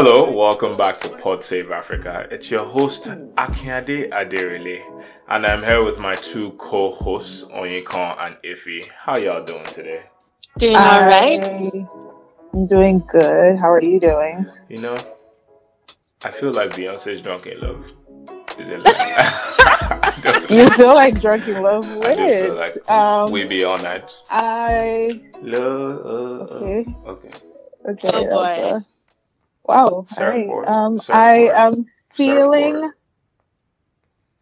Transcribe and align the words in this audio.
Hello, 0.00 0.30
welcome 0.30 0.76
back 0.76 1.00
to 1.00 1.08
Pod 1.08 1.42
Save 1.42 1.72
Africa. 1.72 2.28
It's 2.30 2.52
your 2.52 2.64
host 2.64 3.06
Akiade 3.36 4.08
Aderile, 4.12 4.80
and 5.28 5.44
I'm 5.44 5.60
here 5.64 5.82
with 5.82 5.98
my 5.98 6.14
two 6.14 6.52
co-hosts 6.52 7.42
Onyekon 7.46 8.16
and 8.20 8.36
Iffy. 8.44 8.88
How 8.90 9.18
y'all 9.18 9.42
doing 9.42 9.64
today? 9.64 10.04
Doing 10.56 10.76
all 10.76 11.00
right. 11.00 11.44
I'm 12.54 12.66
doing 12.68 13.02
good. 13.08 13.58
How 13.58 13.72
are 13.72 13.82
you 13.82 13.98
doing? 13.98 14.46
You 14.68 14.82
know, 14.82 14.96
I 16.24 16.30
feel 16.30 16.52
like 16.52 16.70
Beyonce's 16.70 17.20
drunk 17.20 17.46
in 17.46 17.60
love. 17.60 17.84
Is 18.56 18.68
it 18.68 18.84
like, 18.84 20.48
You 20.50 20.70
feel 20.76 20.94
like 20.94 21.20
drunk 21.20 21.48
in 21.48 21.60
love 21.60 21.84
I 22.04 22.14
feel 22.14 22.50
with? 22.50 22.56
like 22.56 22.88
um, 22.88 23.32
we 23.32 23.46
be 23.46 23.64
all 23.64 23.78
night. 23.78 24.16
I 24.30 25.20
Love. 25.42 26.06
uh, 26.06 26.54
okay. 26.54 26.94
Okay. 27.04 27.30
Okay. 27.88 28.10
Oh, 28.14 28.22
that's, 28.22 28.80
boy. 28.80 28.84
Wow. 29.68 30.06
All 30.18 30.26
right. 30.26 30.46
Surfboard. 30.46 30.66
Um, 30.66 30.98
Surfboard. 30.98 31.18
I 31.18 31.66
am 31.66 31.86
feeling. 32.16 32.92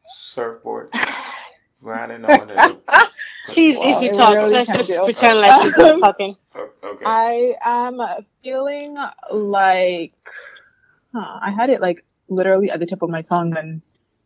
Surfboard. 0.09 0.91
Riding 1.83 2.25
on 2.25 2.51
it. 2.51 2.83
Please, 3.49 3.77
Wow, 3.77 3.97
if 3.99 4.03
you 4.03 4.13
talk, 4.13 4.35
really 4.35 4.53
let's 4.55 4.73
just 4.73 4.89
be 4.89 4.99
pretend 5.05 5.39
like 5.39 5.65
you're 5.65 5.73
just 5.73 6.01
talking. 6.01 6.37
Okay. 6.85 7.05
I 7.07 7.55
am 7.65 8.01
feeling 8.43 8.97
like. 9.33 10.15
Huh, 11.15 11.39
I 11.43 11.51
had 11.53 11.71
it 11.71 11.81
like 11.81 12.05
literally 12.29 12.71
at 12.71 12.81
the 12.81 12.87
tip 12.87 13.03
of 13.03 13.11
my 13.11 13.23
tongue, 13.23 13.57
and 13.57 13.83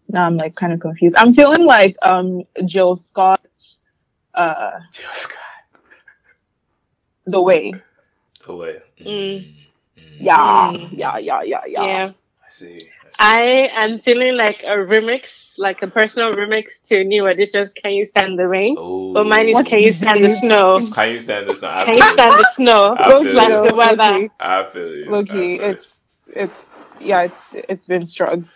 now 0.09 0.27
I'm 0.27 0.37
like 0.37 0.55
kind 0.57 0.73
of 0.73 0.81
confused. 0.81 1.17
I'm 1.19 1.35
feeling 1.35 1.65
like 1.67 1.97
um 2.03 2.45
Jill 2.67 2.97
Scott, 2.97 3.41
uh, 4.35 4.81
Jill 4.93 5.11
Scott. 5.13 5.39
the 7.27 7.41
way. 7.43 7.75
The 8.47 8.57
way. 8.57 8.77
Mm. 9.01 9.55
Mm. 10.21 10.27
Yeah, 10.27 10.73
Mm. 10.73 10.89
yeah, 10.99 11.19
yeah, 11.19 11.43
yeah, 11.43 11.61
yeah. 11.67 11.83
Yeah. 11.87 12.13
I 12.47 12.51
see. 12.51 12.89
I 13.19 13.43
am 13.75 13.99
feeling 13.99 14.37
like 14.37 14.63
a 14.63 14.77
remix, 14.93 15.55
like 15.59 15.83
a 15.83 15.87
personal 15.89 16.33
remix 16.35 16.81
to 16.89 17.05
New 17.05 17.27
Edition's 17.27 17.73
Can 17.75 17.93
You 17.93 18.05
Stand 18.07 18.39
the 18.39 18.47
Rain? 18.49 18.77
Oh. 18.79 19.13
But 19.13 19.27
mine 19.27 19.49
is 19.49 19.55
What 19.55 19.67
Can 19.67 19.81
You 19.81 19.93
Stand 20.03 20.25
the? 20.25 20.35
Snow? 20.37 20.91
Can 20.93 21.11
you 21.11 21.21
stand 21.21 21.49
this 21.49 21.61
now? 21.63 21.79
I 21.81 21.85
Can 21.85 21.97
you 21.97 22.03
stand 22.03 22.33
the 22.33 22.49
snow? 22.55 22.97
I 22.97 23.09
feel 23.09 23.25
Slash 23.33 23.49
you. 23.49 23.69
the 23.69 23.75
weather. 23.75 23.97
Low-key. 23.97 24.31
I 24.41 24.71
feel 24.73 24.95
you. 24.97 25.11
Loki, 25.11 25.31
feel 25.59 25.71
it's 25.71 25.87
it's 26.29 26.53
yeah, 27.01 27.23
it's 27.23 27.43
it's 27.53 27.87
been 27.87 28.07
strugs. 28.07 28.51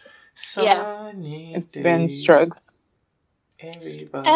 Yeah. 0.56 1.12
It's 1.54 1.74
been 1.74 2.06
days, 2.08 2.20
strugs. 2.22 2.78
Everybody. 3.60 4.28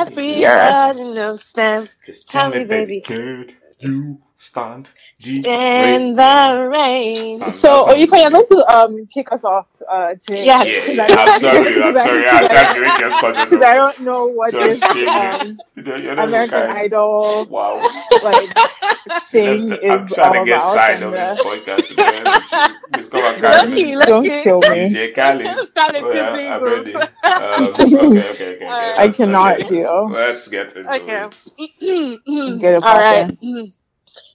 Everybody 0.44 1.04
knows 1.14 1.52
them. 1.52 1.88
Just 2.06 2.30
Tell 2.30 2.42
tell 2.42 2.50
me, 2.50 2.58
me, 2.60 2.64
baby. 2.64 3.00
baby. 3.00 3.00
Can 3.00 3.48
you 3.80 4.22
stand 4.40 4.88
the 5.20 5.38
In 5.38 6.14
the 6.14 6.68
rain. 6.72 7.42
Um, 7.42 7.52
So, 7.52 7.86
that 7.86 7.98
you're 7.98 8.06
going 8.06 8.32
to 8.32 8.58
um 8.76 9.06
kick 9.12 9.32
us 9.32 9.42
off 9.44 9.66
uh 9.90 10.14
today. 10.24 10.44
Yes. 10.44 10.86
Yeah, 10.88 11.06
yeah. 11.08 11.16
I'm 11.18 11.40
sorry. 11.40 11.82
I'm 11.82 11.94
sorry. 12.06 12.26
I'm 12.28 12.46
sorry. 12.46 12.78
You 12.86 12.98
just 13.00 13.16
cut 13.20 13.50
Because 13.50 13.64
I 13.64 13.74
don't 13.74 14.00
know 14.00 14.26
what 14.26 14.52
Just 14.52 14.80
this 14.80 15.08
um, 15.08 15.58
You 15.74 15.82
know, 15.82 15.96
you're 15.96 16.14
not 16.14 16.28
American 16.28 16.60
kind. 16.70 16.78
Idol 16.78 17.46
Wow. 17.50 17.82
like 18.22 18.54
thing 19.26 19.72
I'm 19.72 20.06
is 20.06 20.12
trying 20.14 20.36
all 20.38 20.44
to 20.44 20.50
get 20.50 20.58
about. 20.62 20.74
signed 20.74 21.02
and, 21.02 21.14
on 21.14 21.20
uh, 21.20 21.34
this 21.34 21.44
podcast 21.44 21.88
to 21.88 21.94
be 21.96 22.02
honest 22.02 22.52
with 22.94 23.78
you. 23.78 23.98
Lucky, 23.98 24.06
don't 24.06 24.24
kill 24.44 24.60
me. 24.60 24.68
DJ 24.88 25.14
Khaled. 25.14 25.68
Khaled 25.74 26.02
Oh, 26.04 26.12
yeah, 26.12 26.56
I'm 26.56 26.62
ready. 26.62 26.94
Um, 26.94 27.04
okay, 27.74 27.96
okay, 27.96 28.28
okay. 28.30 28.56
okay. 28.56 28.66
I 28.66 29.04
Let's- 29.04 29.16
let's 29.16 29.16
cannot 29.16 29.58
get 29.58 29.70
into 29.72 29.82
it. 29.82 30.12
Let's 30.12 30.48
get 30.48 30.76
into 30.76 30.94
Okay. 30.96 31.24
it. 31.58 32.20
Get 32.60 32.74
it 32.74 32.82
All 32.82 32.98
right. 32.98 33.36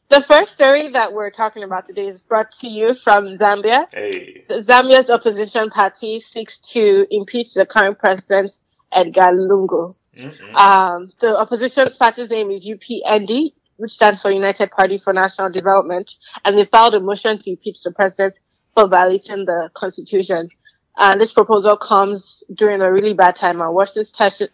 The 0.09 0.21
first 0.21 0.53
story 0.53 0.89
that 0.89 1.13
we're 1.13 1.31
talking 1.31 1.63
about 1.63 1.85
today 1.85 2.07
is 2.07 2.23
brought 2.23 2.51
to 2.59 2.67
you 2.67 2.93
from 2.93 3.37
Zambia. 3.37 3.85
Hey. 3.91 4.43
Zambia's 4.49 5.09
opposition 5.09 5.69
party 5.69 6.19
seeks 6.19 6.59
to 6.73 7.07
impeach 7.09 7.53
the 7.53 7.65
current 7.65 7.97
president, 7.97 8.51
Edgar 8.91 9.31
Lungu. 9.33 9.95
Mm-mm. 10.15 10.55
Um, 10.55 11.09
the 11.19 11.35
opposition 11.35 11.87
party's 11.99 12.29
name 12.29 12.51
is 12.51 12.67
UPND, 12.67 13.53
which 13.77 13.93
stands 13.93 14.21
for 14.21 14.29
United 14.29 14.69
Party 14.71 14.99
for 14.99 15.13
National 15.13 15.49
Development, 15.49 16.11
and 16.45 16.57
they 16.57 16.65
filed 16.65 16.93
a 16.93 16.99
motion 16.99 17.37
to 17.39 17.49
impeach 17.49 17.81
the 17.81 17.91
president 17.91 18.39
for 18.75 18.87
violating 18.87 19.45
the 19.45 19.69
constitution. 19.73 20.49
And 20.97 21.19
this 21.19 21.33
proposal 21.33 21.75
comes 21.75 22.43
during 22.53 22.81
a 22.81 22.91
really 22.91 23.15
bad 23.15 23.35
time 23.35 23.61
and 23.61 23.75
worsens 23.75 24.13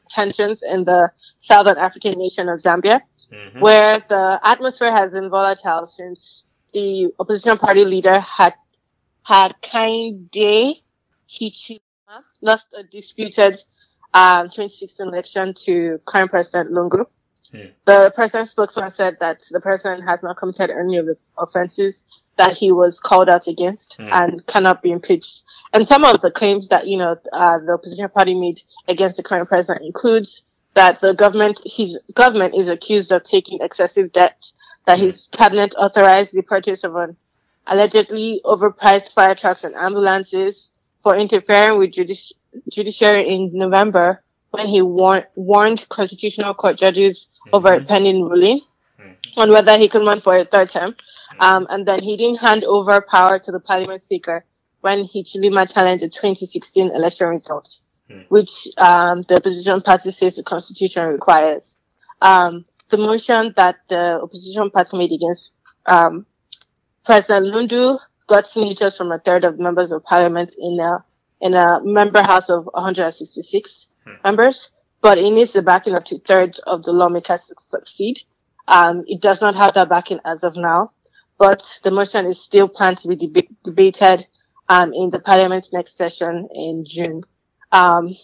tensions 0.09 0.63
in 0.63 0.85
the 0.85 1.11
southern 1.41 1.77
African 1.77 2.17
nation 2.17 2.47
of 2.47 2.59
Zambia, 2.59 3.01
Mhm. 3.31 3.61
where 3.61 4.03
the 4.07 4.39
atmosphere 4.43 4.91
has 4.91 5.11
been 5.13 5.29
volatile 5.29 5.85
since 5.85 6.45
the 6.73 7.07
opposition 7.19 7.57
party 7.57 7.85
leader 7.85 8.19
had 8.19 8.53
Hakainde 9.27 10.81
Hichilema 11.29 12.23
lost 12.41 12.67
a 12.77 12.83
disputed 12.83 13.61
um, 14.13 14.45
2016 14.49 15.07
election 15.07 15.53
to 15.65 15.99
current 16.05 16.31
President 16.31 16.71
Lungu. 16.71 17.05
The 17.85 18.11
president's 18.13 18.51
spokesman 18.51 18.91
said 18.91 19.17
that 19.21 19.41
the 19.49 19.59
president 19.59 20.03
has 20.07 20.21
not 20.21 20.37
committed 20.37 20.69
any 20.69 20.97
of 20.97 21.07
the 21.07 21.15
offenses 21.37 22.05
that 22.37 22.55
he 22.55 22.71
was 22.71 22.99
called 22.99 23.27
out 23.27 23.47
against 23.47 23.95
Hmm. 23.97 24.09
and 24.11 24.45
cannot 24.47 24.81
be 24.83 24.91
impeached. 24.91 25.43
And 25.73 25.87
some 25.87 26.03
of 26.05 26.21
the 26.21 26.29
claims 26.31 26.67
that, 26.69 26.85
you 26.87 26.97
know, 26.97 27.15
uh, 27.33 27.57
the 27.59 27.73
opposition 27.73 28.07
party 28.09 28.39
made 28.39 28.61
against 28.87 29.17
the 29.17 29.23
current 29.23 29.49
president 29.49 29.83
includes 29.83 30.45
that 30.75 30.99
the 31.01 31.13
government, 31.13 31.59
his 31.65 31.97
government 32.13 32.55
is 32.55 32.69
accused 32.69 33.11
of 33.11 33.23
taking 33.23 33.59
excessive 33.61 34.11
debt, 34.11 34.51
that 34.85 34.99
his 34.99 35.27
cabinet 35.31 35.75
authorized 35.77 36.33
the 36.33 36.41
purchase 36.41 36.83
of 36.83 36.95
an 36.95 37.15
allegedly 37.67 38.41
overpriced 38.45 39.13
fire 39.13 39.35
trucks 39.35 39.63
and 39.63 39.75
ambulances 39.75 40.71
for 41.03 41.17
interfering 41.17 41.77
with 41.79 41.91
judici- 41.91 42.35
judiciary 42.69 43.29
in 43.29 43.51
November 43.53 44.23
when 44.51 44.67
he 44.67 44.81
war- 44.81 45.27
warned 45.35 45.87
constitutional 45.89 46.53
court 46.53 46.77
judges 46.77 47.27
over 47.53 47.73
a 47.73 47.83
pending 47.83 48.23
ruling 48.23 48.61
Mhm. 48.99 49.15
on 49.37 49.49
whether 49.51 49.77
he 49.77 49.87
could 49.87 50.05
run 50.05 50.19
for 50.19 50.37
a 50.37 50.45
third 50.45 50.69
term. 50.69 50.95
Um, 51.39 51.67
and 51.69 51.85
then 51.85 52.01
he 52.01 52.17
didn't 52.17 52.39
hand 52.39 52.63
over 52.65 53.01
power 53.01 53.39
to 53.39 53.51
the 53.51 53.59
parliament 53.59 54.03
speaker 54.03 54.45
when 54.81 55.03
Hichilema 55.03 55.71
challenged 55.71 56.03
the 56.03 56.09
2016 56.09 56.91
election 56.95 57.27
results, 57.27 57.81
Hmm. 58.09 58.21
which 58.29 58.67
um, 58.77 59.21
the 59.23 59.35
opposition 59.35 59.81
party 59.81 60.09
says 60.11 60.35
the 60.35 60.43
constitution 60.43 61.07
requires. 61.09 61.77
Um, 62.21 62.65
the 62.89 62.97
motion 62.97 63.53
that 63.55 63.75
the 63.87 64.19
opposition 64.21 64.71
party 64.71 64.97
made 64.97 65.11
against 65.11 65.53
um, 65.85 66.25
President 67.05 67.47
Lungu 67.53 67.99
got 68.27 68.47
signatures 68.47 68.97
from 68.97 69.11
a 69.11 69.19
third 69.19 69.43
of 69.43 69.59
members 69.59 69.91
of 69.91 70.03
parliament 70.03 70.55
in 70.57 70.79
a 70.79 71.03
in 71.41 71.53
a 71.53 71.79
member 71.83 72.21
house 72.21 72.49
of 72.49 72.65
166 72.73 73.87
Hmm. 74.05 74.11
members, 74.23 74.71
but 75.01 75.17
it 75.17 75.29
needs 75.29 75.53
the 75.53 75.61
backing 75.61 75.93
of 75.93 76.03
two 76.03 76.19
thirds 76.27 76.59
of 76.59 76.83
the 76.83 76.91
lawmakers 76.93 77.45
to 77.47 77.55
succeed. 77.59 78.21
Um, 78.67 79.03
it 79.07 79.21
does 79.21 79.41
not 79.41 79.55
have 79.55 79.73
that 79.75 79.89
backing 79.89 80.19
as 80.25 80.43
of 80.43 80.55
now, 80.55 80.91
but 81.37 81.79
the 81.83 81.91
motion 81.91 82.25
is 82.25 82.41
still 82.41 82.67
planned 82.67 82.97
to 82.99 83.07
be 83.07 83.17
deba- 83.17 83.49
debated 83.63 84.25
um, 84.69 84.93
in 84.93 85.09
the 85.09 85.19
parliament's 85.19 85.73
next 85.73 85.97
session 85.97 86.47
in 86.53 86.85
June. 86.85 87.23
Um, 87.71 88.15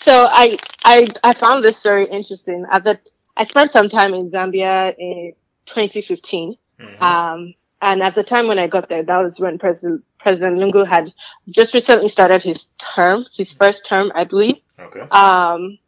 so 0.00 0.26
I, 0.30 0.58
I 0.84 1.08
I 1.24 1.32
found 1.34 1.64
this 1.64 1.78
story 1.78 2.06
interesting. 2.10 2.64
At 2.70 2.84
the 2.84 2.98
I 3.36 3.44
spent 3.44 3.72
some 3.72 3.88
time 3.88 4.14
in 4.14 4.30
Zambia 4.30 4.94
in 4.98 5.32
2015. 5.66 6.56
Mhm. 6.80 7.02
Um, 7.02 7.54
and 7.82 8.02
at 8.02 8.14
the 8.14 8.22
time 8.24 8.46
when 8.46 8.58
I 8.58 8.66
got 8.66 8.88
there, 8.88 9.02
that 9.02 9.18
was 9.18 9.38
when 9.40 9.58
President 9.58 10.04
President 10.18 10.58
Lungu 10.58 10.86
had 10.86 11.12
just 11.50 11.74
recently 11.74 12.08
started 12.08 12.42
his 12.42 12.66
term, 12.78 13.26
his 13.36 13.52
first 13.52 13.86
term, 13.86 14.10
I 14.14 14.24
believe. 14.24 14.56
Okay. 14.78 15.00
Um, 15.10 15.78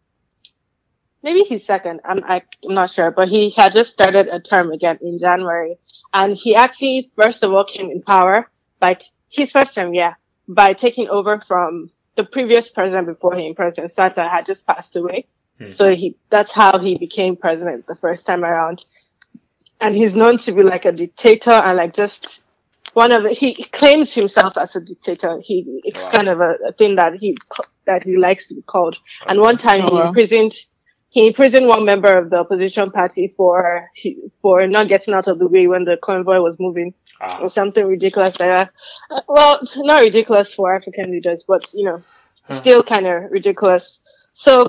maybe 1.23 1.43
his 1.45 1.65
second. 1.65 2.01
I'm 2.05 2.23
I, 2.25 2.43
I'm 2.67 2.75
not 2.75 2.91
sure, 2.91 3.11
but 3.11 3.29
he 3.29 3.51
had 3.51 3.73
just 3.73 3.91
started 3.91 4.29
a 4.29 4.41
term 4.41 4.71
again 4.71 4.99
in 5.01 5.19
January, 5.19 5.77
and 6.13 6.37
he 6.37 6.55
actually 6.55 7.11
first 7.17 7.43
of 7.43 7.53
all 7.53 7.65
came 7.65 7.91
in 7.91 8.03
power 8.03 8.51
by 8.81 8.95
t- 8.95 9.07
his 9.31 9.51
first 9.51 9.75
term, 9.75 9.95
yeah, 9.95 10.15
by 10.47 10.73
taking 10.73 11.09
over 11.09 11.41
from 11.41 11.91
the 12.19 12.25
previous 12.25 12.69
president 12.69 13.07
before 13.07 13.35
him, 13.37 13.55
President 13.55 13.93
Sata, 13.97 14.29
had 14.31 14.45
just 14.45 14.67
passed 14.67 14.97
away. 14.97 15.27
Mhm. 15.61 15.73
So 15.73 15.95
he 15.95 16.17
that's 16.31 16.53
how 16.53 16.79
he 16.79 16.99
became 16.99 17.37
president 17.37 17.87
the 17.87 17.95
first 17.95 18.27
time 18.27 18.45
around. 18.45 18.85
And 19.81 19.95
he's 19.95 20.17
known 20.17 20.39
to 20.39 20.53
be 20.53 20.63
like 20.63 20.85
a 20.85 20.93
dictator 20.93 21.53
and 21.67 21.77
like 21.79 21.95
just 21.95 22.43
one 22.95 23.13
of 23.13 23.23
the, 23.23 23.31
he 23.31 23.51
claims 23.81 24.13
himself 24.13 24.59
as 24.59 24.75
a 24.77 24.81
dictator. 24.81 25.39
He 25.49 25.57
it's 25.85 26.05
Wow. 26.05 26.11
kind 26.17 26.29
of 26.29 26.41
a, 26.41 26.53
a 26.71 26.73
thing 26.73 26.97
that 26.97 27.15
he 27.23 27.39
that 27.87 28.03
he 28.03 28.17
likes 28.17 28.49
to 28.49 28.55
be 28.57 28.63
called. 28.63 28.99
And 29.29 29.41
one 29.41 29.57
time 29.57 29.83
Oh, 29.85 29.91
he 29.91 29.95
wow. 29.95 30.09
imprisoned 30.09 30.55
he 31.11 31.27
imprisoned 31.27 31.67
one 31.67 31.85
member 31.85 32.17
of 32.17 32.31
the 32.31 32.37
opposition 32.37 32.91
party 32.91 33.33
for 33.37 33.91
for 34.43 34.67
not 34.67 34.89
getting 34.89 35.15
out 35.15 35.29
of 35.29 35.39
the 35.39 35.49
way 35.49 35.67
when 35.67 35.85
the 35.85 35.97
convoy 36.03 36.39
was 36.41 36.57
moving 36.61 36.95
Ah. 37.21 37.41
or 37.43 37.49
something 37.51 37.85
ridiculous 37.87 38.39
like 38.39 38.49
that. 38.51 38.71
Uh, 39.11 39.23
Well, 39.29 39.61
not 39.79 40.05
ridiculous 40.05 40.55
for 40.55 40.75
African 40.75 41.11
leaders, 41.11 41.45
but 41.49 41.63
you 41.75 41.85
know, 41.85 42.03
Huh. 42.49 42.55
still 42.61 42.83
kind 42.83 43.07
of 43.07 43.31
ridiculous. 43.31 44.01
So 44.35 44.69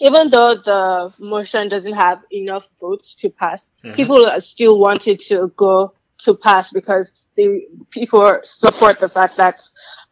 even 0.00 0.30
though 0.30 0.54
the 0.70 1.12
motion 1.18 1.68
doesn't 1.68 1.94
have 1.94 2.18
enough 2.32 2.66
votes 2.80 3.14
to 3.16 3.30
pass, 3.30 3.72
Mhm. 3.84 3.96
people 3.96 4.40
still 4.40 4.78
wanted 4.78 5.18
to 5.30 5.48
go 5.56 5.92
to 6.24 6.34
pass 6.34 6.70
because 6.72 7.30
the 7.36 7.46
people 7.90 8.38
support 8.42 9.00
the 9.00 9.08
fact 9.08 9.36
that 9.36 9.56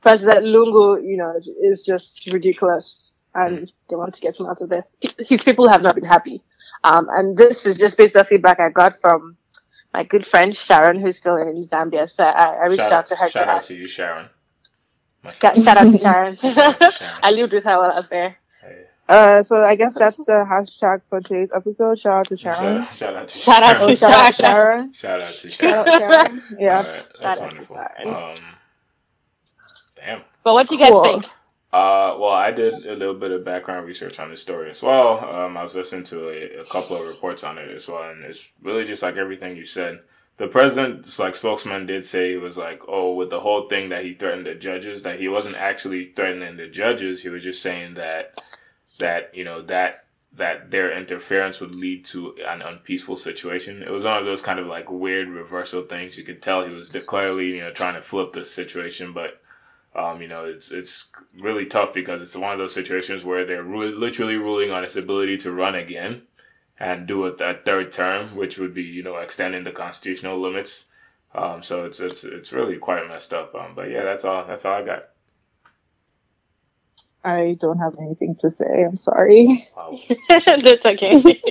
President 0.01 0.45
Lungu, 0.47 1.03
you 1.05 1.17
know, 1.17 1.33
is 1.71 1.85
just 1.85 2.27
ridiculous 2.33 3.13
and 3.47 3.73
they 3.89 3.97
want 3.97 4.15
to 4.15 4.21
get 4.21 4.39
him 4.39 4.47
out 4.47 4.61
of 4.61 4.69
there. 4.69 4.85
His 5.19 5.43
people 5.43 5.69
have 5.69 5.83
not 5.83 5.95
been 5.95 6.05
happy. 6.05 6.43
Um, 6.85 7.09
and 7.11 7.37
this 7.37 7.67
is 7.67 7.79
just 7.79 7.97
based 7.97 8.17
on 8.17 8.25
feedback 8.25 8.61
I 8.61 8.69
got 8.71 8.95
from 9.01 9.37
my 9.93 10.05
good 10.05 10.27
friend 10.27 10.55
Sharon, 10.55 11.01
who's 11.01 11.17
still 11.17 11.37
in 11.37 11.57
Zambia. 11.65 12.09
So 12.09 12.25
I, 12.25 12.55
I 12.55 12.67
reached 12.67 12.83
Shout 12.83 12.93
out 12.93 13.07
to 13.07 13.17
her 13.17 13.31
Shout 13.31 13.45
to 13.45 13.51
out 13.51 13.57
ask. 13.59 13.69
to 13.69 13.79
you, 13.79 13.87
Sharon. 13.87 14.29
Shout 15.41 15.57
shout 15.59 15.77
out 15.77 15.91
to 15.93 15.99
Sharon. 15.99 16.37
Shout 16.37 16.59
out 16.59 16.81
to 16.81 16.93
Sharon. 16.93 17.13
I 17.23 17.31
lived 17.33 17.53
with 17.53 17.65
her 17.65 17.79
while 17.79 17.91
I 17.91 17.97
was 17.97 18.09
there. 18.09 18.37
Hey. 18.63 18.85
Uh, 19.09 19.43
so 19.43 19.57
I 19.65 19.75
guess 19.75 19.95
that's 19.95 20.19
the 20.19 20.47
hashtag 20.49 21.01
for 21.09 21.21
today's 21.21 21.49
episode. 21.55 21.99
Shout 21.99 22.13
out 22.21 22.27
to 22.29 22.37
Sharon. 22.37 22.85
Shout, 22.85 22.97
shout 22.97 23.15
out 23.17 23.29
to 23.29 23.39
Shout 23.39 23.63
Sharon. 23.63 23.97
Shout 23.97 24.13
out 24.13 24.35
to 24.35 24.43
Sharon. 24.43 24.93
Shout 24.93 25.21
out 25.21 25.35
to 25.39 25.51
Shout 25.51 25.79
out 25.79 25.87
Sharon. 25.87 26.13
Sharon. 26.13 26.43
Yeah. 26.61 26.79
Alright, 26.79 27.05
that's 27.09 27.21
Shout 27.21 27.27
out 27.31 27.35
to 27.37 27.41
wonderful. 27.43 27.77
Sharon. 27.77 28.15
Um, 28.15 28.35
damn. 29.97 30.23
But 30.45 30.55
what 30.55 30.69
do 30.69 30.75
you 30.77 30.81
guys 30.81 30.91
Cool. 30.91 31.03
think? 31.05 31.25
Uh, 31.71 32.17
well, 32.19 32.31
I 32.33 32.51
did 32.51 32.73
a 32.87 32.95
little 32.95 33.15
bit 33.15 33.31
of 33.31 33.45
background 33.45 33.87
research 33.87 34.19
on 34.19 34.31
this 34.31 34.41
story 34.41 34.71
as 34.71 34.83
well. 34.83 35.23
Um, 35.23 35.57
I 35.57 35.63
was 35.63 35.75
listening 35.75 36.05
to 36.05 36.31
a, 36.31 36.63
a 36.63 36.65
couple 36.65 36.97
of 36.97 37.07
reports 37.07 37.45
on 37.45 37.59
it 37.59 37.71
as 37.71 37.87
well, 37.89 38.09
and 38.11 38.25
it's 38.25 38.51
really 38.63 38.87
just 38.87 39.03
like 39.03 39.17
everything 39.17 39.55
you 39.55 39.67
said. 39.67 40.01
The 40.39 40.47
president's 40.47 41.19
like 41.19 41.35
spokesman 41.35 41.85
did 41.85 42.07
say 42.07 42.31
he 42.31 42.37
was 42.39 42.57
like, 42.57 42.81
oh, 42.89 43.15
with 43.15 43.29
the 43.29 43.41
whole 43.41 43.69
thing 43.69 43.91
that 43.91 44.05
he 44.05 44.15
threatened 44.15 44.47
the 44.47 44.55
judges, 44.55 45.03
that 45.03 45.21
he 45.21 45.29
wasn't 45.29 45.57
actually 45.57 46.13
threatening 46.13 46.57
the 46.57 46.69
judges. 46.69 47.21
He 47.21 47.29
was 47.29 47.43
just 47.43 47.61
saying 47.61 47.95
that 47.95 48.41
that 48.99 49.35
you 49.35 49.45
know 49.45 49.63
that 49.63 50.07
that 50.37 50.71
their 50.71 50.97
interference 50.97 51.61
would 51.61 51.75
lead 51.75 52.05
to 52.07 52.35
an 52.47 52.63
unpeaceful 52.63 53.17
situation. 53.17 53.83
It 53.83 53.91
was 53.91 54.05
one 54.05 54.17
of 54.17 54.25
those 54.25 54.43
kind 54.43 54.59
of 54.59 54.67
like 54.67 54.91
weird 54.91 55.29
reversal 55.29 55.83
things. 55.83 56.17
You 56.17 56.25
could 56.25 56.41
tell 56.41 56.65
he 56.65 56.73
was 56.73 56.97
clearly 57.07 57.57
you 57.57 57.61
know 57.61 57.73
trying 57.73 57.95
to 57.95 58.03
flip 58.03 58.33
the 58.33 58.45
situation, 58.45 59.13
but 59.13 59.43
um, 59.99 60.23
you 60.23 60.29
know, 60.29 60.45
it's 60.45 60.71
it's 60.71 61.07
really 61.41 61.67
tough 61.67 61.95
because 61.95 62.23
it's 62.23 62.37
one 62.37 62.53
of 62.53 62.59
those 62.59 62.75
situations 62.75 63.25
where 63.25 63.45
they're 63.45 63.65
ru- 63.65 63.99
literally 63.99 64.37
ruling 64.37 64.71
on 64.71 64.85
his 64.85 64.97
ability 64.97 65.39
to 65.39 65.53
run 65.53 65.75
again 65.75 66.23
and 66.79 67.09
do 67.09 67.27
a, 67.27 67.33
a 67.33 67.55
third 67.55 67.93
term, 67.93 68.37
which 68.37 68.59
would 68.59 68.75
be 68.75 68.83
you 68.83 69.03
know 69.03 69.17
extending 69.17 69.65
the 69.65 69.73
constitutional 69.73 70.41
limits. 70.41 70.85
Um, 71.35 71.63
so 71.63 71.85
it's 71.85 72.01
it's 72.01 72.25
it's 72.25 72.53
really 72.53 72.79
quite 72.79 73.09
messed 73.09 73.35
up. 73.35 73.55
Um, 73.55 73.75
but 73.75 73.91
yeah, 73.91 74.05
that's 74.05 74.25
all 74.25 74.47
that's 74.47 74.65
all 74.65 74.75
I 74.75 74.85
got. 74.85 75.05
I 77.25 77.57
don't 77.61 77.79
have 77.79 77.97
anything 78.01 78.37
to 78.37 78.51
say. 78.51 78.85
I'm 78.85 78.97
sorry. 78.97 79.65
Wow. 79.77 79.97
That's 80.29 80.87
okay. 80.87 81.21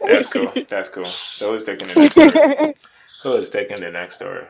That's 0.00 0.28
cool. 0.28 0.52
That's 0.68 0.88
cool. 0.88 1.06
So 1.34 1.52
who's 1.52 1.64
taking 1.64 1.88
the 1.88 1.96
next 1.96 2.16
story? 2.16 2.40
Who 3.22 3.34
is 3.34 3.50
taking 3.50 3.80
the 3.80 3.90
next 3.90 4.16
story? 4.16 4.46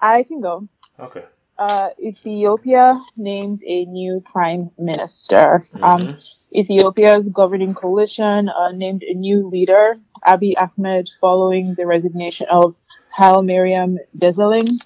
I 0.00 0.22
can 0.24 0.40
go. 0.40 0.68
Okay. 0.98 1.24
Uh, 1.60 1.90
Ethiopia 2.02 2.98
names 3.18 3.60
a 3.66 3.84
new 3.84 4.22
prime 4.32 4.70
minister. 4.78 5.66
Um, 5.82 6.00
Mhm. 6.00 6.16
Ethiopia's 6.56 7.28
governing 7.28 7.74
coalition 7.74 8.48
uh, 8.48 8.72
named 8.72 9.02
a 9.02 9.12
new 9.12 9.46
leader, 9.46 9.96
Abiy 10.26 10.54
Ahmed, 10.56 11.10
following 11.20 11.74
the 11.74 11.86
resignation 11.86 12.46
of 12.50 12.74
Haile 13.16 13.42
Mariam 13.42 13.98
Desalegn. 14.18 14.80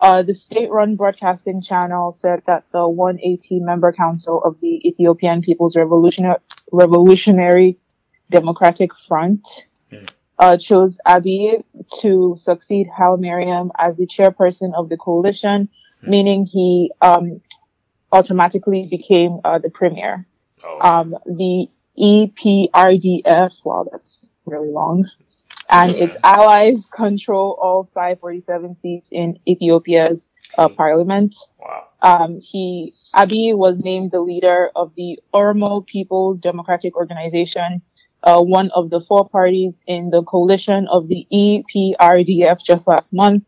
Uh, 0.00 0.20
the 0.22 0.34
state-run 0.34 0.96
broadcasting 0.96 1.62
channel 1.62 2.12
said 2.12 2.42
that 2.46 2.64
the 2.72 2.86
180 2.86 3.60
member 3.60 3.90
council 3.90 4.42
of 4.44 4.60
the 4.60 4.86
Ethiopian 4.86 5.40
People's 5.40 5.76
Revolutionary, 5.76 6.40
Revolutionary 6.72 7.78
Democratic 8.30 8.90
Front 9.08 9.40
Hmm. 9.90 10.04
uh, 10.38 10.56
chose 10.58 10.98
Abiy 11.06 11.64
to 12.00 12.34
succeed 12.36 12.86
Haile 12.96 13.16
Mariam 13.16 13.72
as 13.78 13.96
the 13.96 14.06
chairperson 14.06 14.74
of 14.74 14.90
the 14.90 14.98
coalition. 14.98 15.68
Meaning 16.02 16.44
he 16.44 16.90
um, 17.00 17.40
automatically 18.10 18.86
became 18.90 19.40
uh, 19.44 19.58
the 19.58 19.70
premier. 19.70 20.26
Oh, 20.64 20.78
Um, 20.80 21.16
the 21.26 21.68
EPRDF, 21.98 23.52
wow, 23.64 23.86
that's 23.90 24.28
really 24.46 24.70
long, 24.70 25.08
and 25.68 25.94
its 25.94 26.16
allies 26.22 26.86
control 26.94 27.58
all 27.60 27.88
547 27.94 28.76
seats 28.76 29.08
in 29.10 29.38
Ethiopia's 29.48 30.30
uh, 30.58 30.68
parliament. 30.68 31.34
wow. 31.58 31.88
Um, 32.02 32.40
he, 32.40 32.92
Abiy 33.14 33.56
was 33.56 33.78
named 33.80 34.10
the 34.10 34.20
leader 34.20 34.70
of 34.74 34.92
the 34.96 35.18
Oromo 35.32 35.86
People's 35.86 36.40
Democratic 36.40 36.96
Organization, 36.96 37.80
uh, 38.24 38.40
one 38.40 38.70
of 38.72 38.90
the 38.90 39.00
four 39.00 39.28
parties 39.28 39.80
in 39.86 40.10
the 40.10 40.22
coalition 40.24 40.88
of 40.90 41.08
the 41.08 41.26
EPRDF 41.32 42.58
just 42.64 42.86
last 42.86 43.12
month. 43.12 43.44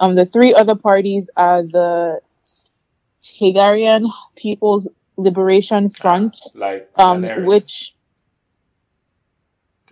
Um, 0.00 0.14
the 0.14 0.26
three 0.26 0.54
other 0.54 0.74
parties 0.74 1.28
are 1.36 1.62
the 1.62 2.20
Tigrayan 3.22 4.10
People's 4.36 4.88
Liberation 5.16 5.90
Front, 5.90 6.36
Like 6.54 6.88
um, 6.96 7.22
which 7.46 7.94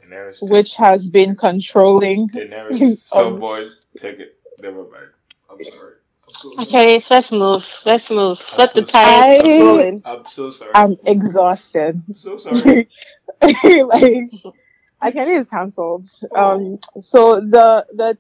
Daenerys. 0.01 0.49
which 0.49 0.75
has 0.77 1.09
been 1.09 1.35
controlling. 1.35 2.29
Daenerys. 2.29 2.99
Still 3.07 3.35
Um, 3.35 3.41
boy, 3.41 3.69
take 3.97 4.21
it. 4.21 4.37
Never 4.61 4.83
mind. 4.85 5.11
I'm 5.51 5.65
sorry. 5.65 5.95
I'm 6.29 6.35
so 6.35 6.51
sorry. 6.53 6.67
okay, 6.67 7.05
let's 7.11 7.33
move. 7.33 7.83
Let's 7.85 8.11
move. 8.11 8.41
Let 8.57 8.75
the 8.75 8.81
I'm 8.83 8.87
so 8.87 8.93
tires 8.93 9.43
sorry. 9.43 9.61
rolling. 9.61 10.03
I'm 10.05 10.27
so 10.29 10.51
sorry. 10.51 10.73
I'm 10.75 10.97
exhausted. 11.05 12.03
I'm 12.09 12.17
so 12.17 12.37
sorry. 12.37 12.89
like 13.43 14.31
I 15.01 15.11
can't 15.11 15.29
is 15.31 15.47
cancelled. 15.49 16.07
Um, 16.35 16.79
so 17.01 17.41
the 17.41 17.87
the 17.95 18.17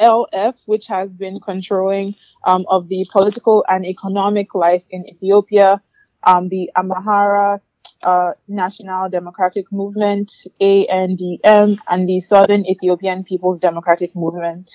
TPLF, 0.00 0.54
which 0.66 0.86
has 0.86 1.10
been 1.16 1.40
controlling 1.40 2.14
um, 2.44 2.64
of 2.68 2.88
the 2.88 3.06
political 3.10 3.64
and 3.68 3.84
economic 3.84 4.54
life 4.54 4.82
in 4.90 5.06
Ethiopia, 5.08 5.82
um, 6.24 6.46
the 6.46 6.70
Amhara 6.76 7.60
uh, 8.02 8.32
National 8.48 9.08
Democratic 9.08 9.70
Movement 9.72 10.32
(ANDM) 10.60 11.78
and 11.88 12.08
the 12.08 12.20
Southern 12.20 12.66
Ethiopian 12.66 13.24
People's 13.24 13.60
Democratic 13.60 14.14
Movement. 14.14 14.70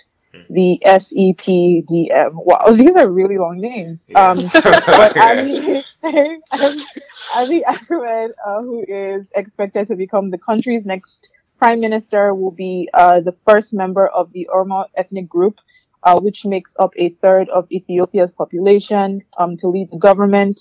The 0.49 0.79
SEPDM. 0.85 2.31
Wow, 2.33 2.71
these 2.73 2.95
are 2.95 3.09
really 3.09 3.37
long 3.37 3.59
names. 3.59 4.07
Um, 4.15 4.37
but 4.53 5.13
Abiy 5.13 5.83
Ahmed, 7.35 8.31
uh, 8.45 8.61
who 8.61 8.85
is 8.87 9.29
expected 9.35 9.89
to 9.89 9.95
become 9.95 10.29
the 10.29 10.37
country's 10.37 10.85
next 10.85 11.27
prime 11.61 11.79
minister, 11.79 12.33
will 12.33 12.57
be 12.67 12.89
uh, 12.95 13.19
the 13.19 13.35
first 13.47 13.71
member 13.71 14.07
of 14.07 14.33
the 14.33 14.49
Oromo 14.51 14.87
ethnic 14.95 15.29
group, 15.29 15.59
uh, 16.01 16.19
which 16.19 16.43
makes 16.43 16.73
up 16.79 16.91
a 16.97 17.09
third 17.21 17.49
of 17.49 17.71
Ethiopia's 17.71 18.33
population, 18.33 19.21
um, 19.37 19.57
to 19.57 19.67
lead 19.67 19.91
the 19.91 19.97
government. 19.97 20.59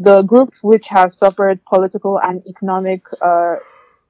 The 0.00 0.22
group, 0.22 0.52
which 0.62 0.88
has 0.88 1.16
suffered 1.16 1.64
political 1.66 2.18
and 2.20 2.42
economic 2.48 3.02
uh, 3.22 3.56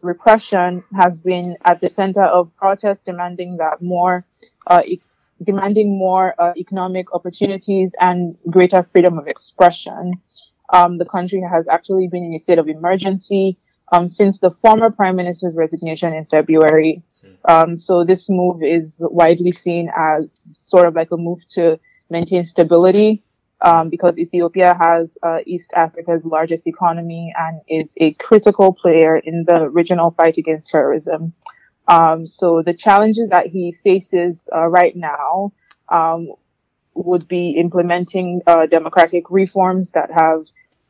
repression, 0.00 0.82
has 0.96 1.20
been 1.20 1.58
at 1.66 1.82
the 1.82 1.90
center 1.90 2.24
of 2.24 2.56
protests 2.56 3.02
demanding 3.02 3.58
that 3.58 3.82
more 3.82 4.24
uh, 4.66 4.80
e- 4.86 5.02
demanding 5.42 5.98
more 5.98 6.34
uh, 6.38 6.54
economic 6.56 7.12
opportunities 7.12 7.92
and 8.00 8.38
greater 8.48 8.82
freedom 8.82 9.18
of 9.18 9.26
expression. 9.26 10.12
Um, 10.72 10.96
the 10.96 11.04
country 11.04 11.42
has 11.42 11.68
actually 11.68 12.08
been 12.08 12.24
in 12.24 12.32
a 12.32 12.38
state 12.38 12.58
of 12.58 12.66
emergency 12.66 13.58
um, 13.92 14.08
since 14.08 14.40
the 14.40 14.50
former 14.50 14.90
prime 14.90 15.16
minister's 15.16 15.54
resignation 15.54 16.12
in 16.12 16.24
February. 16.26 17.02
Um, 17.46 17.76
so 17.76 18.04
this 18.04 18.28
move 18.28 18.62
is 18.62 18.96
widely 19.00 19.52
seen 19.52 19.90
as 19.96 20.40
sort 20.60 20.86
of 20.86 20.94
like 20.94 21.10
a 21.10 21.16
move 21.16 21.40
to 21.50 21.78
maintain 22.10 22.44
stability 22.44 23.22
um, 23.60 23.88
because 23.88 24.18
Ethiopia 24.18 24.76
has 24.80 25.16
uh, 25.22 25.38
East 25.46 25.70
Africa's 25.74 26.24
largest 26.24 26.66
economy 26.66 27.32
and 27.36 27.60
is 27.68 27.90
a 27.96 28.12
critical 28.14 28.74
player 28.74 29.16
in 29.16 29.44
the 29.44 29.68
regional 29.70 30.10
fight 30.10 30.36
against 30.36 30.68
terrorism. 30.68 31.32
Um, 31.88 32.26
so 32.26 32.62
the 32.62 32.74
challenges 32.74 33.30
that 33.30 33.46
he 33.46 33.76
faces 33.82 34.48
uh, 34.54 34.66
right 34.66 34.94
now 34.96 35.52
um, 35.90 36.28
would 36.94 37.26
be 37.26 37.50
implementing 37.50 38.42
uh, 38.46 38.66
democratic 38.66 39.30
reforms 39.30 39.90
that 39.92 40.10
have 40.10 40.44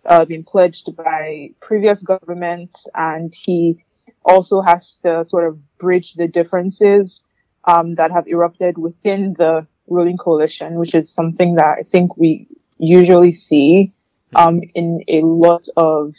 uh, 0.07 0.25
been 0.25 0.45
pledged 0.45 0.95
by 0.97 1.51
previous 1.61 2.03
governments, 2.03 2.87
and 2.95 3.35
he 3.35 3.85
also 4.25 4.61
has 4.61 4.97
to 5.03 5.25
sort 5.25 5.47
of 5.47 5.59
bridge 5.79 6.15
the 6.15 6.29
differences 6.29 7.25
um, 7.65 7.95
that 7.95 8.11
have 8.11 8.27
erupted 8.27 8.79
within 8.79 9.35
the 9.39 9.67
ruling 9.89 10.17
coalition, 10.17 10.75
which 10.77 10.95
is 10.95 11.11
something 11.11 11.55
that 11.57 11.77
I 11.79 11.83
think 11.83 12.17
we 12.17 12.49
usually 12.79 13.33
see 13.33 13.93
um, 14.35 14.61
in 14.75 15.03
a 15.09 15.21
lot 15.23 15.67
of 15.77 16.15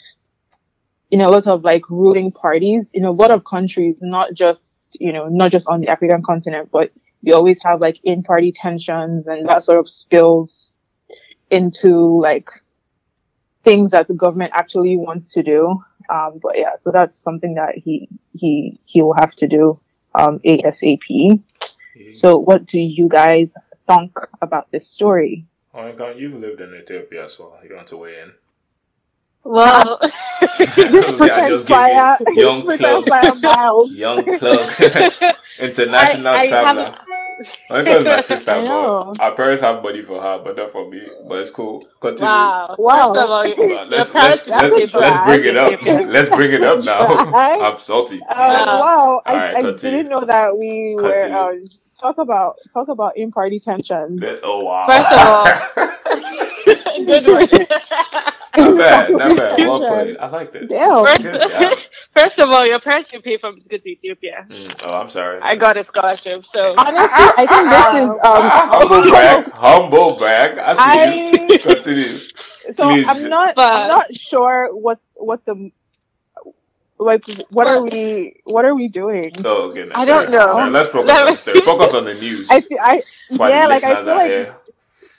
in 1.12 1.22
a 1.22 1.30
lot 1.30 1.48
of 1.48 1.64
like 1.64 1.90
ruling 1.90 2.32
parties 2.32 2.90
in 2.94 3.06
a 3.06 3.12
lot 3.12 3.32
of 3.32 3.46
countries, 3.46 4.00
not 4.02 4.34
just, 4.34 4.98
you 5.00 5.14
know, 5.14 5.28
not 5.28 5.52
just 5.52 5.68
on 5.68 5.82
the 5.82 5.88
African 5.88 6.24
continent, 6.24 6.70
but 6.72 6.92
you 7.22 7.34
always 7.34 7.60
have 7.64 7.80
like 7.80 8.00
in 8.04 8.24
party 8.24 8.52
tensions 8.52 9.28
and 9.28 9.48
that 9.48 9.64
sort 9.64 9.80
of 9.80 9.90
spills 9.90 10.80
into 11.50 12.20
like 12.22 12.50
things 13.66 13.92
that 13.92 14.08
the 14.08 14.16
government 14.16 14.54
actually 14.56 14.98
wants 14.98 15.34
to 15.34 15.44
do. 15.44 15.84
Um, 16.10 16.40
but 16.44 16.58
yeah, 16.58 16.78
so 16.80 16.92
that's 16.92 17.18
something 17.18 17.56
that 17.56 17.76
he, 17.78 18.10
he, 18.34 18.80
he 18.86 19.02
will 19.04 19.16
have 19.16 19.36
to 19.38 19.48
do, 19.48 19.80
um, 20.16 20.40
ASAP. 20.46 21.42
So, 22.12 22.38
what 22.38 22.66
do 22.68 22.80
you 22.80 23.10
guys 23.10 23.54
think 23.88 24.18
about 24.42 24.72
this 24.72 24.88
story? 24.88 25.46
Oh 25.74 25.84
my 25.84 25.94
God, 25.94 26.18
you've 26.20 26.36
lived 26.36 26.62
in 26.62 26.74
Ethiopia, 26.76 27.28
so 27.30 27.54
you 27.68 27.76
want 27.76 27.88
to 27.90 27.98
weigh 27.98 28.22
in? 28.22 28.34
Well, 29.44 30.00
I 30.60 31.44
just 31.48 31.66
give 31.68 31.88
you 31.88 32.10
young 32.36 32.64
plug, 32.78 33.12
young 33.90 34.26
plug, 34.38 34.72
international 35.60 36.28
I- 36.34 36.42
I 36.42 36.48
traveler. 36.48 36.96
Haven't- 37.40 37.60
My 37.70 37.82
is 37.98 38.06
my 38.06 38.20
sister, 38.22 38.52
I 38.52 38.62
but 38.68 39.14
our 39.20 39.36
parents 39.36 39.62
have 39.62 39.84
money 39.84 40.02
for 40.04 40.22
her, 40.22 40.40
but 40.44 40.56
not 40.58 40.72
for 40.72 40.90
me. 40.90 41.02
But 41.28 41.40
it's 41.40 41.52
cool. 41.52 41.86
Continue. 42.02 42.32
wow. 42.32 42.76
Wow. 42.78 43.14
First 43.14 43.16
of 43.18 43.30
all, 43.30 43.44
But 43.56 43.70
your 43.70 43.86
let's 43.86 44.14
let's 44.14 44.48
let's, 44.48 44.94
let's 44.94 45.18
bring 45.26 45.46
it 45.46 45.58
up. 45.58 45.82
Let's 45.84 46.30
bring 46.30 46.54
it 46.54 46.64
up 46.64 46.84
now. 46.84 47.06
I'm 47.62 47.80
salty. 47.80 48.22
Uh, 48.30 48.36
Yes. 48.52 48.68
wow, 48.68 49.22
I, 49.26 49.32
Alright, 49.34 49.56
I 49.56 49.62
didn't 49.74 50.10
know 50.10 50.26
that 50.26 50.58
we 50.58 50.96
were 50.96 51.32
um, 51.34 51.62
talk 52.00 52.18
about 52.18 52.56
talk 52.74 52.88
about 52.90 53.18
in 53.18 53.32
party 53.32 53.60
tensions. 53.60 54.20
That's 54.22 54.42
oh 54.44 54.64
wow. 54.64 54.86
First 54.88 55.12
of 55.12 55.20
all- 55.20 55.92
Good 57.06 57.28
one. 57.28 58.34
Not 58.58 58.78
bad, 58.78 59.12
not 59.12 59.38
bad. 59.38 59.60
Well 59.60 59.80
played. 59.88 60.18
I 60.18 60.28
like 60.30 60.54
it. 60.56 60.70
Damn. 60.70 61.04
Good 61.06 61.22
job. 61.50 61.78
First 62.16 62.40
of 62.40 62.50
all, 62.50 62.66
your 62.66 62.80
parents 62.80 63.12
didn't 63.12 63.24
pay 63.26 63.38
for 63.38 63.52
me 63.52 63.62
to 63.62 63.70
go 63.70 63.78
to 63.78 63.90
Ethiopia. 63.90 64.46
Mm, 64.50 64.82
oh, 64.86 64.94
I'm 65.02 65.10
sorry. 65.10 65.40
I 65.42 65.56
got 65.56 65.78
a 65.78 65.84
scholarship, 65.84 66.46
so 66.46 66.76
Honestly, 66.78 67.28
I 67.38 67.46
think 67.48 67.70
this 67.70 67.88
is 68.04 68.10
Ah, 68.24 68.68
humble 68.72 68.96
um. 69.04 69.10
brag. 69.10 69.52
Humble 69.52 70.18
brag. 70.18 70.58
I 70.58 70.74
see 71.06 71.20
you. 71.32 71.48
I 71.54 71.58
Continue. 71.74 72.18
so 72.76 72.90
Please. 72.90 73.06
I'm 73.08 73.30
not 73.30 73.56
But- 73.56 73.72
I'm 73.74 73.88
not 73.90 74.16
sure 74.16 74.70
what 74.76 75.00
what 75.16 75.44
the 75.46 75.72
like 76.98 77.26
what 77.50 77.68
are 77.68 77.82
we 77.82 78.40
what 78.46 78.64
are 78.66 78.74
we 78.74 78.88
doing? 78.88 79.34
Oh, 79.44 79.70
okay. 79.70 79.86
I 79.94 80.06
don't 80.06 80.32
know. 80.32 80.48
sorry. 80.48 80.72
Let's 80.72 80.90
focus 80.90 81.20
on 81.20 81.26
me- 81.26 81.32
the 81.34 81.38
story. 81.38 81.62
Focus 81.62 81.94
on 81.94 82.06
the 82.06 82.14
news. 82.14 82.48
I 82.50 82.62
feel 82.62 82.78
I 82.80 83.02
yeah 83.30 83.68
like 83.68 83.84
I 83.84 83.96
feel 84.04 84.16
like 84.16 84.28
here. 84.28 84.56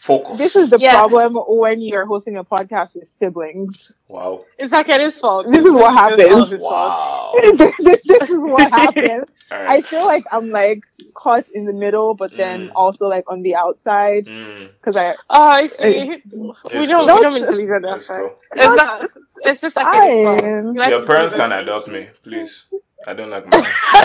Focus. 0.01 0.39
this 0.39 0.55
is 0.57 0.71
the 0.71 0.79
Yeah. 0.79 0.91
problem 0.93 1.35
when 1.49 1.81
you're 1.81 2.07
hosting 2.07 2.37
a 2.37 2.45
podcast 2.45 2.95
with 2.95 3.09
siblings. 3.19 3.93
wow. 4.09 4.45
it's 4.59 4.71
not 4.71 4.87
Kenny's 4.87 5.19
fault. 5.19 5.47
This 5.49 5.65
is 5.65 5.73
what 5.73 5.93
It's 5.93 6.01
happens. 6.01 6.35
all 6.35 6.45
his 6.47 6.61
fault. 6.61 6.99
Wow. 6.99 7.35
this 7.81 8.31
is 8.31 8.39
what 8.39 8.71
happens. 8.81 9.25
All 9.51 9.59
I 9.69 9.81
feel 9.81 10.05
like 10.05 10.25
I'm 10.33 10.51
like 10.51 10.83
caught 11.15 11.45
in 11.53 11.65
the 11.67 11.73
middle, 11.73 12.15
but 12.15 12.37
then 12.37 12.69
Mm. 12.69 12.73
also 12.77 13.07
like 13.07 13.31
on 13.31 13.43
the 13.43 13.55
outside 13.57 14.27
Mm, 14.27 14.71
because 14.79 14.97
I 14.97 15.15
Oh, 15.31 15.49
I 15.61 15.67
see. 15.69 15.75
It's 15.77 16.25
we 16.33 16.87
don't. 16.87 17.07
cool. 17.09 17.17
We 17.17 17.23
don't 17.23 17.35
mean 17.35 17.47
to 17.47 17.53
leave 17.53 17.71
it 17.71 17.83
that 17.83 17.91
let's 17.91 18.11
It's 18.11 18.77
not. 18.77 19.09
It's 19.43 19.61
just 19.61 19.77
like 19.77 19.91
Kenny's 19.93 20.25
fault. 20.25 20.45
I'm 20.45 20.73
He 20.73 20.79
likes 20.79 20.91
Your 20.91 21.07
parents 21.07 21.35
can 21.35 21.53
adopt 21.53 21.89
me, 21.89 22.09
please. 22.23 22.65
I 23.07 23.13
don't 23.15 23.31
like 23.31 23.47
mine. 23.51 24.05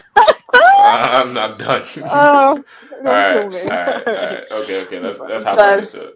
I'm 0.83 1.33
not 1.33 1.59
done. 1.59 1.83
Oh, 2.09 2.63
all 2.91 3.03
right, 3.03 3.37
all 3.43 3.49
right, 3.49 4.07
all 4.07 4.13
right. 4.13 4.43
Okay, 4.51 4.81
okay. 4.85 4.99
Let's 4.99 5.19
let's 5.19 5.45
hop 5.45 5.57
But- 5.57 5.79
into 5.83 6.01
it. 6.09 6.15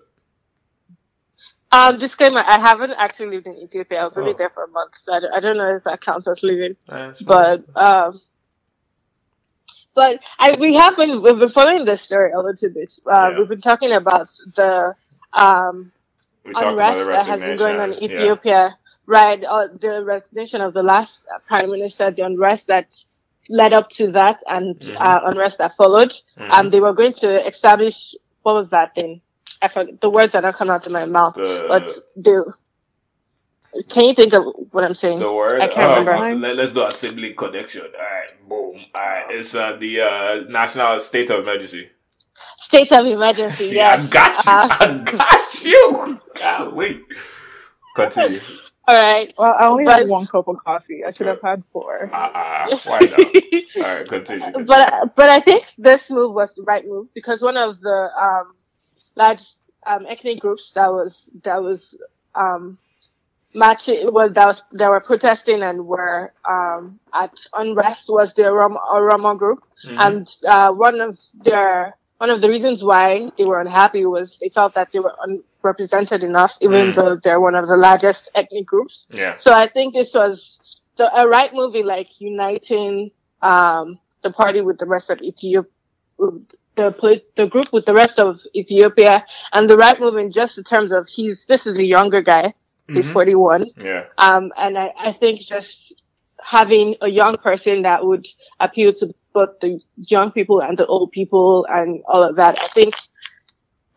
Um, 1.71 1.99
disclaimer: 1.99 2.41
I 2.47 2.57
haven't 2.59 2.91
actually 2.91 3.31
lived 3.35 3.47
in 3.47 3.57
Ethiopia. 3.57 3.99
I 4.01 4.05
was 4.05 4.17
only 4.17 4.31
Oh. 4.31 4.37
there 4.37 4.49
for 4.49 4.63
a 4.63 4.67
month, 4.69 4.95
so 4.97 5.13
I 5.13 5.19
don't, 5.19 5.33
I 5.33 5.39
don't 5.41 5.57
know 5.57 5.75
if 5.75 5.83
that 5.83 5.99
counts 6.01 6.27
as 6.27 6.41
living. 6.43 6.75
It's 6.87 7.21
But 7.21 7.63
um, 7.75 8.19
but 9.93 10.19
I 10.39 10.55
we 10.59 10.75
have 10.75 10.95
been 10.95 11.21
we've 11.21 11.39
been 11.39 11.49
following 11.49 11.85
this 11.85 12.01
story 12.01 12.31
a 12.31 12.39
little 12.39 12.69
bit. 12.69 12.93
Uh, 13.05 13.29
Yeah. 13.31 13.39
We've 13.39 13.49
been 13.49 13.61
talking 13.61 13.91
about 13.91 14.29
the 14.55 14.95
um 15.33 15.91
we 16.45 16.53
talked 16.53 16.75
about 16.75 16.95
unrest 16.95 16.99
the 16.99 17.11
that 17.13 17.25
has 17.27 17.39
been 17.41 17.57
going 17.57 17.79
on 17.79 17.93
in. 17.93 18.03
Ethiopia, 18.11 18.77
right? 19.05 19.43
Uh, 19.43 19.67
the 19.79 20.03
resignation 20.05 20.61
of 20.61 20.73
the 20.73 20.83
last 20.83 21.27
prime 21.47 21.71
minister, 21.71 22.11
the 22.11 22.23
unrest 22.25 22.67
that 22.67 22.95
led 23.49 23.73
up 23.73 23.89
to 23.89 24.11
that, 24.11 24.41
and 24.47 24.75
Mhm. 24.79 24.95
uh, 24.99 25.19
unrest 25.25 25.57
that 25.59 25.75
followed. 25.75 26.13
Yeah. 26.37 26.49
Um, 26.49 26.69
they 26.69 26.79
were 26.79 26.93
going 26.93 27.13
to 27.13 27.47
establish 27.47 28.15
what 28.43 28.53
was 28.55 28.69
that 28.69 28.93
thing? 28.95 29.21
I 29.61 29.67
forgot 29.67 29.99
the 30.01 30.09
words 30.09 30.35
are 30.35 30.41
not 30.41 30.55
coming 30.55 30.73
out 30.73 30.85
of 30.85 30.91
my 30.91 31.05
mouth, 31.05 31.35
but 31.35 31.85
the 31.85 31.93
the. 32.17 32.53
Can 33.89 34.05
you 34.05 34.15
think 34.15 34.33
of 34.33 34.43
what 34.71 34.85
I'm 34.85 34.93
saying? 34.93 35.19
the 35.19 35.31
word. 35.31 35.61
I 35.61 35.67
can't 35.67 35.91
um, 35.91 36.05
remember. 36.05 36.47
Let, 36.47 36.59
us 36.59 36.73
do 36.73 36.85
a 36.85 36.93
sibling 36.93 37.35
connection. 37.35 37.81
All 37.81 37.89
right, 37.89 38.49
boom. 38.49 38.85
All 38.95 39.01
right, 39.01 39.25
it's 39.31 39.53
uh, 39.53 39.75
the 39.77 40.01
uh, 40.01 40.35
national 40.49 40.99
state 41.01 41.29
of 41.29 41.41
emergency. 41.41 41.89
State 42.57 42.91
of 42.93 43.05
emergency. 43.05 43.65
See, 43.69 43.75
yes. 43.75 44.07
I 44.07 44.07
got 44.07 44.45
you. 44.45 44.51
Uh, 44.53 44.67
I 44.79 45.11
got 45.17 45.63
you. 45.63 46.19
God, 46.35 46.73
wait. 46.73 47.01
Continue. 47.95 48.41
all 48.87 48.95
right. 49.01 49.33
well, 49.37 49.55
I 49.59 49.67
only 49.67 49.85
But- 49.85 49.99
had 49.99 50.09
one 50.09 50.27
cup 50.27 50.47
of 50.47 50.57
coffee. 50.63 51.03
I 51.05 51.11
should 51.11 51.27
have 51.27 51.41
had 51.41 51.63
four. 51.73 52.09
Uh, 52.13 52.17
uh, 52.17 52.77
why 52.85 52.99
not? 52.99 53.19
All 53.77 53.81
right, 53.95 54.07
continue. 54.07 54.45
continue. 54.45 54.65
but 54.65 55.15
but 55.15 55.29
I 55.29 55.39
think 55.39 55.65
this 55.77 56.09
move 56.09 56.33
was 56.33 56.55
the 56.55 56.63
right 56.63 56.85
move 56.85 57.07
because 57.13 57.41
one 57.41 57.57
of 57.57 57.79
the 57.79 58.09
um, 58.19 58.53
large 59.15 59.43
um, 59.85 60.05
ethnic 60.07 60.39
groups 60.39 60.71
that 60.75 60.91
was 60.91 61.29
that 61.43 61.61
was 61.61 61.97
um, 62.35 62.77
matching 63.53 64.11
was 64.13 64.31
that 64.33 64.45
was 64.47 64.63
that 64.73 64.89
were 64.89 64.99
protesting 65.01 65.61
and 65.63 65.85
were 65.85 66.33
um, 66.47 66.99
at 67.13 67.33
unrest 67.53 68.09
was 68.09 68.33
the 68.33 68.43
Oromo, 68.43 68.77
Oromo 68.93 69.37
group, 69.37 69.63
Mhm. 69.85 69.97
and 70.05 70.35
uh, 70.47 70.71
one 70.71 71.01
of 71.01 71.19
their 71.43 71.95
one 72.17 72.29
of 72.29 72.41
the 72.41 72.49
reasons 72.49 72.83
why 72.83 73.29
they 73.37 73.43
were 73.45 73.59
unhappy 73.59 74.05
was 74.05 74.37
they 74.39 74.49
felt 74.49 74.73
that 74.75 74.89
they 74.93 74.99
were 74.99 75.15
unrepresented 75.25 76.23
enough, 76.23 76.57
even 76.61 76.91
Mm. 76.91 76.95
though 76.95 77.15
they're 77.23 77.41
one 77.41 77.55
of 77.55 77.67
the 77.67 77.77
largest 77.77 78.31
ethnic 78.35 78.65
groups. 78.65 79.07
yeah. 79.09 79.35
So 79.35 79.53
I 79.53 79.67
think 79.67 79.93
this 79.93 80.13
was 80.13 80.59
the, 80.97 81.05
a 81.21 81.27
right 81.27 81.53
movie, 81.53 81.83
like 81.83 82.07
uniting 82.21 83.11
um, 83.41 83.99
the 84.23 84.31
party 84.31 84.61
with 84.61 84.77
the 84.79 84.85
rest 84.85 85.09
of 85.09 85.19
Ethiopia, 85.21 85.69
the 86.75 87.21
the 87.35 87.47
group 87.47 87.71
with 87.73 87.85
the 87.85 87.93
rest 87.93 88.19
of 88.19 88.39
Ethiopia, 88.55 89.25
and 89.53 89.69
the 89.69 89.77
right 89.77 89.99
move 89.99 90.15
in 90.17 90.31
just 90.31 90.57
in 90.57 90.63
terms 90.63 90.91
of 90.91 91.07
he's 91.07 91.45
this 91.45 91.67
is 91.67 91.79
a 91.79 91.83
younger 91.85 92.21
guy, 92.21 92.53
he's 92.87 93.07
Mhm. 93.09 93.13
41, 93.13 93.65
Yeah. 93.77 94.03
um, 94.17 94.51
and 94.57 94.77
I, 94.77 94.93
I 95.07 95.11
think 95.11 95.39
just 95.41 95.93
having 96.41 96.95
a 97.01 97.09
young 97.09 97.37
person 97.37 97.81
that 97.83 98.05
would 98.05 98.25
appeal 98.59 98.93
to 98.93 99.13
both 99.35 99.51
the 99.61 99.79
young 100.15 100.31
people 100.31 100.61
and 100.61 100.79
the 100.79 100.87
old 100.87 101.11
people 101.11 101.67
and 101.69 102.01
all 102.07 102.23
of 102.23 102.37
that. 102.37 102.57
I 102.59 102.67
think 102.69 102.95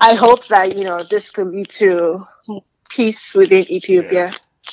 I 0.01 0.15
hope 0.15 0.47
that 0.49 0.77
you 0.77 0.85
know 0.85 1.03
this 1.03 1.31
could 1.31 1.49
lead 1.49 1.71
to 1.83 2.19
peace 2.91 3.35
within 3.35 3.71
Ethiopia 3.79 4.33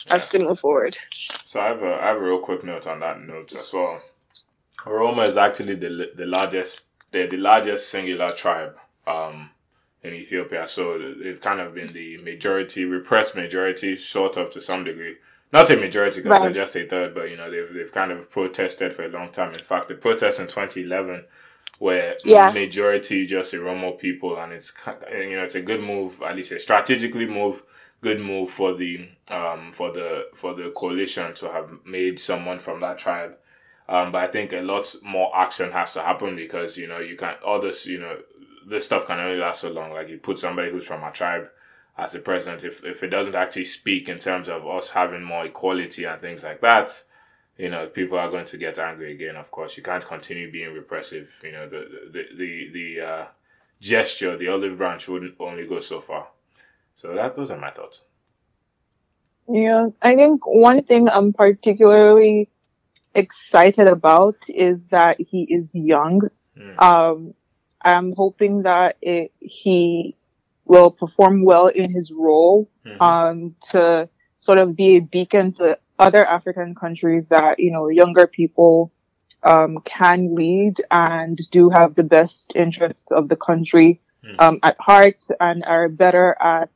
as 0.09 0.29
they 0.29 0.39
move 0.39 0.59
forward. 0.59 0.97
So 1.45 1.59
I 1.59 1.67
have 1.67 1.81
a 1.83 1.93
I 2.03 2.07
have 2.07 2.17
a 2.17 2.25
real 2.29 2.39
quick 2.39 2.63
note 2.63 2.87
on 2.87 2.99
that 2.99 3.21
note 3.21 3.53
as 3.53 3.71
well. 3.71 4.01
Oromo 4.85 5.27
is 5.27 5.37
actually 5.37 5.75
the 5.75 6.11
the 6.15 6.25
largest 6.25 6.81
they're 7.11 7.27
the 7.27 7.37
largest 7.37 7.89
singular 7.89 8.29
tribe 8.29 8.75
um, 9.07 9.49
in 10.03 10.13
Ethiopia. 10.13 10.67
So 10.67 10.83
they've 11.23 11.41
kind 11.41 11.59
of 11.59 11.73
been 11.73 11.91
the 11.93 12.17
majority, 12.17 12.85
repressed 12.85 13.35
majority, 13.35 13.95
sort 13.97 14.37
of 14.37 14.51
to 14.51 14.61
some 14.61 14.83
degree. 14.83 15.15
Not 15.51 15.69
a 15.71 15.77
majority 15.77 16.21
because 16.21 16.31
Right. 16.31 16.41
they're 16.41 16.63
just 16.63 16.75
a 16.75 16.85
third, 16.87 17.15
but 17.15 17.29
you 17.29 17.37
know 17.37 17.49
they've 17.49 17.73
they've 17.73 17.91
kind 17.91 18.11
of 18.11 18.29
protested 18.29 18.93
for 18.93 19.05
a 19.05 19.09
long 19.09 19.31
time. 19.31 19.53
In 19.55 19.63
fact, 19.63 19.87
the 19.87 19.95
protests 19.95 20.39
in 20.39 20.47
2011 20.47 21.25
were 21.79 22.17
Yeah. 22.23 22.51
majority 22.51 23.25
just 23.25 23.53
Oromo 23.53 23.97
people, 23.97 24.37
and 24.37 24.51
it's 24.53 24.73
you 25.11 25.35
know 25.35 25.43
it's 25.43 25.55
a 25.55 25.61
good 25.61 25.81
move, 25.81 26.21
at 26.21 26.35
least 26.35 26.51
a 26.51 26.59
strategically 26.59 27.25
move, 27.25 27.63
good 28.01 28.19
move 28.19 28.49
for 28.51 28.73
the 28.75 29.07
um 29.29 29.71
for 29.73 29.91
the 29.91 30.27
for 30.35 30.53
the 30.53 30.71
coalition 30.71 31.33
to 31.35 31.51
have 31.51 31.69
made 31.85 32.19
someone 32.19 32.59
from 32.59 32.79
that 32.81 32.97
tribe. 32.97 33.37
Um, 33.87 34.11
but 34.11 34.23
I 34.23 34.27
think 34.27 34.51
a 34.53 34.61
lot 34.61 34.93
more 35.03 35.31
action 35.37 35.71
has 35.71 35.93
to 35.93 36.01
happen 36.01 36.35
because 36.35 36.77
you 36.77 36.87
know 36.87 36.99
you 36.99 37.15
can't 37.17 37.41
all 37.43 37.61
this 37.61 37.85
you 37.85 37.99
know 37.99 38.17
this 38.67 38.85
stuff 38.85 39.05
can 39.05 39.19
only 39.19 39.37
last 39.37 39.61
so 39.61 39.69
long. 39.69 39.91
Like 39.93 40.09
you 40.09 40.17
put 40.17 40.39
somebody 40.39 40.71
who's 40.71 40.85
from 40.85 41.03
a 41.03 41.11
tribe 41.11 41.47
as 41.97 42.13
a 42.13 42.19
president, 42.19 42.63
if 42.63 42.83
if 42.83 43.03
it 43.03 43.07
doesn't 43.07 43.35
actually 43.35 43.65
speak 43.65 44.09
in 44.09 44.19
terms 44.19 44.49
of 44.49 44.67
us 44.67 44.89
having 44.89 45.23
more 45.23 45.45
equality 45.45 46.03
and 46.03 46.19
things 46.19 46.43
like 46.43 46.61
that, 46.61 46.91
you 47.57 47.69
know 47.69 47.87
people 47.87 48.17
are 48.17 48.29
going 48.29 48.45
to 48.45 48.57
get 48.57 48.79
angry 48.79 49.13
again. 49.13 49.35
Of 49.35 49.51
course, 49.51 49.77
you 49.77 49.83
can't 49.83 50.05
continue 50.05 50.51
being 50.51 50.73
repressive. 50.73 51.29
You 51.41 51.51
know 51.53 51.69
the 51.69 52.09
the 52.11 52.27
the 52.37 52.69
the 52.73 53.01
uh, 53.01 53.25
gesture, 53.79 54.37
the 54.37 54.49
olive 54.49 54.77
branch 54.77 55.07
wouldn't 55.07 55.35
only 55.39 55.65
go 55.65 55.79
so 55.79 56.01
far. 56.01 56.27
So 56.95 57.13
that 57.15 57.35
those 57.35 57.51
are 57.51 57.59
my 57.59 57.71
thoughts. 57.71 58.03
Yeah, 59.47 59.89
I 60.01 60.15
think 60.15 60.45
one 60.45 60.83
thing 60.83 61.07
I'm 61.07 61.31
particularly 61.31 62.49
excited 63.13 63.87
about 63.87 64.37
is 64.49 64.79
that 64.89 65.17
he 65.19 65.43
is 65.43 65.73
young. 65.73 66.29
Mm. 66.57 66.81
Um, 66.81 67.33
I'm 67.81 68.13
hoping 68.13 68.63
that 68.63 68.97
it, 69.01 69.31
he 69.39 70.15
will 70.65 70.91
perform 70.91 71.43
well 71.45 71.67
in 71.67 71.91
his 71.91 72.11
role, 72.11 72.69
Mhm. 72.85 73.01
um, 73.01 73.55
to 73.71 74.09
sort 74.39 74.57
of 74.57 74.75
be 74.75 74.97
a 74.97 75.01
beacon 75.01 75.51
to 75.53 75.77
other 75.97 76.25
African 76.25 76.75
countries 76.75 77.29
that, 77.29 77.59
you 77.59 77.71
know, 77.71 77.87
younger 77.87 78.27
people, 78.27 78.91
um, 79.43 79.77
can 79.85 80.33
lead 80.35 80.75
and 80.91 81.39
do 81.51 81.69
have 81.69 81.95
the 81.95 82.03
best 82.03 82.51
interests 82.55 83.11
of 83.11 83.29
the 83.29 83.35
country, 83.35 84.01
Mm. 84.23 84.35
um, 84.43 84.59
at 84.63 84.75
heart 84.79 85.17
and 85.39 85.63
are 85.65 85.87
better 85.89 86.35
at 86.41 86.69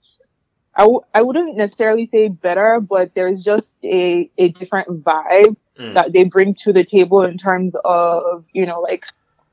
I 0.75 0.84
w- 0.84 1.01
I 1.13 1.24
wouldn't 1.24 1.58
necessarily 1.58 2.08
say 2.08 2.29
better, 2.29 2.79
but 2.79 3.13
there's 3.13 3.43
just 3.43 3.84
a, 3.84 4.29
a 4.38 4.50
different 4.50 5.03
vibe 5.03 5.58
Mm. 5.77 5.93
that 5.96 6.13
they 6.13 6.24
bring 6.24 6.53
to 6.63 6.72
the 6.72 6.86
table 6.86 7.24
in 7.24 7.38
terms 7.38 7.75
of, 7.84 8.46
you 8.53 8.65
know, 8.65 8.79
like 8.79 9.03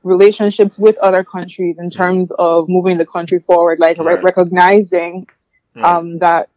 relationships 0.07 0.79
with 0.79 0.97
other 0.97 1.23
countries 1.23 1.75
in 1.79 1.89
terms 1.89 2.31
of 2.39 2.67
moving 2.69 2.97
the 2.97 3.05
country 3.05 3.39
forward, 3.39 3.79
like 3.79 3.97
re- 3.99 4.21
recognizing 4.21 5.27
Mm. 5.75 5.83
um, 5.83 6.17
that 6.19 6.49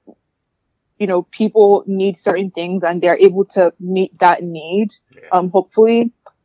you 0.98 1.06
know 1.06 1.22
people 1.30 1.84
need 1.86 2.18
certain 2.18 2.50
things 2.50 2.82
and 2.86 3.02
they're 3.02 3.18
able 3.18 3.44
to 3.56 3.72
meet 3.78 4.18
that 4.20 4.42
need. 4.42 4.88
Yeah. 5.14 5.28
Um, 5.32 5.50
hopefully, 5.50 6.00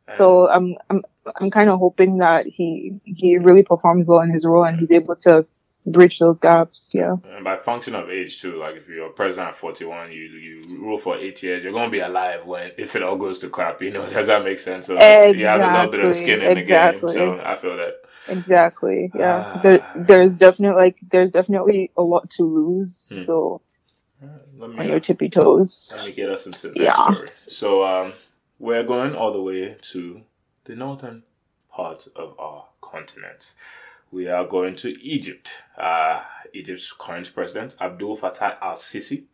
And- 0.08 0.16
so 0.18 0.48
I'm 0.48 0.76
I'm 0.90 1.00
I'm 1.40 1.50
kind 1.50 1.70
of 1.70 1.78
hoping 1.78 2.18
that 2.18 2.44
he 2.46 3.00
he 3.04 3.38
really 3.38 3.62
performs 3.62 4.06
well 4.06 4.20
in 4.20 4.30
his 4.30 4.44
role 4.44 4.64
and 4.64 4.78
he's 4.78 4.90
able 4.90 5.16
to 5.26 5.46
bridge 5.86 6.18
those 6.18 6.38
gaps. 6.40 6.88
Yeah. 6.92 7.16
And 7.34 7.44
by 7.44 7.56
function 7.56 7.94
of 7.94 8.10
age 8.10 8.40
too, 8.40 8.56
like 8.58 8.76
if 8.76 8.88
you're 8.88 9.08
president 9.10 9.48
at 9.50 9.56
41, 9.56 10.12
you 10.12 10.22
you 10.24 10.62
rule 10.80 10.98
for 10.98 11.16
eight 11.16 11.42
years, 11.42 11.62
you're 11.62 11.72
gonna 11.72 11.90
be 11.90 12.00
alive 12.00 12.44
when 12.44 12.72
if 12.76 12.96
it 12.96 13.02
all 13.02 13.16
goes 13.16 13.38
to 13.40 13.48
crap. 13.48 13.80
You 13.82 13.92
know, 13.92 14.08
does 14.12 14.26
that 14.26 14.44
make 14.44 14.58
sense? 14.58 14.86
So 14.86 14.94
you 14.94 15.46
have 15.46 15.60
a 15.60 15.66
little 15.72 15.90
bit 15.90 16.00
of 16.04 16.14
skin 16.14 16.42
in 16.42 16.54
the 16.54 16.62
game. 16.62 17.00
So 17.08 17.40
I 17.40 17.56
feel 17.56 17.76
that. 17.76 17.94
Exactly. 18.28 19.10
Yeah. 19.14 19.44
Ah. 19.46 19.58
there, 19.62 19.80
there's 19.94 20.36
definitely 20.36 20.82
like 20.82 20.96
there's 21.12 21.30
definitely 21.30 21.92
a 21.96 22.02
lot 22.02 22.28
to 22.30 22.42
lose. 22.42 22.98
Hmm. 23.08 23.24
So 23.24 23.60
Let 24.58 24.78
on 24.78 24.88
your 24.88 25.00
tippy 25.00 25.28
toes. 25.28 25.92
let 25.94 26.06
me 26.06 26.12
get 26.12 26.28
us 26.30 26.46
into 26.46 26.70
the 26.70 26.80
Yeah. 26.80 26.94
story. 26.94 27.30
So 27.34 27.84
um, 27.84 28.12
we're 28.58 28.82
going 28.84 29.14
all 29.14 29.32
the 29.32 29.42
way 29.42 29.76
to 29.92 30.22
the 30.64 30.74
northern 30.74 31.22
part 31.70 32.08
of 32.16 32.34
our 32.40 32.64
continent. 32.80 33.52
We 34.16 34.28
are 34.28 34.46
going 34.46 34.76
to 34.76 34.98
Egypt. 35.02 35.50
Uh, 35.76 36.22
Egypt's 36.54 36.90
current 36.90 37.34
president, 37.34 37.76
Abdul 37.78 38.16
Fattah 38.16 38.56
al 38.62 38.76
Sisi, 38.76 39.24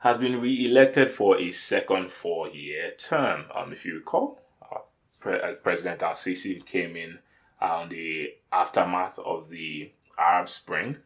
has 0.00 0.18
been 0.18 0.40
re 0.40 0.66
elected 0.66 1.12
for 1.12 1.38
a 1.38 1.52
second 1.52 2.10
four 2.10 2.48
year 2.48 2.90
term. 2.98 3.44
Um, 3.54 3.72
if 3.72 3.84
you 3.84 3.94
recall, 3.94 4.42
uh, 4.60 4.78
Pre- 5.20 5.40
uh, 5.40 5.52
President 5.62 6.02
al 6.02 6.14
Sisi 6.14 6.66
came 6.66 6.96
in 6.96 7.20
on 7.60 7.88
the 7.88 8.34
aftermath 8.50 9.16
of 9.20 9.48
the 9.48 9.92
Arab 10.18 10.48
Spring. 10.48 10.96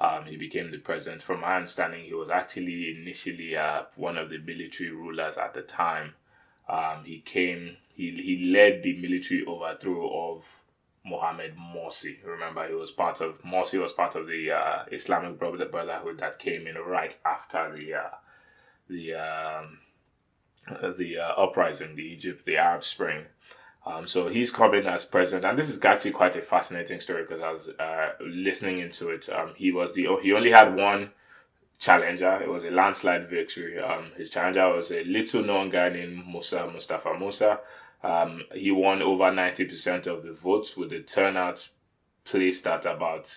Um, 0.00 0.26
he 0.26 0.36
became 0.36 0.70
the 0.70 0.78
president. 0.78 1.20
From 1.20 1.40
my 1.40 1.56
understanding, 1.56 2.04
he 2.04 2.14
was 2.14 2.30
actually 2.30 2.96
initially 2.96 3.56
uh, 3.56 3.86
one 3.96 4.16
of 4.16 4.30
the 4.30 4.38
military 4.38 4.92
rulers 4.92 5.36
at 5.36 5.52
the 5.52 5.62
time. 5.62 6.14
Um, 6.68 7.02
he 7.04 7.22
came, 7.22 7.76
he, 7.96 8.12
he 8.12 8.52
led 8.52 8.84
the 8.84 8.96
military 8.98 9.44
overthrow 9.44 10.36
of 10.36 10.44
Mohammed 11.04 11.56
Morsi. 11.56 12.18
Remember, 12.24 12.66
he 12.66 12.74
was 12.74 12.90
part 12.90 13.20
of 13.20 13.40
Morsi 13.42 13.80
was 13.80 13.92
part 13.92 14.14
of 14.14 14.26
the 14.26 14.50
uh, 14.52 14.84
Islamic 14.92 15.38
Brotherhood 15.38 16.18
that 16.20 16.38
came 16.38 16.66
in 16.66 16.76
right 16.76 17.16
after 17.24 17.76
the 17.76 17.94
uh, 17.94 18.10
the 18.88 19.14
um, 19.14 19.78
the 20.96 21.18
uh, 21.18 21.42
uprising, 21.42 21.96
the 21.96 22.02
Egypt, 22.02 22.44
the 22.44 22.56
Arab 22.56 22.84
Spring. 22.84 23.24
Um, 23.86 24.06
so 24.06 24.28
he's 24.28 24.50
coming 24.50 24.86
as 24.86 25.04
president, 25.04 25.46
and 25.46 25.58
this 25.58 25.70
is 25.70 25.82
actually 25.82 26.10
quite 26.10 26.36
a 26.36 26.42
fascinating 26.42 27.00
story 27.00 27.22
because 27.22 27.40
I 27.40 27.52
was 27.52 27.68
uh, 27.68 28.10
listening 28.20 28.80
into 28.80 29.10
it. 29.10 29.28
Um, 29.30 29.54
he 29.56 29.72
was 29.72 29.94
the 29.94 30.08
he 30.22 30.32
only 30.32 30.50
had 30.50 30.74
one 30.74 31.10
challenger. 31.78 32.40
It 32.42 32.48
was 32.48 32.64
a 32.64 32.70
landslide 32.70 33.30
victory. 33.30 33.78
Um, 33.78 34.10
his 34.16 34.30
challenger 34.30 34.68
was 34.68 34.90
a 34.90 35.04
little 35.04 35.42
known 35.42 35.70
guy 35.70 35.88
named 35.88 36.26
Musa 36.26 36.66
Mustafa 36.70 37.16
Musa. 37.18 37.60
Um, 38.02 38.42
he 38.54 38.70
won 38.70 39.02
over 39.02 39.32
ninety 39.32 39.64
percent 39.66 40.06
of 40.06 40.22
the 40.22 40.32
votes, 40.32 40.76
with 40.76 40.90
the 40.90 41.00
turnout 41.02 41.68
placed 42.24 42.66
at 42.66 42.86
about 42.86 43.34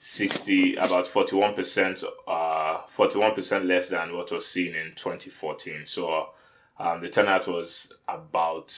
sixty, 0.00 0.76
about 0.76 1.06
forty 1.06 1.36
one 1.36 1.54
percent, 1.54 2.02
uh, 2.28 2.82
forty 2.88 3.18
one 3.18 3.34
percent 3.34 3.66
less 3.66 3.88
than 3.90 4.14
what 4.16 4.32
was 4.32 4.46
seen 4.46 4.74
in 4.74 4.92
twenty 4.96 5.30
fourteen. 5.30 5.84
So 5.86 6.30
um, 6.78 7.00
the 7.02 7.08
turnout 7.10 7.46
was 7.48 8.00
about 8.08 8.72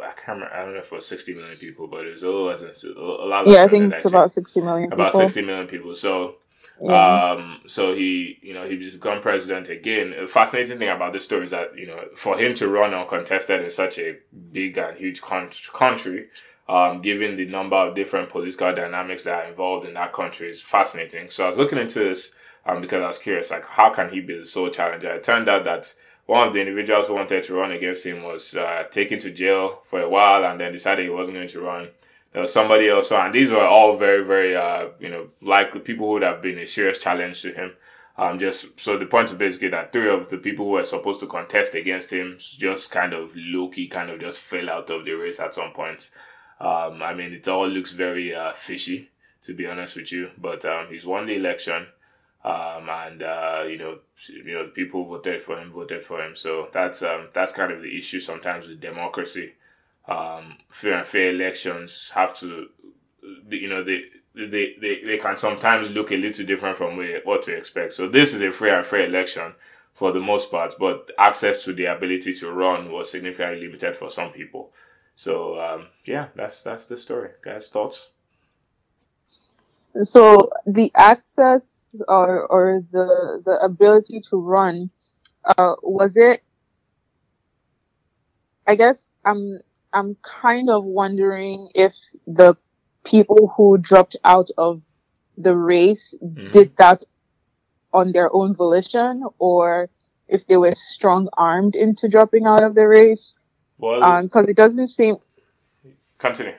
I 0.00 0.12
can't 0.12 0.28
remember. 0.40 0.54
I 0.54 0.64
don't 0.64 0.74
know 0.74 0.80
if 0.80 0.92
it 0.92 0.96
was 0.96 1.06
60 1.06 1.34
million 1.34 1.56
people, 1.56 1.86
but 1.86 2.06
it 2.06 2.12
was 2.12 2.22
a 2.22 2.26
little 2.26 2.46
less 2.46 2.60
than 2.82 2.94
a 2.96 3.00
lot 3.00 3.46
Yeah, 3.46 3.64
I 3.64 3.68
think 3.68 3.94
it's 3.94 4.06
about 4.06 4.32
sixty 4.32 4.60
million 4.60 4.92
about 4.92 5.12
people. 5.12 5.20
60 5.20 5.42
million 5.42 5.66
people. 5.68 5.94
So 5.94 6.36
Yeah. 6.82 7.32
um, 7.32 7.60
so 7.66 7.94
he, 7.94 8.38
you 8.42 8.54
know, 8.54 8.66
he 8.68 8.76
become 8.76 9.20
president 9.20 9.68
again. 9.68 10.14
A 10.14 10.26
fascinating 10.26 10.78
thing 10.78 10.88
about 10.88 11.12
this 11.12 11.24
story 11.24 11.44
is 11.44 11.50
that, 11.50 11.76
you 11.76 11.86
know, 11.86 12.04
for 12.16 12.38
him 12.38 12.54
to 12.56 12.68
run 12.68 12.94
uncontested 12.94 13.62
in 13.62 13.70
such 13.70 13.98
a 13.98 14.18
big 14.52 14.78
and 14.78 14.96
huge 14.96 15.20
con- 15.20 15.50
country, 15.72 16.28
um, 16.68 17.02
given 17.02 17.36
the 17.36 17.46
number 17.46 17.76
of 17.76 17.94
different 17.94 18.30
political 18.30 18.74
dynamics 18.74 19.24
that 19.24 19.44
are 19.44 19.48
involved 19.50 19.86
in 19.86 19.94
that 19.94 20.12
country, 20.12 20.50
is 20.50 20.62
fascinating. 20.62 21.28
So 21.30 21.44
I 21.44 21.48
was 21.50 21.58
looking 21.58 21.78
into 21.78 21.98
this 21.98 22.32
um, 22.64 22.80
because 22.80 23.02
I 23.02 23.08
was 23.08 23.18
curious, 23.18 23.50
like, 23.50 23.64
how 23.66 23.90
can 23.90 24.08
he 24.08 24.20
be 24.20 24.38
the 24.38 24.46
sole 24.46 24.70
challenger? 24.70 25.12
It 25.14 25.22
turned 25.24 25.48
out 25.48 25.64
that 25.64 25.92
one 26.26 26.46
of 26.46 26.54
the 26.54 26.60
individuals 26.60 27.08
who 27.08 27.14
wanted 27.14 27.42
to 27.44 27.54
run 27.54 27.72
against 27.72 28.06
him 28.06 28.22
was 28.22 28.54
uh, 28.54 28.84
taken 28.90 29.18
to 29.20 29.30
jail 29.30 29.82
for 29.90 30.00
a 30.00 30.08
while 30.08 30.44
and 30.44 30.60
then 30.60 30.72
decided 30.72 31.04
he 31.04 31.10
wasn't 31.10 31.36
going 31.36 31.48
to 31.48 31.60
run. 31.60 31.88
There 32.32 32.42
was 32.42 32.52
somebody 32.52 32.88
else, 32.88 33.10
and 33.10 33.34
these 33.34 33.50
were 33.50 33.66
all 33.66 33.96
very, 33.96 34.24
very, 34.24 34.56
uh, 34.56 34.90
you 35.00 35.08
know, 35.08 35.30
likely 35.40 35.80
people 35.80 36.06
who 36.06 36.12
would 36.12 36.22
have 36.22 36.42
been 36.42 36.58
a 36.58 36.66
serious 36.66 36.98
challenge 36.98 37.42
to 37.42 37.52
him. 37.52 37.74
Um, 38.16 38.38
just 38.38 38.78
so 38.78 38.96
the 38.98 39.06
point 39.06 39.30
is 39.30 39.36
basically 39.36 39.68
that 39.70 39.92
three 39.92 40.08
of 40.08 40.28
the 40.28 40.36
people 40.36 40.66
who 40.66 40.72
were 40.72 40.84
supposed 40.84 41.20
to 41.20 41.26
contest 41.26 41.74
against 41.74 42.12
him 42.12 42.36
just 42.38 42.90
kind 42.90 43.14
of 43.14 43.32
low 43.34 43.68
key, 43.68 43.88
kind 43.88 44.10
of 44.10 44.20
just 44.20 44.38
fell 44.38 44.68
out 44.70 44.90
of 44.90 45.04
the 45.04 45.12
race 45.12 45.40
at 45.40 45.54
some 45.54 45.72
point. 45.72 46.10
Um, 46.60 47.02
I 47.02 47.14
mean, 47.14 47.32
it 47.32 47.48
all 47.48 47.66
looks 47.66 47.92
very 47.92 48.34
uh, 48.34 48.52
fishy, 48.52 49.08
to 49.44 49.54
be 49.54 49.66
honest 49.66 49.96
with 49.96 50.12
you. 50.12 50.30
But 50.38 50.64
um, 50.64 50.88
he's 50.90 51.06
won 51.06 51.26
the 51.26 51.34
election, 51.34 51.86
um, 52.44 52.88
and 52.90 53.22
uh, 53.22 53.64
you 53.66 53.78
know, 53.78 53.98
you 54.28 54.54
know, 54.54 54.66
the 54.66 54.72
people 54.72 55.04
voted 55.04 55.42
for 55.42 55.58
him 55.58 55.72
voted 55.72 56.04
for 56.04 56.22
him. 56.22 56.36
So 56.36 56.68
that's 56.72 57.02
um, 57.02 57.28
that's 57.32 57.52
kind 57.52 57.72
of 57.72 57.82
the 57.82 57.98
issue 57.98 58.20
sometimes 58.20 58.68
with 58.68 58.80
democracy 58.80 59.54
um, 60.08 60.56
fair 60.70 60.98
and 60.98 61.06
fair 61.06 61.30
elections 61.30 62.10
have 62.14 62.34
to, 62.38 62.68
you 63.48 63.68
know, 63.68 63.84
they, 63.84 64.04
they, 64.34 64.74
they, 64.80 65.02
they 65.04 65.18
can 65.18 65.36
sometimes 65.36 65.90
look 65.90 66.10
a 66.10 66.16
little 66.16 66.46
different 66.46 66.76
from 66.76 66.96
what 67.24 67.46
we 67.46 67.54
expect. 67.54 67.92
So 67.94 68.08
this 68.08 68.32
is 68.34 68.42
a 68.42 68.50
fair 68.50 68.78
and 68.78 68.86
fair 68.86 69.06
election 69.06 69.54
for 69.94 70.12
the 70.12 70.20
most 70.20 70.50
part, 70.50 70.74
but 70.78 71.10
access 71.18 71.64
to 71.64 71.72
the 71.72 71.86
ability 71.86 72.34
to 72.34 72.50
run 72.50 72.90
was 72.90 73.10
significantly 73.10 73.66
limited 73.66 73.96
for 73.96 74.10
some 74.10 74.32
people. 74.32 74.72
So 75.16 75.60
um, 75.60 75.88
yeah, 76.06 76.28
that's 76.34 76.62
that's 76.62 76.86
the 76.86 76.96
story. 76.96 77.30
Guys, 77.44 77.68
thoughts? 77.68 78.08
So 80.02 80.50
the 80.66 80.90
access 80.94 81.66
or 82.08 82.46
or 82.46 82.82
the 82.92 83.42
the 83.44 83.58
ability 83.62 84.22
to 84.30 84.36
run, 84.36 84.90
uh, 85.44 85.74
was 85.82 86.16
it? 86.16 86.42
I 88.66 88.76
guess 88.76 89.10
I'm 89.24 89.60
I'm 89.92 90.16
kind 90.22 90.70
of 90.70 90.84
wondering 90.84 91.68
if 91.74 91.94
the 92.26 92.56
people 93.04 93.52
who 93.56 93.78
dropped 93.78 94.16
out 94.24 94.48
of 94.56 94.82
the 95.36 95.56
race 95.56 96.14
Mhm. 96.22 96.50
did 96.52 96.76
that 96.76 97.04
on 97.92 98.12
their 98.12 98.32
own 98.34 98.54
volition 98.54 99.24
or 99.38 99.88
if 100.28 100.46
they 100.46 100.56
were 100.56 100.74
strong 100.76 101.28
armed 101.36 101.74
into 101.74 102.08
dropping 102.08 102.46
out 102.46 102.62
of 102.62 102.74
the 102.74 102.86
race. 102.86 103.34
Well, 103.78 104.04
Um, 104.04 104.28
cause 104.28 104.46
it 104.46 104.56
doesn't 104.56 104.88
seem, 104.88 105.16
continue. 106.18 106.54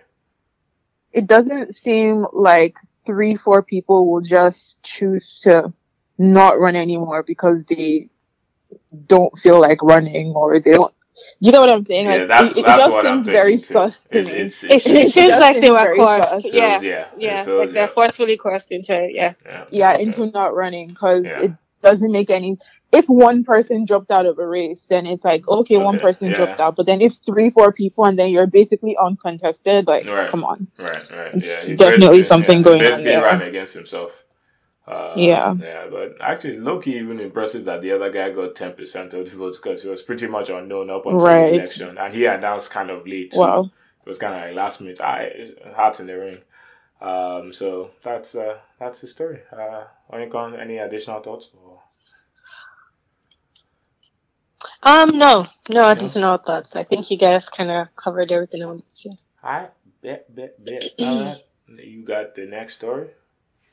it 1.13 1.27
doesn't 1.27 1.75
seem 1.75 2.25
like 2.33 2.75
three, 3.05 3.35
four 3.35 3.61
people 3.63 4.09
will 4.11 4.21
just 4.21 4.81
choose 4.83 5.39
to 5.41 5.71
not 6.17 6.59
run 6.59 6.75
anymore 6.75 7.23
because 7.23 7.63
they 7.65 8.09
don't 9.07 9.35
feel 9.37 9.59
like 9.59 9.81
running 9.83 10.33
or 10.33 10.59
they 10.59 10.71
don't. 10.71 10.93
You 11.39 11.51
know 11.51 11.59
what 11.61 11.69
I'm 11.69 11.83
saying? 11.83 12.05
Yeah, 12.05 12.15
Like, 12.15 12.27
that's- 12.29 12.51
it, 12.51 12.57
it 12.59 12.65
that's 12.65 12.81
just 12.83 12.91
what 12.91 13.05
I'm 13.05 13.17
seems 13.23 13.27
very 13.27 13.57
thinking, 13.57 13.67
too. 13.67 13.73
sus 13.73 13.99
to 14.09 14.17
It- 14.19 14.25
me. 14.25 14.31
it's- 14.31 14.63
It, 14.63 14.85
it 14.87 15.11
seems 15.13 15.35
like 15.37 15.61
they 15.61 15.69
were 15.69 15.77
very 15.77 15.97
coerced. 15.97 16.29
fast. 16.29 16.43
Feels- 16.43 16.55
Yeah, 16.55 16.81
yeah, 16.81 17.05
yeah, 17.17 17.45
feels- 17.45 17.59
like 17.59 17.69
they're 17.73 17.83
yeah. 17.83 17.87
forcefully 17.93 18.37
coerced 18.37 18.71
into 18.71 18.93
it. 19.03 19.11
Yeah. 19.13 19.33
yeah, 19.45 19.63
yeah, 19.71 19.93
okay. 19.93 20.03
into 20.03 20.25
not 20.27 20.55
running 20.55 20.87
because 20.89 21.25
Yeah. 21.25 21.41
it 21.43 21.51
doesn't 21.83 22.11
make 22.11 22.29
any. 22.29 22.57
If 22.91 23.05
one 23.07 23.43
person 23.45 23.85
dropped 23.85 24.11
out 24.11 24.25
of 24.25 24.37
a 24.37 24.45
race, 24.45 24.85
then 24.89 25.05
it's 25.05 25.23
like 25.23 25.47
okay, 25.47 25.77
one 25.77 25.97
person 25.99 26.29
yeah. 26.29 26.35
dropped 26.35 26.59
out. 26.59 26.75
But 26.75 26.85
then 26.87 27.01
if 27.01 27.13
three, 27.25 27.49
four 27.49 27.71
people, 27.71 28.03
and 28.05 28.19
then 28.19 28.29
you're 28.29 28.47
basically 28.47 28.97
uncontested, 28.97 29.87
like 29.87 30.05
Right. 30.05 30.29
come 30.29 30.43
on. 30.43 30.67
Right, 30.77 31.03
right. 31.11 31.35
Yeah, 31.35 31.61
he 31.61 31.75
definitely 31.75 32.23
something 32.23 32.57
yeah, 32.59 32.63
going 32.63 32.81
on 32.81 32.87
basically 32.91 33.11
there. 33.11 33.23
ran 33.23 33.41
against 33.43 33.73
himself. 33.73 34.11
Uh, 34.87 35.15
Yeah. 35.17 35.53
Yeah, 35.59 35.87
but 35.89 36.17
actually, 36.21 36.57
Loki 36.57 36.91
even 36.93 37.19
impressive 37.19 37.65
that 37.65 37.81
the 37.81 37.91
other 37.93 38.11
guy 38.11 38.31
got 38.31 38.55
10% 38.55 39.13
of 39.13 39.29
the 39.29 39.37
votes 39.37 39.57
because 39.57 39.83
he 39.83 39.89
was 39.89 40.01
pretty 40.01 40.27
much 40.27 40.49
unknown 40.49 40.89
up 40.89 41.05
until 41.05 41.19
Right. 41.27 41.51
the 41.51 41.57
election. 41.59 41.97
And 41.97 42.13
he 42.13 42.25
announced 42.25 42.71
kind 42.71 42.89
of 42.89 43.07
late. 43.07 43.33
Wow. 43.35 43.63
It 44.05 44.09
was 44.09 44.17
kind 44.17 44.33
of 44.33 44.41
like 44.41 44.55
last 44.55 44.81
minute, 44.81 44.99
I, 45.01 45.51
heart 45.75 45.99
in 45.99 46.07
the 46.07 46.17
ring. 46.17 46.41
Um, 47.01 47.53
so 47.53 47.91
that's 48.03 48.35
uh, 48.35 48.59
that's 48.79 49.01
the 49.01 49.07
story. 49.07 49.41
Uh, 49.51 49.85
Onyekon, 50.11 50.59
any 50.59 50.77
additional 50.77 51.21
thoughts? 51.21 51.49
Or? 51.63 51.81
Um, 54.83 55.17
no, 55.17 55.47
no 55.69 55.89
No? 55.89 55.89
additional 55.89 56.37
thoughts. 56.37 56.75
I 56.75 56.83
think 56.83 57.09
you 57.11 57.17
guys 57.17 57.49
kind 57.49 57.71
of 57.71 57.95
covered 57.95 58.31
everything 58.31 58.63
I 58.63 58.67
wanted 58.67 58.87
to 58.89 58.95
say. 58.95 59.17
I 59.43 59.69
bet, 60.01 60.33
bet, 60.35 60.63
bet. 60.63 60.91
All 60.99 61.19
right. 61.23 61.43
You 61.67 62.03
got 62.03 62.35
the 62.35 62.45
next 62.45 62.75
story? 62.75 63.09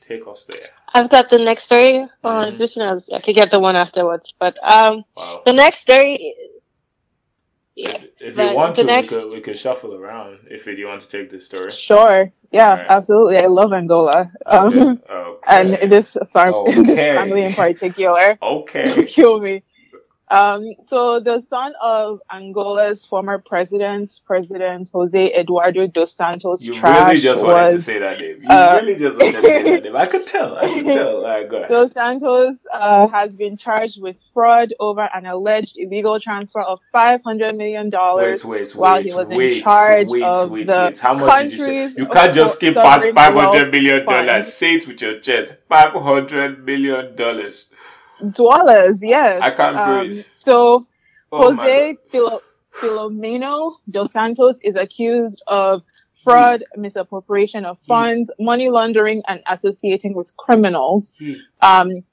Take 0.09 0.27
us 0.27 0.45
there. 0.49 0.69
I've 0.93 1.09
got 1.09 1.29
the 1.29 1.37
next 1.37 1.63
story. 1.65 2.07
Well, 2.23 2.37
I 2.37 2.45
was 2.47 2.59
wishing 2.59 2.81
I, 2.81 2.93
was, 2.93 3.09
I 3.13 3.21
could 3.21 3.35
get 3.35 3.51
the 3.51 3.59
one 3.59 3.75
afterwards, 3.75 4.33
but 4.39 4.57
um, 4.63 5.03
Wow. 5.15 5.43
the 5.45 5.53
next 5.53 5.79
story 5.81 6.33
Yeah. 7.75 7.89
If, 7.91 8.05
if 8.19 8.37
you 8.37 8.55
want 8.55 8.75
to, 8.77 8.83
next- 8.83 9.11
we 9.11 9.17
could 9.17 9.31
we 9.31 9.41
could 9.41 9.57
shuffle 9.57 9.93
around. 9.93 10.39
If 10.49 10.65
you 10.65 10.87
want 10.87 11.01
to 11.01 11.09
take 11.09 11.29
this 11.31 11.45
story. 11.45 11.71
Sure. 11.71 12.31
Yeah, 12.51 12.69
Alright. 12.71 12.87
absolutely. 12.89 13.37
I 13.37 13.45
love 13.45 13.71
Angola. 13.71 14.31
Um, 14.45 14.67
Okay. 14.67 15.13
Okay. 15.13 15.79
and 15.83 15.91
this, 15.93 16.07
fam- 16.33 16.53
Okay. 16.55 16.81
this 16.83 16.95
family 16.97 17.43
in 17.45 17.53
particular 17.53 18.37
okay. 18.41 19.05
kill 19.15 19.39
me. 19.39 19.61
Um, 20.31 20.75
so 20.87 21.19
the 21.19 21.43
son 21.49 21.73
of 21.81 22.19
Angola's 22.31 23.03
former 23.03 23.39
president, 23.39 24.19
President 24.27 24.87
Jose 24.93 25.33
Eduardo 25.33 25.87
dos 25.87 26.13
Santos 26.13 26.61
You 26.61 26.79
really 26.79 27.19
just 27.19 27.43
wanted 27.43 27.71
to 27.71 27.81
say 27.81 27.97
that 27.97 28.19
name. 28.19 28.43
You 28.43 28.47
uh, 28.49 28.79
really 28.79 28.95
just 28.95 29.17
wanted 29.17 29.41
to 29.41 29.47
say 29.47 29.63
that 29.63 29.83
name. 29.83 29.95
I 29.95 30.05
could 30.05 30.27
tell. 30.27 30.55
I 30.55 30.73
could 30.73 30.85
tell. 30.85 31.15
All 31.17 31.23
right, 31.23 31.49
go 31.49 31.57
ahead. 31.57 31.69
Dos 31.69 31.93
Santos 31.93 32.57
uh, 32.71 33.07
has 33.07 33.31
been 33.31 33.57
charged 33.57 33.99
with 33.99 34.17
fraud 34.31 34.71
over 34.79 35.09
an 35.15 35.25
alleged 35.25 35.73
illegal 35.77 36.19
transfer 36.19 36.61
of 36.61 36.79
five 36.91 37.21
hundred 37.23 37.55
million 37.55 37.89
dollars 37.89 38.45
Wait, 38.45 38.61
wait, 38.61 38.75
while 38.75 39.01
he 39.01 39.11
was 39.11 39.27
in 39.31 39.61
charge 39.63 40.09
wait, 40.09 40.21
of 40.21 40.51
wait, 40.51 40.67
the 40.67 40.89
wait. 40.89 40.99
How 40.99 41.15
much 41.15 41.43
did 41.43 41.51
you 41.53 41.57
say? 41.57 41.87
You 41.97 42.05
can't 42.05 42.35
just 42.35 42.55
skip 42.55 42.75
past 42.75 43.07
five 43.15 43.33
hundred 43.33 43.71
million 43.71 44.05
dollars. 44.05 44.53
Say 44.53 44.75
it 44.75 44.87
with 44.87 45.01
your 45.01 45.19
chest. 45.19 45.55
Five 45.67 45.93
hundred 45.93 46.63
million 46.63 47.15
dollars. 47.15 47.71
Dollars. 48.33 48.99
Yes. 49.01 49.41
I 49.41 49.51
can't 49.51 49.77
Um, 49.77 50.07
breathe. 50.07 50.25
So 50.39 50.87
Oh 51.31 51.53
Jose 51.55 51.97
Filo- 52.11 52.41
Filomeno 52.81 53.75
dos 53.89 54.11
Santos 54.11 54.57
is 54.63 54.75
accused 54.75 55.41
of 55.47 55.83
fraud, 56.23 56.63
misappropriation 56.75 57.65
of 57.65 57.77
funds, 57.87 58.29
money 58.39 58.69
laundering, 58.69 59.21
and 59.27 59.41
associating 59.47 60.13
with 60.13 60.35
criminals. 60.37 61.13
Hmm. 61.19 61.33
Um, 61.61 62.03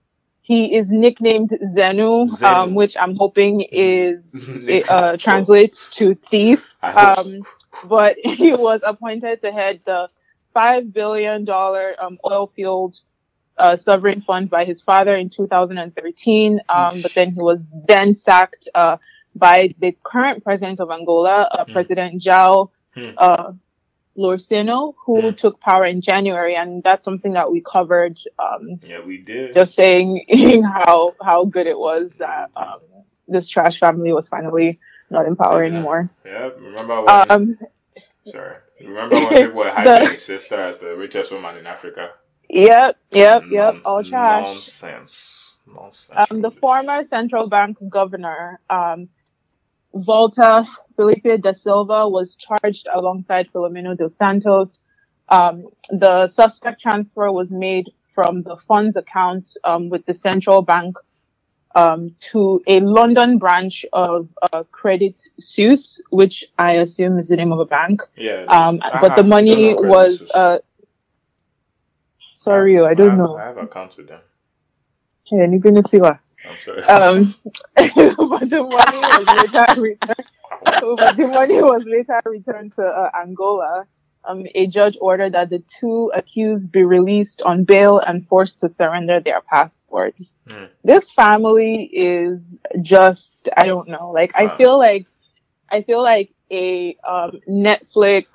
he 0.42 0.76
is 0.76 0.90
nicknamed 0.90 1.50
Zenu, 1.74 2.28
Zenu. 2.30 2.42
um, 2.44 2.74
which 2.74 2.96
I'm 2.96 3.16
hoping 3.16 3.62
is 3.62 4.20
it, 4.34 4.88
uh, 4.88 5.16
translates 5.26 5.88
to 5.96 6.14
thief. 6.30 6.62
So. 6.82 6.88
Um, 6.88 7.42
but 7.88 8.16
he 8.22 8.52
was 8.52 8.80
appointed 8.84 9.42
to 9.42 9.52
head 9.52 9.80
the 9.84 10.08
five 10.54 10.92
billion 10.92 11.44
dollar 11.44 11.94
um, 12.00 12.18
oil 12.24 12.46
field 12.54 12.98
uh, 13.58 13.76
sovereign 13.76 14.22
fund 14.22 14.50
by 14.50 14.64
his 14.64 14.80
father 14.82 15.16
in 15.16 15.30
2013. 15.30 16.60
Um, 16.68 17.02
but 17.02 17.12
then 17.14 17.32
he 17.32 17.40
was 17.40 17.60
then 17.88 18.14
sacked 18.14 18.68
uh, 18.74 18.96
by 19.34 19.74
the 19.80 19.96
current 20.02 20.44
president 20.44 20.80
of 20.80 20.90
Angola, 20.90 21.42
uh, 21.50 21.64
Hmm. 21.64 21.72
President 21.72 22.22
João 22.22 22.70
Hmm. 22.94 23.10
uh, 23.18 23.52
who 25.04 25.20
Hmm. 25.20 25.30
took 25.36 25.60
power 25.60 25.84
in 25.84 26.00
January, 26.00 26.54
and 26.56 26.82
that's 26.82 27.04
something 27.04 27.32
that 27.34 27.50
we 27.52 27.60
covered. 27.60 28.18
Um, 28.38 28.80
Yeah, 28.82 29.00
we 29.04 29.18
did. 29.18 29.54
just 29.54 29.74
saying 29.74 30.24
how 30.64 31.14
how 31.22 31.44
good 31.44 31.66
it 31.66 31.78
was 31.78 32.10
that 32.18 32.50
um, 32.56 32.80
this 33.28 33.48
trash 33.48 33.78
family 33.78 34.12
was 34.12 34.26
finally 34.28 34.78
not 35.10 35.26
in 35.26 35.36
power 35.36 35.62
Yeah. 35.62 35.70
anymore. 35.70 36.10
yeah, 36.24 36.50
remember 36.58 37.02
when? 37.02 37.30
Um, 37.30 37.58
sorry, 38.26 38.56
remember 38.80 39.16
when 39.16 39.28
people 39.42 39.58
were 39.58 39.70
hyping 39.70 40.10
his 40.12 40.22
sister 40.24 40.60
as 40.62 40.78
the 40.78 40.96
richest 40.96 41.30
woman 41.30 41.56
in 41.58 41.66
Africa? 41.66 42.12
Yep, 42.48 42.96
yep, 43.10 43.42
yep, 43.50 43.74
all 43.84 44.04
trash. 44.04 44.46
Nonsense. 44.46 45.54
Nonsense. 45.66 46.28
Um, 46.30 46.42
the 46.42 46.50
former 46.50 47.04
central 47.04 47.48
bank 47.48 47.76
governor, 47.88 48.60
um, 48.70 49.08
Valter 49.94 50.66
Filipe 50.96 51.40
da 51.40 51.52
Silva, 51.52 52.08
was 52.08 52.36
charged 52.36 52.86
alongside 52.94 53.48
Filomeno 53.52 53.96
dos 53.96 54.16
Santos. 54.16 54.84
Um, 55.28 55.66
the 55.90 56.28
suspect 56.28 56.80
transfer 56.80 57.32
was 57.32 57.50
made 57.50 57.90
from 58.14 58.42
the 58.42 58.56
funds 58.56 58.96
account 58.96 59.56
um, 59.64 59.90
with 59.90 60.06
the 60.06 60.14
central 60.14 60.62
bank 60.62 60.96
um, 61.76 62.14
to 62.32 62.62
a 62.66 62.80
London 62.80 63.38
branch 63.38 63.84
of 63.92 64.28
uh, 64.50 64.62
Credit 64.72 65.14
Suisse, 65.38 66.00
which 66.10 66.44
I 66.58 66.72
assume 66.72 67.18
is 67.18 67.28
the 67.28 67.36
name 67.36 67.52
of 67.52 67.60
a 67.60 67.66
bank. 67.66 68.00
yeah. 68.16 68.44
Um, 68.48 68.80
but 69.02 69.14
the 69.14 69.22
money 69.22 69.50
don't 69.50 69.60
know 69.60 69.76
Credit 69.76 69.90
was, 69.90 70.30
uh, 70.30 70.58
sorry, 72.50 72.78
I 72.80 72.88
have- 72.88 72.96
don't 72.98 73.10
have- 73.10 73.18
know. 73.18 73.36
I 73.36 73.44
have 73.50 73.58
accounts 73.58 73.96
with 73.96 74.08
them. 74.08 74.20
Yeah, 75.32 75.46
you're 75.50 75.58
gonna 75.66 75.82
see 75.88 75.98
what. 75.98 76.18
I'm 76.48 76.58
sorry. 76.64 76.82
Um, 76.84 77.34
but 77.76 78.48
the 78.54 78.62
money 78.62 78.98
was 78.98 79.26
later 79.54 79.80
returned. 79.80 80.26
But 80.64 81.16
the 81.16 81.26
money 81.26 81.60
was 81.60 81.82
later 81.84 82.20
returned 82.26 82.74
to 82.76 82.82
uh, 82.84 83.10
Angola. 83.20 83.86
Um, 84.28 84.44
a 84.56 84.66
judge 84.66 84.96
ordered 85.00 85.34
that 85.34 85.50
the 85.50 85.62
two 85.78 86.10
accused 86.14 86.72
be 86.72 86.82
released 86.82 87.42
on 87.42 87.62
bail 87.64 88.00
and 88.00 88.26
forced 88.26 88.58
to 88.60 88.68
surrender 88.68 89.20
their 89.20 89.40
passports. 89.40 90.30
Hmm. 90.48 90.64
This 90.82 91.08
family 91.12 91.84
is 91.92 92.40
just, 92.82 93.48
I 93.56 93.66
don't 93.66 93.86
know, 93.88 94.10
like, 94.10 94.32
I 94.34 94.56
feel 94.56 94.78
like, 94.78 95.06
I 95.70 95.82
feel 95.82 96.02
like 96.02 96.30
a, 96.50 96.96
um, 97.06 97.38
Netflix, 97.48 98.26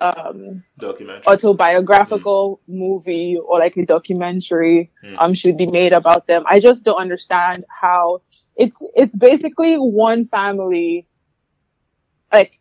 um, 0.00 0.62
Documentary. 0.78 1.24
autobiographical 1.26 2.60
movie 2.68 3.36
or 3.44 3.58
like 3.58 3.76
a 3.76 3.84
documentary 3.86 4.90
Mm. 5.04 5.16
um 5.18 5.34
should 5.34 5.56
be 5.56 5.66
made 5.66 5.92
about 5.92 6.26
them. 6.26 6.44
I 6.46 6.60
just 6.60 6.84
don't 6.84 7.00
understand 7.00 7.64
how 7.68 8.22
it's 8.56 8.76
it's 8.94 9.16
basically 9.16 9.74
one 9.76 10.26
family 10.28 11.06
like 12.32 12.58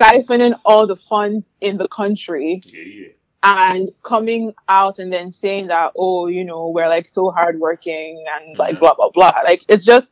siphoning 0.00 0.54
all 0.64 0.86
the 0.86 0.96
funds 1.08 1.52
in 1.60 1.76
the 1.78 1.88
country 1.88 2.60
Yeah, 2.64 2.80
yeah. 2.82 3.08
and 3.42 3.90
coming 4.02 4.52
out 4.68 4.98
and 4.98 5.12
then 5.12 5.30
saying 5.32 5.68
that 5.68 5.92
oh 5.96 6.26
you 6.26 6.44
know 6.44 6.68
we're 6.68 6.88
like 6.88 7.06
so 7.08 7.30
hardworking 7.30 8.24
and 8.34 8.58
like 8.58 8.76
Mhm. 8.76 8.80
blah 8.80 8.94
blah 8.94 9.10
blah 9.10 9.32
like 9.44 9.62
it's 9.68 9.84
just 9.84 10.10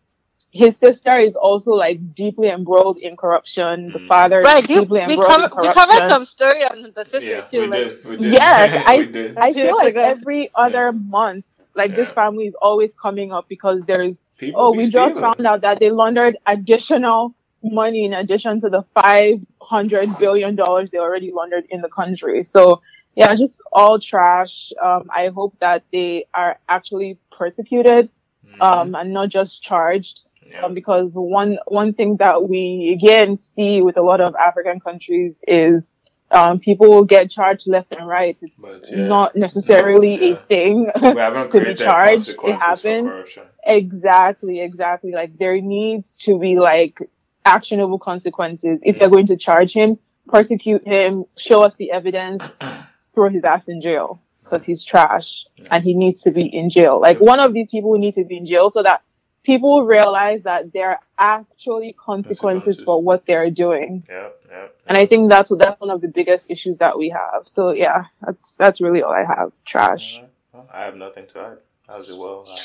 his 0.52 0.76
sister 0.76 1.16
is 1.18 1.34
also 1.36 1.72
like 1.72 2.14
deeply 2.14 2.48
embroiled 2.48 2.98
in 2.98 3.16
corruption. 3.16 3.90
The 3.92 4.00
Mhm. 4.00 4.06
father 4.08 4.40
is 4.42 4.46
Right, 4.46 4.68
you, 4.68 4.80
deeply 4.80 5.00
we, 5.06 5.14
embroiled 5.14 5.28
cover, 5.28 5.44
in 5.44 5.60
we 5.62 5.68
covered 5.70 6.06
some 6.08 6.24
story 6.24 6.62
on 6.64 6.92
the 6.94 7.04
sister 7.04 7.28
Yeah, 7.28 7.42
too. 7.42 7.60
we 7.62 7.66
Like, 7.68 7.92
did. 7.92 8.04
We 8.04 8.16
did. 8.16 8.32
Yes, 8.32 8.72
we 8.96 9.06
did. 9.06 9.38
I 9.38 9.52
feel 9.52 9.76
like 9.76 9.94
every 9.96 10.50
other 10.54 10.92
month, 10.92 11.44
like 11.74 11.94
this 11.94 12.10
family 12.12 12.46
is 12.46 12.54
always 12.60 12.92
coming 13.00 13.32
up 13.32 13.46
because 13.48 13.82
there's, 13.86 14.16
People 14.38 14.60
oh, 14.62 14.72
be 14.72 14.78
we 14.78 14.86
just 14.90 15.18
found 15.20 15.46
out 15.46 15.60
that 15.62 15.78
they 15.80 15.90
laundered 15.90 16.36
additional 16.46 17.34
money 17.62 18.04
in 18.04 18.12
addition 18.12 18.60
to 18.60 18.68
the 18.68 18.82
five 18.94 19.40
hundred 19.62 20.16
billion 20.18 20.56
dollars 20.56 20.90
they 20.90 20.98
already 20.98 21.30
laundered 21.32 21.64
in 21.70 21.80
the 21.80 21.88
country. 21.88 22.42
So 22.44 22.82
yeah, 23.14 23.34
just 23.36 23.60
all 23.72 23.98
trash. 24.00 24.72
Um, 24.82 25.08
I 25.14 25.28
hope 25.28 25.54
that 25.60 25.84
they 25.92 26.26
are 26.34 26.58
actually 26.68 27.18
persecuted, 27.30 28.10
Mhm. 28.44 28.60
um, 28.60 28.94
and 28.94 29.12
not 29.12 29.28
just 29.28 29.62
charged. 29.62 30.20
Yeah. 30.52 30.62
Um, 30.64 30.74
because 30.74 31.10
one 31.14 31.58
one 31.68 31.94
thing 31.94 32.16
that 32.18 32.48
we 32.48 32.98
again 33.00 33.38
see 33.54 33.80
with 33.82 33.96
a 33.96 34.02
lot 34.02 34.20
of 34.20 34.34
African 34.36 34.80
countries 34.80 35.42
is 35.48 35.90
um, 36.30 36.58
people 36.60 37.04
get 37.04 37.30
charged 37.30 37.66
left 37.66 37.92
and 37.92 38.06
right. 38.08 38.36
It's 38.40 38.52
But, 38.58 38.90
yeah. 38.90 39.06
not 39.06 39.36
necessarily 39.36 40.14
Yeah. 40.14 40.34
a 40.34 40.46
thing. 40.46 40.90
to 40.96 41.60
be 41.64 41.74
charged, 41.74 42.28
it 42.28 42.60
happens. 42.60 43.38
exactly, 43.64 44.60
exactly. 44.60 45.12
Like 45.12 45.36
there 45.38 45.60
needs 45.60 46.16
to 46.18 46.38
be 46.38 46.58
like 46.58 46.98
actionable 47.44 47.98
consequences. 47.98 48.78
If 48.82 48.98
they're 48.98 49.10
going 49.10 49.26
to 49.28 49.36
charge 49.36 49.72
him, 49.72 49.98
persecute 50.28 50.86
him, 50.86 51.24
show 51.36 51.62
us 51.62 51.74
the 51.76 51.90
evidence, 51.90 52.42
throw 53.14 53.28
his 53.28 53.44
ass 53.44 53.64
in 53.68 53.82
jail 53.82 54.20
because 54.42 54.64
he's 54.64 54.84
trash 54.84 55.44
and 55.70 55.82
he 55.84 55.94
needs 55.94 56.20
to 56.22 56.30
be 56.30 56.44
in 56.46 56.70
jail. 56.70 57.00
Like 57.00 57.18
one 57.18 57.40
of 57.40 57.52
these 57.52 57.68
people 57.68 57.96
need 57.98 58.14
to 58.14 58.24
be 58.24 58.36
in 58.38 58.46
jail 58.46 58.70
so 58.70 58.82
that 58.82 59.02
people 59.44 59.84
realize 59.84 60.42
that 60.44 60.72
there 60.72 60.90
are 60.90 61.00
actually 61.18 61.94
consequences 61.98 62.38
Consequences. 62.40 62.84
for 62.84 63.02
what 63.02 63.24
they're 63.26 63.50
doing. 63.50 64.04
Yeah, 64.08 64.28
yeah. 64.50 64.66
And 64.86 64.96
I 64.98 65.06
think 65.06 65.30
that's 65.30 65.50
that's 65.58 65.80
one 65.80 65.90
of 65.90 66.00
the 66.00 66.08
biggest 66.08 66.44
issues 66.48 66.78
that 66.78 66.96
we 66.98 67.08
have. 67.10 67.46
So 67.50 67.70
yeah, 67.72 68.04
that's 68.24 68.54
that's 68.58 68.80
really 68.80 69.02
all 69.02 69.12
I 69.12 69.24
have. 69.24 69.52
Trash. 69.64 70.14
Alright. 70.16 70.30
Well, 70.52 70.68
I 70.72 70.82
have 70.84 70.96
nothing 70.96 71.26
to 71.32 71.38
add. 71.40 71.58
How's 71.86 72.10
it 72.10 72.18
well? 72.18 72.46
Uh, 72.48 72.56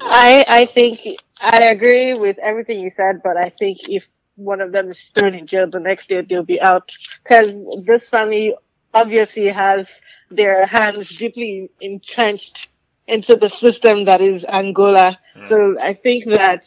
I 0.00 0.44
I 0.48 0.66
think 0.66 1.00
I 1.40 1.64
agree 1.64 2.14
with 2.14 2.38
everything 2.38 2.80
you 2.80 2.90
said, 2.90 3.20
but 3.22 3.36
I 3.36 3.52
think 3.58 3.88
if 3.88 4.06
one 4.36 4.60
of 4.60 4.70
them 4.72 4.90
is 4.90 5.00
thrown 5.14 5.34
in 5.34 5.46
jail, 5.46 5.68
the 5.68 5.80
next 5.80 6.08
day 6.08 6.22
they'll 6.22 6.44
be 6.44 6.60
out 6.60 6.92
because 7.22 7.66
this 7.84 8.08
family 8.08 8.54
obviously 8.94 9.48
has 9.48 9.88
their 10.30 10.64
hands 10.66 11.08
deeply 11.16 11.70
entrenched 11.80 12.68
into 13.08 13.36
the 13.36 13.50
system 13.50 14.06
that 14.06 14.20
is 14.22 14.44
Angola. 14.44 15.18
Mm. 15.36 15.46
So 15.46 15.76
I 15.80 15.94
think 15.94 16.26
that, 16.26 16.64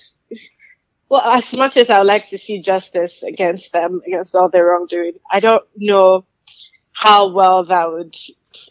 well, 1.09 1.21
as 1.21 1.53
much 1.55 1.77
as 1.77 1.89
I 1.89 1.99
would 1.99 2.07
like 2.07 2.29
to 2.29 2.37
see 2.37 2.61
justice 2.61 3.23
against 3.23 3.73
them, 3.73 4.01
against 4.07 4.35
all 4.35 4.49
their 4.49 4.65
wrongdoing, 4.65 5.13
I 5.31 5.39
don't 5.39 5.63
know 5.77 6.23
how 6.93 7.29
well 7.31 7.65
that 7.65 7.91
would, 7.91 8.15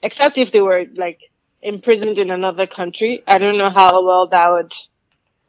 except 0.03 0.39
if 0.39 0.53
they 0.53 0.63
were 0.63 0.87
like 0.97 1.21
imprisoned 1.63 2.19
in 2.19 2.31
another 2.31 2.67
country. 2.67 3.23
I 3.27 3.39
don't 3.39 3.59
know 3.59 3.71
how 3.71 4.05
well 4.05 4.29
that 4.29 4.49
would 4.51 4.75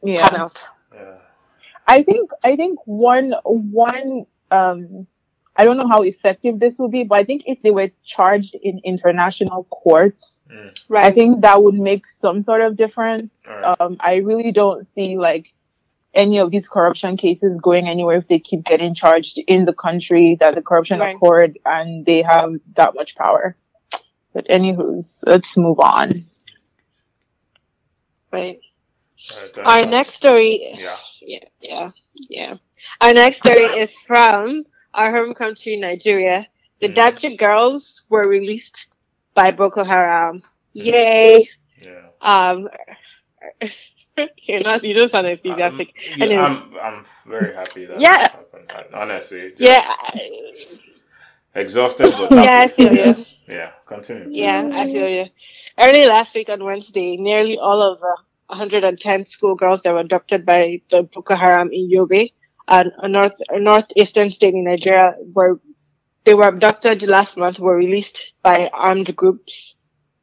Yeah. 0.04 0.28
pan 0.28 0.40
out. 0.40 0.62
yeah. 0.94 1.18
I 1.86 2.02
think 2.02 2.30
I 2.44 2.56
think 2.56 2.80
one 2.86 3.34
one 3.44 4.26
um 4.50 5.06
I 5.56 5.64
don't 5.64 5.76
know 5.76 5.88
how 5.88 6.02
effective 6.02 6.58
this 6.58 6.78
would 6.78 6.90
be, 6.90 7.04
but 7.04 7.16
I 7.18 7.24
think 7.24 7.42
if 7.46 7.60
they 7.62 7.70
were 7.70 7.90
charged 8.04 8.54
in 8.54 8.80
international 8.84 9.64
courts, 9.64 10.40
Mm. 10.50 10.74
I 10.96 11.10
think 11.10 11.40
that 11.42 11.62
would 11.62 11.74
make 11.74 12.06
some 12.06 12.42
sort 12.42 12.60
of 12.60 12.76
difference. 12.76 13.32
All 13.48 13.54
right. 13.60 13.80
Um, 13.80 13.96
I 14.00 14.16
really 14.16 14.52
don't 14.52 14.86
see 14.94 15.16
like 15.16 15.52
any 16.14 16.38
of 16.38 16.50
these 16.50 16.68
corruption 16.68 17.16
cases 17.16 17.58
going 17.62 17.88
anywhere 17.88 18.16
if 18.18 18.28
they 18.28 18.38
keep 18.38 18.64
getting 18.64 18.94
charged 18.94 19.38
in 19.46 19.64
the 19.64 19.72
country 19.72 20.36
that 20.40 20.54
the 20.54 20.60
corruption 20.62 21.00
Right. 21.00 21.16
occurred 21.16 21.58
and 21.64 22.04
they 22.04 22.20
have 22.22 22.52
that 22.76 22.94
much 22.94 23.14
power. 23.14 23.56
But 24.34 24.46
anywho's, 24.48 25.22
let's 25.26 25.56
move 25.56 25.80
on. 25.80 26.24
Right. 28.30 28.60
Alright, 29.56 29.58
Our 29.84 29.86
next 29.86 30.14
story. 30.14 30.74
Yeah. 30.78 30.96
Yeah, 31.20 31.38
yeah, 31.60 31.90
yeah. 32.28 32.56
Our 33.00 33.12
next 33.14 33.38
story 33.38 33.64
is 33.64 33.92
from 34.06 34.64
our 34.94 35.10
home 35.10 35.34
country, 35.34 35.76
Nigeria. 35.76 36.46
The. 36.80 36.88
Dapchi 36.88 37.38
girls 37.38 38.02
were 38.08 38.28
released 38.28 38.86
by 39.34 39.50
Boko 39.52 39.84
Haram. 39.84 40.42
Yay! 40.72 41.48
Yeah. 41.80 42.08
Um, 42.20 42.68
you're 44.42 44.60
not, 44.60 44.84
you 44.84 44.94
don't 44.94 45.10
sound 45.10 45.26
enthusiastic. 45.26 45.94
I'm, 46.20 46.30
yeah, 46.30 46.42
I'm, 46.42 46.76
I'm 46.78 47.04
very 47.26 47.54
happy 47.54 47.86
that 47.86 48.00
Yeah. 48.00 48.28
happened. 48.28 48.70
Honestly, 48.94 49.52
Yeah, 49.58 49.94
exhausted 51.54 52.12
but 52.18 52.32
yeah, 52.32 52.60
I 52.60 52.66
happy. 52.66 52.82
feel 52.82 52.94
you. 52.94 53.26
Yeah, 53.48 53.70
continue. 53.86 54.28
Yeah, 54.30 54.68
I 54.72 54.86
feel 54.90 55.08
you. 55.08 55.26
Early 55.78 56.06
last 56.06 56.34
week 56.34 56.48
on 56.48 56.64
Wednesday, 56.64 57.16
nearly 57.16 57.58
all 57.58 57.82
of 57.82 58.00
the 58.00 58.16
110 58.48 59.24
schoolgirls 59.24 59.82
that 59.82 59.92
were 59.92 60.00
abducted 60.00 60.44
by 60.44 60.80
the 60.90 61.02
Boko 61.04 61.34
Haram 61.34 61.70
in 61.72 61.90
Yobe, 61.90 62.32
and 62.68 62.92
a 62.98 63.08
north 63.08 63.34
a 63.48 63.58
northeastern 63.58 64.30
state 64.30 64.54
in 64.54 64.64
Nigeria, 64.64 65.14
where 65.32 65.56
they 66.24 66.34
were 66.34 66.48
abducted 66.48 67.02
last 67.02 67.36
month, 67.36 67.58
were 67.58 67.76
released 67.76 68.32
by 68.42 68.70
armed 68.72 69.14
groups 69.16 69.76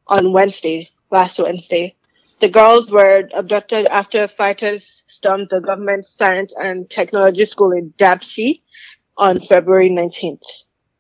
on 0.07 0.33
Wednesday, 0.33 0.89
last 1.11 1.39
Wednesday. 1.39 1.95
The 2.39 2.49
girls 2.49 2.89
were 2.89 3.27
abducted 3.33 3.85
after 3.87 4.27
fighters 4.27 5.03
stormed 5.07 5.49
the 5.49 5.59
government 5.59 6.05
science 6.05 6.53
and 6.57 6.89
technology 6.89 7.45
school 7.45 7.71
in 7.71 7.93
Dapchi 7.97 8.61
on 9.17 9.39
February 9.41 9.89
19th. 9.89 10.41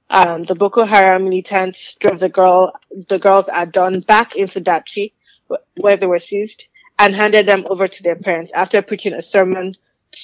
Um, 0.09 0.43
the 0.43 0.55
Boko 0.55 0.83
Haram 0.83 1.29
militants 1.29 1.95
drove 1.99 2.19
the 2.19 2.29
girl, 2.29 2.73
the 3.07 3.19
girls 3.19 3.47
at 3.47 3.71
dawn 3.71 4.01
back 4.01 4.35
into 4.35 4.59
Dapchi, 4.59 5.13
wh- 5.49 5.79
where 5.79 5.95
they 5.97 6.07
were 6.07 6.19
seized, 6.19 6.67
and 6.97 7.15
handed 7.15 7.45
them 7.45 7.65
over 7.69 7.87
to 7.87 8.03
their 8.03 8.15
parents 8.15 8.51
after 8.53 8.81
preaching 8.81 9.13
a 9.13 9.21
sermon 9.21 9.73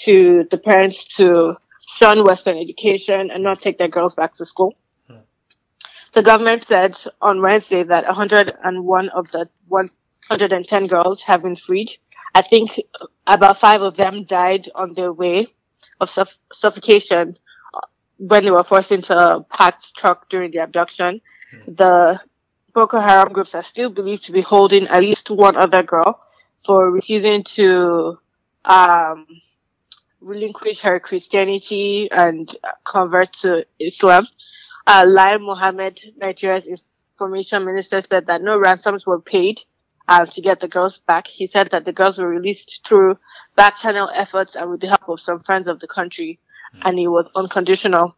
to 0.03 0.45
the 0.51 0.57
parents 0.57 1.03
to 1.17 1.55
shun 1.87 2.23
Western 2.23 2.57
education 2.57 3.31
and 3.31 3.43
not 3.43 3.61
take 3.61 3.77
their 3.77 3.87
girls 3.87 4.15
back 4.15 4.33
to 4.33 4.45
school. 4.45 4.75
Hmm. 5.07 5.17
The 6.13 6.23
government 6.23 6.63
said 6.63 6.97
on 7.21 7.41
Wednesday 7.41 7.83
that 7.83 8.05
101 8.05 9.09
of 9.09 9.31
the 9.31 9.49
110 9.67 10.87
girls 10.87 11.23
have 11.23 11.43
been 11.43 11.55
freed. 11.55 11.91
I 12.33 12.41
think 12.41 12.79
about 13.27 13.59
five 13.59 13.81
of 13.81 13.95
them 13.95 14.23
died 14.23 14.67
on 14.75 14.93
their 14.93 15.13
way 15.13 15.47
of 16.01 16.09
suff- 16.09 16.37
suffocation 16.51 17.37
when 18.17 18.43
they 18.43 18.51
were 18.51 18.63
forced 18.63 18.91
into 18.91 19.17
a 19.17 19.43
packed 19.43 19.95
truck 19.95 20.29
during 20.29 20.51
the 20.51 20.59
abduction. 20.59 21.21
The 21.67 22.19
Boko 22.73 22.99
Haram 22.99 23.31
groups 23.31 23.55
are 23.55 23.63
still 23.63 23.89
believed 23.89 24.25
to 24.25 24.31
be 24.31 24.41
holding 24.41 24.87
at 24.87 25.01
least 25.01 25.29
one 25.29 25.55
other 25.55 25.83
girl 25.83 26.21
for 26.65 26.91
refusing 26.91 27.43
to 27.43 28.19
um, 28.65 29.27
relinquish 30.25 30.81
her 30.81 30.99
Christianity 30.99 32.09
and 32.11 32.53
convert 32.83 33.33
to 33.33 33.65
Islam. 33.79 34.27
Uh, 34.87 35.05
Lai 35.07 35.37
Mohammed, 35.37 35.99
Nigeria's 36.17 36.67
information 36.67 37.65
minister, 37.65 38.01
said 38.01 38.27
that 38.27 38.41
no 38.41 38.59
ransoms 38.59 39.05
were 39.05 39.21
paid 39.21 39.61
uh, 40.07 40.25
to 40.25 40.41
get 40.41 40.59
the 40.59 40.67
girls 40.67 40.99
back. 41.07 41.27
He 41.27 41.47
said 41.47 41.69
that 41.71 41.85
the 41.85 41.93
girls 41.93 42.17
were 42.17 42.27
released 42.27 42.81
through 42.87 43.17
back 43.55 43.77
channel 43.77 44.09
efforts 44.13 44.55
and 44.55 44.69
with 44.69 44.81
the 44.81 44.87
help 44.87 45.07
of 45.07 45.19
some 45.19 45.41
friends 45.43 45.67
of 45.67 45.79
the 45.79 45.87
country, 45.87 46.39
and 46.83 46.99
it 46.99 47.07
was 47.07 47.29
unconditional. 47.35 48.15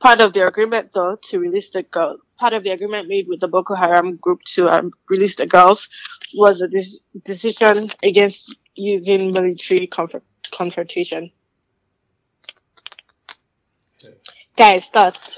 Part 0.00 0.20
of 0.22 0.32
the 0.32 0.46
agreement, 0.46 0.90
though, 0.94 1.16
to 1.24 1.38
release 1.38 1.70
the 1.70 1.82
girl, 1.82 2.16
part 2.38 2.54
of 2.54 2.62
the 2.64 2.70
agreement 2.70 3.06
made 3.08 3.26
with 3.28 3.40
the 3.40 3.48
Boko 3.48 3.74
Haram 3.74 4.16
group 4.16 4.40
to 4.54 4.68
um, 4.68 4.92
release 5.10 5.36
the 5.36 5.46
girls 5.46 5.88
was 6.34 6.62
a 6.62 6.68
dis- 6.68 7.00
decision 7.24 7.90
against 8.02 8.54
using 8.74 9.32
military 9.32 9.86
comfort- 9.86 10.24
confrontation. 10.52 11.30
Okay. 14.02 14.16
Guys, 14.56 14.86
thoughts? 14.86 15.36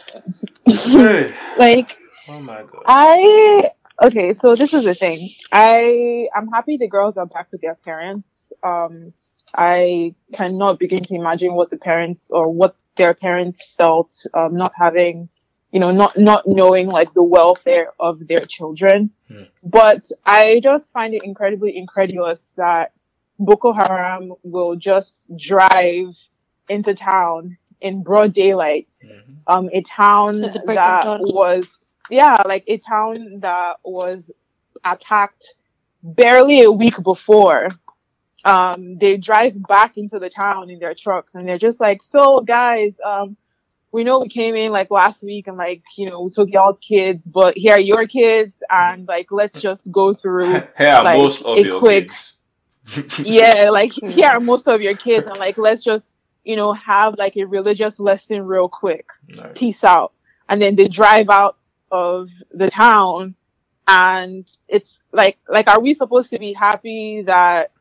Hey. 0.64 1.34
Like, 1.58 1.98
Oh 2.28 2.40
my 2.40 2.62
god. 2.62 2.82
I 2.86 3.70
okay, 4.02 4.34
so 4.34 4.54
this 4.54 4.72
is 4.72 4.84
the 4.84 4.94
thing. 4.94 5.30
I 5.50 6.28
I'm 6.34 6.48
happy 6.48 6.76
the 6.76 6.88
girls 6.88 7.16
are 7.16 7.26
back 7.26 7.48
with 7.50 7.60
their 7.60 7.74
parents. 7.74 8.28
Um, 8.62 9.12
I 9.54 10.14
cannot 10.32 10.78
begin 10.78 11.04
to 11.04 11.14
imagine 11.14 11.54
what 11.54 11.70
the 11.70 11.76
parents 11.76 12.30
or 12.30 12.50
what 12.50 12.76
their 12.96 13.12
parents 13.12 13.60
felt 13.76 14.14
um, 14.34 14.56
not 14.56 14.72
having, 14.76 15.28
you 15.72 15.80
know, 15.80 15.90
not 15.90 16.16
not 16.16 16.44
knowing 16.46 16.88
like 16.88 17.12
the 17.12 17.24
welfare 17.24 17.92
of 17.98 18.26
their 18.28 18.44
children. 18.46 19.10
Hmm. 19.28 19.42
But 19.62 20.10
I 20.24 20.60
just 20.62 20.90
find 20.92 21.12
it 21.14 21.22
incredibly 21.24 21.76
incredulous 21.76 22.38
that 22.56 22.92
Boko 23.38 23.72
Haram 23.72 24.32
will 24.44 24.76
just 24.76 25.12
drive 25.36 26.14
into 26.68 26.94
town 26.94 27.58
in 27.82 28.02
broad 28.02 28.32
daylight 28.32 28.88
Mhm. 29.04 29.36
um, 29.46 29.70
a 29.72 29.82
town 29.82 30.42
At 30.44 30.52
the 30.54 30.60
break 30.60 30.78
of 30.78 31.04
that 31.04 31.20
was, 31.20 31.66
yeah, 32.10 32.36
like 32.46 32.64
a 32.68 32.78
town 32.78 33.40
that 33.40 33.76
was 33.84 34.22
attacked 34.84 35.44
barely 36.02 36.62
a 36.62 36.70
week 36.70 37.00
before. 37.02 37.68
Um, 38.44 38.98
they 38.98 39.16
drive 39.18 39.54
back 39.68 39.96
into 39.96 40.18
the 40.18 40.28
town 40.30 40.68
in 40.70 40.78
their 40.80 40.94
trucks 40.94 41.34
and 41.34 41.46
they're 41.46 41.58
just 41.58 41.78
like, 41.80 42.02
so 42.02 42.40
guys, 42.40 42.92
um, 43.06 43.36
we 43.92 44.02
know 44.04 44.20
we 44.20 44.28
came 44.28 44.54
in 44.56 44.72
like 44.72 44.90
last 44.90 45.22
week 45.22 45.46
and 45.48 45.56
like, 45.56 45.82
you 45.96 46.08
know, 46.08 46.22
we 46.22 46.30
took 46.30 46.48
y'all's 46.50 46.78
kids, 46.80 47.24
but 47.28 47.56
here 47.56 47.74
are 47.74 47.80
your 47.80 48.06
kids 48.08 48.52
and 48.70 49.06
like, 49.06 49.26
let's 49.30 49.60
just 49.60 49.90
go 49.92 50.12
through 50.14 50.52
Here 50.78 50.88
are 50.88 51.04
like, 51.04 51.18
most 51.18 51.42
of 51.44 51.58
a 51.58 51.62
your 51.62 51.78
quick- 51.78 52.08
kids. 52.08 53.18
yeah, 53.20 53.70
like 53.70 53.92
here 54.16 54.26
are 54.26 54.40
most 54.40 54.66
of 54.66 54.80
your 54.82 54.96
kids, 54.96 55.24
and 55.28 55.36
like 55.38 55.56
let's 55.56 55.84
just 55.84 56.04
you 56.44 56.56
know 56.56 56.72
have 56.72 57.16
like 57.18 57.36
a 57.36 57.44
religious 57.44 57.98
lesson 57.98 58.42
real 58.46 58.68
quick. 58.68 59.06
Right. 59.38 59.54
Peace 59.54 59.82
out, 59.84 60.12
and 60.48 60.60
then 60.60 60.76
they 60.76 60.88
drive 60.88 61.28
out 61.30 61.56
of 61.90 62.28
the 62.52 62.70
town, 62.70 63.34
and 63.86 64.44
it's 64.68 64.98
like 65.12 65.38
like 65.48 65.68
are 65.68 65.80
we 65.80 65.94
supposed 65.94 66.30
to 66.30 66.38
be 66.38 66.52
happy 66.52 67.22
that 67.26 67.72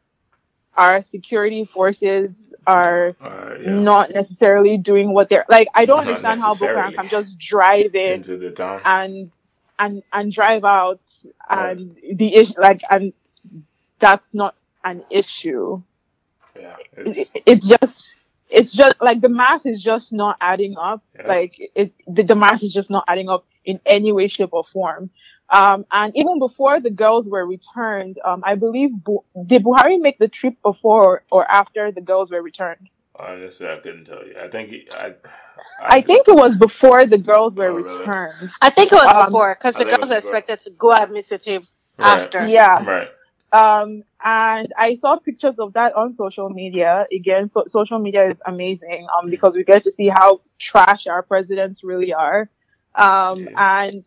our 0.77 1.03
security 1.03 1.65
forces 1.73 2.53
are 2.67 3.15
Uh, 3.21 3.55
yeah. 3.61 3.71
not 3.79 4.11
necessarily 4.13 4.77
doing 4.77 5.13
what 5.13 5.29
they're 5.29 5.45
like? 5.49 5.67
I 5.75 5.85
don't 5.85 6.05
Not 6.05 6.07
understand 6.07 6.39
how 6.39 6.53
Boko 6.53 6.67
Haram 6.67 6.93
can 6.93 7.09
just 7.09 7.37
drive 7.39 7.93
in 7.95 8.13
Into 8.15 8.37
the 8.37 8.51
town. 8.51 8.81
and 8.85 9.31
and 9.79 10.03
and 10.13 10.31
drive 10.31 10.63
out 10.63 10.99
Right. 11.49 11.77
and 11.77 11.95
the 12.17 12.35
issue 12.35 12.59
like 12.61 12.81
and 12.89 13.13
that's 13.99 14.33
not 14.33 14.55
an 14.83 15.03
issue 15.09 15.81
Yeah. 16.59 16.75
it, 16.97 17.17
It's, 17.17 17.29
it's 17.45 17.67
just 17.67 18.15
it's 18.51 18.73
just 18.73 18.95
like 19.01 19.21
the 19.21 19.29
math 19.29 19.65
is 19.65 19.81
just 19.81 20.13
not 20.13 20.37
adding 20.41 20.75
up 20.77 21.01
Yeah. 21.15 21.27
like 21.27 21.53
it 21.75 21.93
the, 22.07 22.23
the 22.23 22.35
math 22.35 22.63
is 22.63 22.73
just 22.73 22.89
not 22.89 23.05
adding 23.07 23.29
up 23.29 23.45
in 23.65 23.79
any 23.85 24.11
way 24.11 24.27
shape 24.27 24.49
or 24.53 24.63
form 24.63 25.09
um 25.49 25.85
and 25.91 26.13
even 26.15 26.39
before 26.39 26.79
the 26.79 26.89
girls 27.03 27.27
were 27.27 27.45
returned 27.45 28.17
um 28.25 28.43
i 28.45 28.55
believe 28.55 28.89
Bu- 29.03 29.23
did 29.47 29.63
buhari 29.63 29.97
make 29.99 30.17
the 30.19 30.27
trip 30.27 30.55
before 30.63 31.23
or 31.31 31.49
after 31.49 31.91
the 31.91 32.01
girls 32.01 32.31
were 32.31 32.41
returned 32.41 32.87
honestly, 33.19 33.67
I 33.67 33.77
couldn't 33.83 34.05
tell 34.05 34.25
you. 34.25 34.35
I 34.45 34.47
think 34.49 34.69
he- 34.69 34.87
I. 34.91 35.13
i 35.97 36.01
think 36.01 36.27
it 36.27 36.35
was 36.35 36.55
before 36.57 37.05
the 37.05 37.17
girls 37.17 37.53
were 37.53 37.71
Oh, 37.71 37.75
really? 37.75 37.99
returned 37.99 38.49
I 38.61 38.69
think 38.69 38.91
it 38.91 38.95
was 38.95 39.13
Um, 39.13 39.25
before 39.25 39.55
because 39.57 39.75
the 39.75 39.81
I 39.81 39.85
think 39.85 39.93
it 39.93 39.99
girls 39.99 40.09
was 40.09 40.17
expected 40.23 40.61
to 40.61 40.69
go 40.71 40.91
and 40.91 41.11
meet 41.11 41.27
with 41.31 41.43
him 41.43 41.67
Right. 41.97 42.07
after. 42.23 42.47
yeah 42.47 42.83
Right. 42.83 43.09
Um, 43.53 44.03
and 44.23 44.71
I 44.77 44.95
saw 44.95 45.17
pictures 45.17 45.55
of 45.59 45.73
that 45.73 45.93
on 45.95 46.13
social 46.13 46.49
media. 46.49 47.05
Again, 47.11 47.49
so, 47.49 47.65
social 47.67 47.99
media 47.99 48.29
is 48.29 48.39
amazing, 48.45 49.07
um, 49.17 49.29
because 49.29 49.55
we 49.55 49.63
get 49.63 49.83
to 49.83 49.91
see 49.91 50.07
how 50.07 50.41
trash 50.59 51.07
our 51.07 51.21
presidents 51.23 51.83
really 51.83 52.13
are. 52.13 52.49
Um, 52.95 53.39
Yeah. 53.39 53.83
and, 53.83 54.03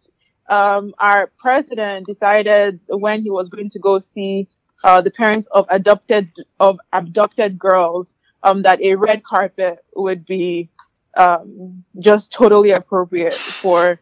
um, 0.48 0.94
our 0.98 1.30
president 1.38 2.06
decided 2.06 2.80
when 2.88 3.22
he 3.22 3.30
was 3.30 3.48
going 3.48 3.70
to 3.70 3.78
go 3.78 3.98
see, 3.98 4.48
uh, 4.82 5.00
the 5.00 5.10
parents 5.10 5.48
of 5.52 5.66
adopted, 5.70 6.28
of 6.60 6.78
abducted 6.92 7.58
girls, 7.58 8.06
um, 8.42 8.62
that 8.62 8.80
a 8.82 8.94
red 8.94 9.24
carpet 9.24 9.84
would 9.96 10.24
be, 10.26 10.70
um, 11.16 11.84
just 11.98 12.32
totally 12.32 12.70
appropriate 12.72 13.34
for, 13.34 13.98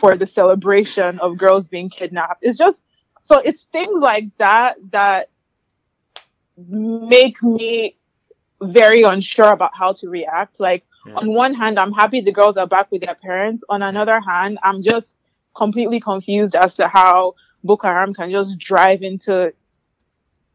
for 0.00 0.16
the 0.16 0.26
celebration 0.26 1.18
of 1.20 1.36
girls 1.36 1.68
being 1.68 1.90
kidnapped. 1.90 2.40
It's 2.42 2.58
just, 2.58 2.82
so 3.24 3.38
it's 3.38 3.64
things 3.72 4.00
like 4.00 4.28
that 4.38 4.76
that 4.90 5.30
make 6.68 7.42
me 7.42 7.96
very 8.62 9.02
unsure 9.02 9.52
about 9.52 9.72
how 9.74 9.92
to 9.92 10.08
react. 10.08 10.60
Like 10.60 10.84
Hmm. 11.04 11.18
on 11.18 11.32
one 11.34 11.54
hand, 11.54 11.78
I'm 11.78 11.92
happy 11.92 12.20
the 12.22 12.32
girls 12.32 12.56
are 12.56 12.66
back 12.66 12.90
with 12.90 13.02
their 13.02 13.14
parents. 13.14 13.62
On 13.68 13.82
another 13.82 14.20
hand, 14.20 14.58
I'm 14.62 14.82
just 14.82 15.08
completely 15.54 16.00
confused 16.00 16.54
as 16.56 16.74
to 16.76 16.88
how 16.88 17.34
Boko 17.62 17.86
Haram 17.88 18.14
can 18.14 18.30
just 18.30 18.58
drive 18.58 19.02
into 19.02 19.52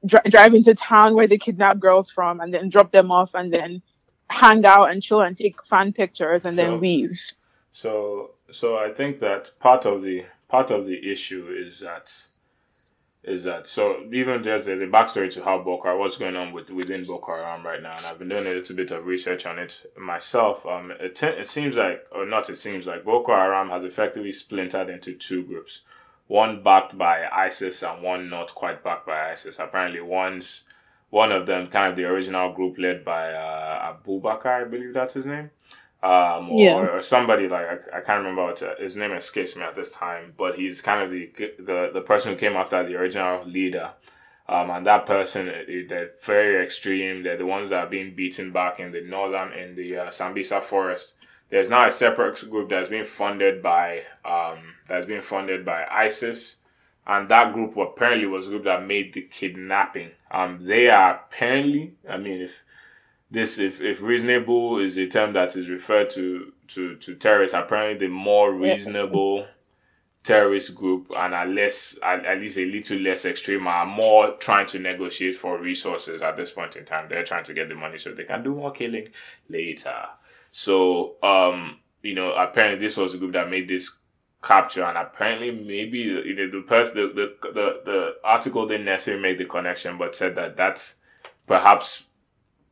dri- 0.05 0.29
drive 0.29 0.53
into 0.55 0.73
town 0.75 1.13
where 1.15 1.27
they 1.27 1.37
kidnap 1.37 1.77
girls 1.79 2.09
from, 2.09 2.39
and 2.39 2.51
then 2.53 2.69
drop 2.69 2.91
them 2.91 3.11
off, 3.11 3.31
and 3.35 3.53
then 3.53 3.81
hang 4.29 4.65
out 4.65 4.85
and 4.89 5.03
chill 5.03 5.21
and 5.21 5.37
take 5.37 5.55
fan 5.65 5.91
pictures, 5.93 6.41
and 6.45 6.57
then 6.57 6.71
So- 6.71 6.77
leave. 6.77 7.19
So 7.71 8.31
so 8.51 8.77
I 8.77 8.91
think 8.91 9.19
that 9.19 9.51
part 9.59 9.85
of 9.85 10.01
the 10.01 10.25
part 10.47 10.71
of 10.71 10.87
the 10.87 11.11
issue 11.11 11.47
is 11.65 11.79
that 11.81 12.11
is 13.29 13.43
that 13.43 13.67
so 13.67 14.03
even 14.11 14.41
there's 14.41 14.65
there's 14.65 14.81
a 14.81 14.87
backstory 14.87 15.31
to 15.31 15.43
how 15.43 15.59
Boko 15.59 15.83
Haram, 15.83 15.99
what's 15.99 16.17
going 16.17 16.35
on 16.35 16.51
with 16.51 16.71
within 16.71 17.05
Boko 17.05 17.35
Haram 17.35 17.63
right 17.63 17.81
now, 17.81 17.95
and 17.95 18.05
I've 18.05 18.17
been 18.17 18.29
doing 18.29 18.47
a 18.47 18.49
little 18.49 18.75
bit 18.75 18.89
of 18.89 19.05
research 19.05 19.45
on 19.45 19.59
it 19.59 19.85
myself. 19.97 20.65
Um, 20.65 20.91
it, 20.99 21.15
te- 21.15 21.27
it 21.27 21.45
seems 21.45 21.75
like, 21.75 22.05
or 22.11 22.25
not, 22.25 22.49
it 22.49 22.57
seems 22.57 22.87
like 22.87 23.05
Boko 23.05 23.33
Haram 23.33 23.69
has 23.69 23.83
effectively 23.83 24.31
splintered 24.31 24.89
into 24.89 25.13
two 25.13 25.43
groups, 25.43 25.81
one 26.27 26.63
backed 26.63 26.97
by 26.97 27.27
ISIS 27.27 27.83
and 27.83 28.01
one 28.01 28.29
not 28.29 28.53
quite 28.55 28.83
backed 28.83 29.05
by 29.05 29.31
ISIS. 29.31 29.59
Apparently, 29.59 30.01
one's 30.01 30.63
one 31.11 31.31
of 31.31 31.45
them, 31.45 31.67
kind 31.67 31.91
of 31.91 31.97
the 31.97 32.05
original 32.05 32.51
group 32.51 32.79
led 32.79 33.05
by 33.05 33.31
uh, 33.31 33.93
Abu 33.93 34.19
Bakr, 34.19 34.65
I 34.65 34.67
believe 34.67 34.93
that's 34.93 35.13
his 35.13 35.27
name 35.27 35.51
um, 36.01 36.49
or, 36.49 36.59
Yeah. 36.63 36.75
or 36.75 37.01
somebody 37.01 37.47
like 37.47 37.65
I, 37.93 37.97
I 37.97 38.01
can't 38.01 38.19
remember 38.19 38.45
what 38.45 38.63
uh, 38.63 38.75
his 38.79 38.95
name 38.95 39.11
escapes 39.11 39.55
me 39.55 39.63
at 39.63 39.75
this 39.75 39.91
time, 39.91 40.33
but 40.37 40.55
he's 40.57 40.81
kind 40.81 41.01
of 41.03 41.11
the 41.11 41.29
the 41.59 41.91
the 41.93 42.01
person 42.01 42.33
who 42.33 42.39
came 42.39 42.55
after 42.55 42.83
the 42.87 42.95
original 42.95 43.45
leader. 43.45 43.91
Um, 44.47 44.71
and 44.71 44.85
that 44.87 45.05
person, 45.05 45.47
uh, 45.47 45.63
they're 45.87 46.11
very 46.23 46.63
extreme. 46.63 47.21
They're 47.23 47.37
the 47.37 47.45
ones 47.45 47.69
that 47.69 47.83
are 47.85 47.89
being 47.89 48.15
beaten 48.15 48.51
back 48.51 48.79
in 48.79 48.91
the 48.91 49.01
northern, 49.01 49.53
in 49.53 49.75
the 49.75 49.97
uh, 49.97 50.07
Sambisa 50.09 50.61
forest. 50.61 51.13
There's 51.49 51.69
now 51.69 51.87
a 51.87 51.91
separate 51.91 52.49
group 52.49 52.69
that's 52.69 52.89
being 52.89 53.05
funded 53.05 53.61
by, 53.61 54.03
um, 54.25 54.59
that's 54.87 55.05
being 55.05 55.21
funded 55.21 55.65
by 55.65 55.85
ISIS, 55.91 56.57
and 57.05 57.29
that 57.29 57.53
group 57.53 57.77
apparently 57.77 58.25
was 58.27 58.45
the 58.45 58.51
group 58.51 58.63
that 58.65 58.85
made 58.87 59.13
the 59.13 59.21
kidnapping. 59.21 60.11
Um, 60.31 60.59
they 60.61 60.89
are 60.89 61.15
apparently, 61.27 61.93
I 62.09 62.17
mean, 62.17 62.41
if 62.41 62.53
this 63.31 63.59
if, 63.59 63.79
if 63.81 64.01
reasonable 64.01 64.79
is 64.79 64.97
a 64.97 65.07
term 65.07 65.33
that 65.33 65.55
is 65.55 65.69
referred 65.69 66.09
to 66.11 66.51
to 66.67 66.95
to 66.95 67.15
terrorists 67.15 67.55
apparently 67.55 68.07
the 68.07 68.11
more 68.11 68.53
reasonable 68.53 69.47
terrorist 70.23 70.75
group 70.75 71.11
and 71.15 71.33
are 71.33 71.47
less 71.47 71.97
at, 72.03 72.25
at 72.25 72.39
least 72.39 72.57
a 72.57 72.65
little 72.65 72.97
less 72.99 73.25
extreme 73.25 73.67
are 73.67 73.85
more 73.85 74.35
trying 74.37 74.67
to 74.67 74.79
negotiate 74.79 75.37
for 75.37 75.59
resources 75.59 76.21
at 76.21 76.35
this 76.35 76.51
point 76.51 76.75
in 76.75 76.85
time. 76.85 77.07
They're 77.07 77.23
trying 77.23 77.45
to 77.45 77.53
get 77.53 77.69
the 77.69 77.75
money 77.75 77.97
so 77.97 78.13
they 78.13 78.25
can 78.25 78.43
do 78.43 78.53
more 78.53 78.71
killing 78.71 79.09
later. 79.47 80.05
So 80.51 81.15
um 81.23 81.79
you 82.01 82.15
know 82.15 82.33
apparently 82.33 82.85
this 82.85 82.97
was 82.97 83.13
a 83.13 83.17
group 83.17 83.33
that 83.33 83.49
made 83.49 83.69
this 83.69 83.97
capture 84.41 84.83
and 84.83 84.97
apparently 84.97 85.51
maybe 85.51 85.99
you 85.99 86.35
know 86.35 86.49
the 86.49 86.65
person 86.65 86.95
the, 86.95 87.07
the 87.13 87.49
the 87.53 87.81
the 87.85 88.15
article 88.23 88.67
didn't 88.67 88.85
necessarily 88.85 89.21
make 89.21 89.37
the 89.37 89.45
connection 89.45 89.97
but 89.97 90.15
said 90.15 90.33
that 90.35 90.55
that's 90.55 90.95
perhaps 91.45 92.05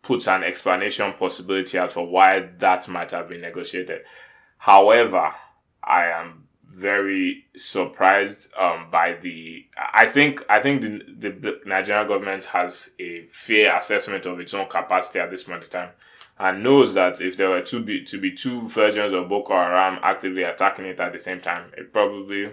puts 0.08 0.26
an 0.30 0.42
explanation 0.42 1.12
possibility 1.20 1.78
out 1.78 1.92
for 1.92 2.08
why 2.08 2.48
that 2.60 2.88
might 2.88 3.12
have 3.12 3.28
been 3.28 3.42
negotiated. 3.42 4.04
However, 4.58 5.34
I 5.84 6.06
am 6.06 6.48
very 6.66 7.46
surprised 7.58 8.48
um, 8.58 8.90
by 8.90 9.18
the. 9.22 9.66
I 9.78 10.08
think 10.08 10.42
I 10.50 10.62
think 10.62 10.82
the, 10.82 11.30
the, 11.30 11.60
Nigerian 11.66 12.08
government 12.08 12.46
has 12.46 12.90
a 13.00 13.28
fair 13.34 13.76
assessment 13.78 14.26
of 14.26 14.40
its 14.40 14.54
own 14.54 14.70
capacity 14.70 15.20
at 15.20 15.30
this 15.30 15.44
point 15.44 15.66
in 15.66 15.70
time, 15.70 15.90
and 16.40 16.64
knows 16.64 16.94
that 16.94 17.20
if 17.20 17.36
there 17.36 17.50
were 17.50 17.64
to 17.64 17.82
be 17.82 18.06
to 18.06 18.18
be 18.18 18.32
two 18.32 18.66
versions 18.70 19.14
of 19.14 19.28
Boko 19.28 19.56
Haram 19.56 20.00
actively 20.04 20.44
attacking 20.44 20.86
it 20.86 21.02
at 21.02 21.12
the 21.12 21.20
same 21.20 21.42
time, 21.42 21.70
it 21.78 21.92
probably 21.92 22.52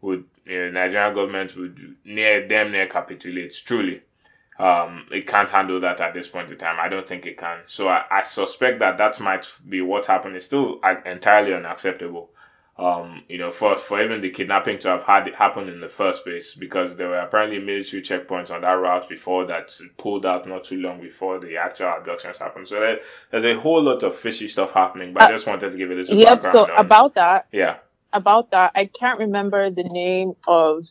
would. 0.00 0.24
You 0.44 0.72
know, 0.72 0.80
Nigerian 0.82 1.14
government 1.14 1.56
would 1.56 1.96
near 2.04 2.48
them 2.48 2.72
near 2.72 2.88
capitulate. 2.88 3.54
Truly 3.64 4.02
um, 4.58 5.06
it 5.10 5.26
can't 5.26 5.48
handle 5.48 5.80
that 5.80 6.00
at 6.00 6.14
this 6.14 6.28
point 6.28 6.50
in 6.50 6.58
time. 6.58 6.78
I 6.80 6.88
don't 6.88 7.06
think 7.08 7.26
it 7.26 7.38
can. 7.38 7.60
So 7.66 7.88
I, 7.88 8.04
I 8.10 8.22
suspect 8.22 8.78
that 8.80 8.98
that 8.98 9.18
might 9.20 9.46
be 9.68 9.80
what 9.80 10.06
happened. 10.06 10.36
It's 10.36 10.46
still 10.46 10.78
uh, 10.82 10.96
entirely 11.06 11.54
unacceptable. 11.54 12.30
Um, 12.78 13.22
you 13.28 13.36
know, 13.36 13.50
for 13.50 13.76
for 13.76 14.02
even 14.02 14.22
the 14.22 14.30
kidnapping 14.30 14.78
to 14.80 14.88
have 14.88 15.04
had 15.04 15.28
it 15.28 15.34
happen 15.34 15.68
in 15.68 15.80
the 15.80 15.88
first 15.90 16.24
place, 16.24 16.54
because 16.54 16.96
there 16.96 17.08
were 17.08 17.18
apparently 17.18 17.58
military 17.58 18.02
checkpoints 18.02 18.50
on 18.50 18.62
that 18.62 18.72
route 18.72 19.08
before 19.10 19.44
that 19.46 19.78
pulled 19.98 20.24
out 20.24 20.48
not 20.48 20.64
too 20.64 20.78
long 20.78 20.98
before 21.00 21.38
the 21.38 21.56
actual 21.58 21.92
abductions 21.98 22.38
happened. 22.38 22.66
So 22.68 22.80
there, 22.80 22.98
there's 23.30 23.44
a 23.44 23.60
whole 23.60 23.82
lot 23.82 24.02
of 24.02 24.16
fishy 24.16 24.48
stuff 24.48 24.72
happening. 24.72 25.12
But 25.12 25.24
I 25.24 25.26
Uh, 25.26 25.32
just 25.32 25.46
wanted 25.46 25.70
to 25.70 25.76
give 25.76 25.90
it 25.90 25.94
a 25.94 26.14
little 26.14 26.16
Yep. 26.18 26.42
So 26.44 26.62
on- 26.64 26.70
about 26.86 27.14
that, 27.16 27.46
yeah, 27.52 27.76
about 28.14 28.50
that, 28.52 28.72
I 28.74 28.86
can't 28.86 29.18
remember 29.18 29.70
the 29.70 29.84
name 29.84 30.34
of. 30.48 30.86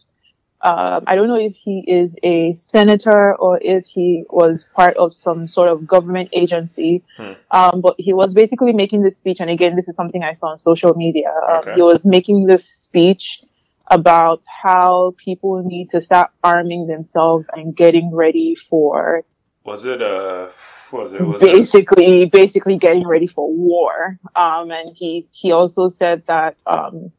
Um, 0.63 1.03
I 1.07 1.15
don't 1.15 1.27
know 1.27 1.39
if 1.39 1.55
he 1.55 1.83
is 1.87 2.15
a 2.23 2.53
senator 2.53 3.35
or 3.35 3.59
if 3.61 3.85
he 3.85 4.25
was 4.29 4.67
part 4.75 4.95
of 4.97 5.13
some 5.13 5.47
sort 5.47 5.69
of 5.69 5.87
government 5.87 6.29
agency. 6.33 7.03
Hmm. 7.17 7.33
Um, 7.49 7.81
but 7.81 7.95
he 7.97 8.13
was 8.13 8.33
basically 8.33 8.71
making 8.71 9.01
this 9.01 9.17
speech, 9.17 9.39
and 9.39 9.49
again, 9.49 9.75
this 9.75 9.87
is 9.87 9.95
something 9.95 10.23
I 10.23 10.33
saw 10.33 10.47
on 10.47 10.59
social 10.59 10.93
media. 10.93 11.33
Um, 11.49 11.61
Okay. 11.61 11.75
He 11.75 11.81
was 11.81 12.05
making 12.05 12.47
this 12.47 12.65
speech 12.65 13.43
about 13.91 14.41
how 14.63 15.13
people 15.17 15.61
need 15.63 15.89
to 15.91 16.01
start 16.01 16.31
arming 16.43 16.87
themselves 16.87 17.45
and 17.53 17.75
getting 17.75 18.09
ready 18.13 18.55
for 18.69 19.23
was 19.63 19.85
it 19.85 20.01
uh, 20.01 20.49
was 20.91 21.13
it? 21.13 21.21
Was 21.21 21.41
it 21.41 21.53
basically 21.53 22.25
basically 22.25 22.77
getting 22.77 23.07
ready 23.07 23.27
for 23.27 23.51
war. 23.51 24.17
Um, 24.35 24.71
and 24.71 24.95
he 24.95 25.27
he 25.31 25.51
also 25.51 25.89
said 25.89 26.23
that 26.27 26.55
um, 26.65 27.11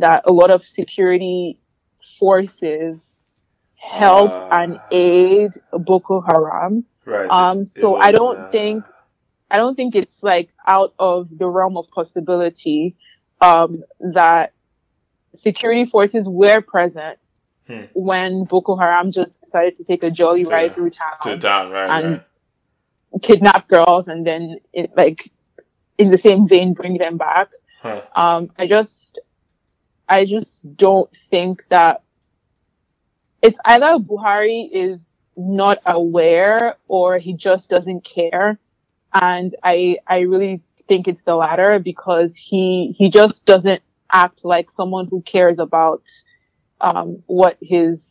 that 0.00 0.22
a 0.26 0.32
lot 0.32 0.50
of 0.50 0.64
security 0.64 1.58
forces 2.18 2.98
help 3.76 4.30
Uh. 4.30 4.48
and 4.52 4.80
aid 4.90 5.52
Boko 5.72 6.20
Haram. 6.20 6.84
right? 7.04 7.28
Um, 7.30 7.66
so 7.66 7.96
I 7.96 8.12
don't 8.12 8.38
uh, 8.38 8.50
think 8.50 8.84
I 9.50 9.56
don't 9.58 9.74
think 9.76 9.94
it's 9.94 10.22
like 10.22 10.48
out 10.66 10.94
of 10.98 11.28
the 11.36 11.46
realm 11.46 11.76
of 11.76 11.88
possibility 11.90 12.96
um, 13.40 13.84
that 14.00 14.52
security 15.34 15.84
forces 15.84 16.28
were 16.28 16.60
present 16.60 17.18
Hmm. 17.66 17.84
when 17.94 18.44
Boko 18.44 18.76
Haram 18.76 19.10
just 19.10 19.32
decided 19.42 19.78
to 19.78 19.84
take 19.84 20.02
a 20.02 20.10
jolly 20.10 20.44
ride 20.44 20.74
through 20.74 20.90
to 21.22 21.38
town 21.38 21.70
right. 21.70 21.88
and 22.04 22.12
right. 22.12 23.22
kidnap 23.22 23.68
girls 23.68 24.06
and 24.06 24.26
then 24.26 24.58
it, 24.74 24.90
like 24.94 25.30
in 25.96 26.10
the 26.10 26.18
same 26.18 26.46
vein 26.46 26.74
bring 26.74 26.98
them 26.98 27.16
back. 27.16 27.48
Huh. 27.80 28.02
Um, 28.14 28.50
I 28.58 28.66
just, 28.66 29.18
I 30.08 30.24
just 30.24 30.76
don't 30.76 31.10
think 31.30 31.64
that 31.70 32.02
it's 33.42 33.58
either 33.64 33.98
Buhari 33.98 34.68
is 34.72 35.00
not 35.36 35.78
aware 35.86 36.76
or 36.88 37.18
he 37.18 37.34
just 37.34 37.68
doesn't 37.68 38.04
care. 38.04 38.58
And 39.12 39.54
I, 39.62 39.98
I 40.06 40.20
really 40.20 40.62
think 40.88 41.08
it's 41.08 41.22
the 41.24 41.34
latter 41.34 41.78
because 41.78 42.34
he, 42.34 42.94
he 42.96 43.10
just 43.10 43.44
doesn't 43.44 43.82
act 44.12 44.44
like 44.44 44.70
someone 44.70 45.06
who 45.06 45.22
cares 45.22 45.58
about, 45.58 46.02
um, 46.80 47.22
what 47.26 47.56
his 47.60 48.02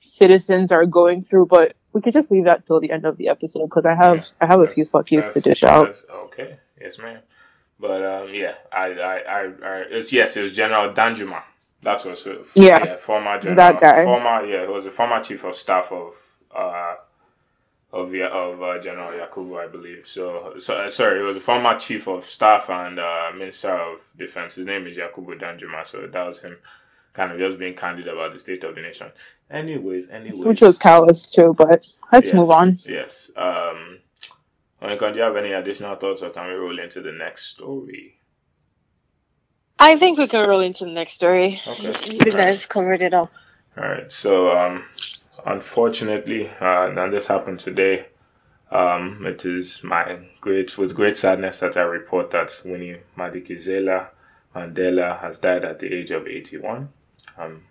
citizens 0.00 0.72
are 0.72 0.86
going 0.86 1.24
through. 1.24 1.46
But 1.46 1.74
we 1.92 2.00
could 2.00 2.12
just 2.12 2.30
leave 2.30 2.44
that 2.44 2.66
till 2.66 2.80
the 2.80 2.90
end 2.90 3.04
of 3.04 3.16
the 3.16 3.28
episode 3.28 3.66
because 3.66 3.86
I 3.86 3.94
have, 3.94 4.24
I 4.40 4.46
have 4.46 4.60
a 4.60 4.68
few 4.68 4.84
fuck 4.86 5.10
yous 5.10 5.32
to 5.34 5.40
dish 5.40 5.62
out. 5.62 5.96
Okay, 6.26 6.56
yes, 6.80 6.98
ma'am. 6.98 7.20
But 7.82 8.04
um, 8.04 8.34
yeah, 8.34 8.54
I, 8.72 8.86
I, 8.92 9.16
I, 9.18 9.42
I, 9.64 9.76
it's 9.90 10.12
yes, 10.14 10.38
it 10.38 10.44
was 10.44 10.54
General 10.54 10.94
Danjuma. 10.94 11.42
That's 11.82 12.06
what. 12.06 12.26
it- 12.26 12.46
Yeah, 12.54 12.96
former 12.98 13.40
general, 13.40 13.56
that 13.56 13.80
guy. 13.82 14.04
Former, 14.04 14.46
yeah, 14.46 14.62
he 14.62 14.68
was 14.72 14.86
a 14.86 14.92
former 14.92 15.22
chief 15.24 15.44
of 15.44 15.56
staff 15.56 15.92
of, 15.92 16.14
uh, 16.56 16.96
of 17.92 18.14
of 18.14 18.62
uh, 18.62 18.80
General 18.80 19.12
Yakubu, 19.12 19.58
I 19.62 19.68
believe. 19.68 20.08
So, 20.08 20.54
so 20.60 20.76
uh, 20.76 20.90
sorry, 20.90 21.18
he 21.20 21.24
was 21.24 21.36
a 21.38 21.40
former 21.40 21.78
chief 21.78 22.08
of 22.08 22.24
staff 22.30 22.70
and 22.70 23.00
uh, 23.00 23.32
minister 23.36 23.72
of 23.72 24.00
defense. 24.18 24.54
His 24.56 24.66
name 24.66 24.86
is 24.86 24.96
Yakubu 24.98 25.40
Danjuma. 25.40 25.86
So 25.86 26.06
that 26.06 26.26
was 26.26 26.38
him, 26.40 26.58
kind 27.14 27.32
of 27.32 27.38
just 27.40 27.58
being 27.58 27.76
candid 27.76 28.08
about 28.08 28.32
the 28.32 28.40
state 28.40 28.64
of 28.64 28.76
the 28.76 28.82
nation. 28.82 29.08
Anyways, 29.50 30.10
anyways, 30.10 30.44
which 30.46 30.60
was 30.62 30.78
callous 30.78 31.26
too, 31.26 31.54
but 31.58 31.84
let's 32.12 32.28
Yes. 32.28 32.34
move 32.34 32.50
on. 32.50 32.78
Yes. 32.86 33.30
Um, 33.36 33.91
Monica, 34.82 35.12
do 35.12 35.18
you 35.18 35.22
have 35.22 35.36
any 35.36 35.52
additional 35.52 35.94
thoughts, 35.94 36.22
or 36.22 36.30
can 36.30 36.48
we 36.48 36.54
roll 36.54 36.80
into 36.80 37.00
the 37.00 37.12
next 37.12 37.46
story? 37.46 38.18
I 39.78 39.96
think 39.96 40.18
we 40.18 40.26
can 40.26 40.48
roll 40.48 40.58
into 40.58 40.84
the 40.84 40.90
next 40.90 41.12
story. 41.12 41.60
Okay. 41.64 42.16
You 42.16 42.32
guys 42.32 42.66
covered 42.66 43.00
it 43.00 43.14
all. 43.14 43.30
All 43.78 43.88
right. 43.88 44.10
So, 44.10 44.50
um, 44.50 44.84
unfortunately, 45.46 46.48
uh, 46.60 46.88
and 46.88 47.12
this 47.12 47.28
happened 47.28 47.60
today. 47.60 48.06
Um, 48.72 49.24
it 49.24 49.44
is 49.44 49.84
my 49.84 50.18
great 50.40 50.76
with 50.76 50.96
great 50.96 51.16
sadness 51.16 51.60
that 51.60 51.76
I 51.76 51.82
report 51.82 52.32
that 52.32 52.60
Winnie 52.64 52.96
Madikizela 53.16 54.08
Mandela 54.56 55.20
has 55.20 55.38
died 55.38 55.64
at 55.64 55.78
the 55.78 55.94
age 55.94 56.10
of 56.10 56.26
81. 56.26 56.88
Um, 57.38 57.62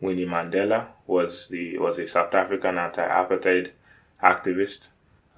Winnie 0.00 0.26
Mandela 0.26 0.88
was 1.06 1.46
the 1.48 1.78
was 1.78 1.98
a 2.00 2.06
South 2.08 2.34
African 2.34 2.78
anti-apartheid 2.78 3.70
activist. 4.22 4.88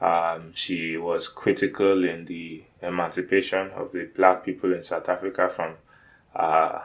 Um, 0.04 0.52
she 0.54 0.98
was 0.98 1.28
critical 1.28 2.04
in 2.04 2.26
the 2.26 2.62
emancipation 2.82 3.70
of 3.70 3.90
the 3.92 4.04
black 4.14 4.44
people 4.44 4.74
in 4.74 4.82
South 4.82 5.08
Africa 5.08 5.50
from 5.56 5.76
uh, 6.36 6.80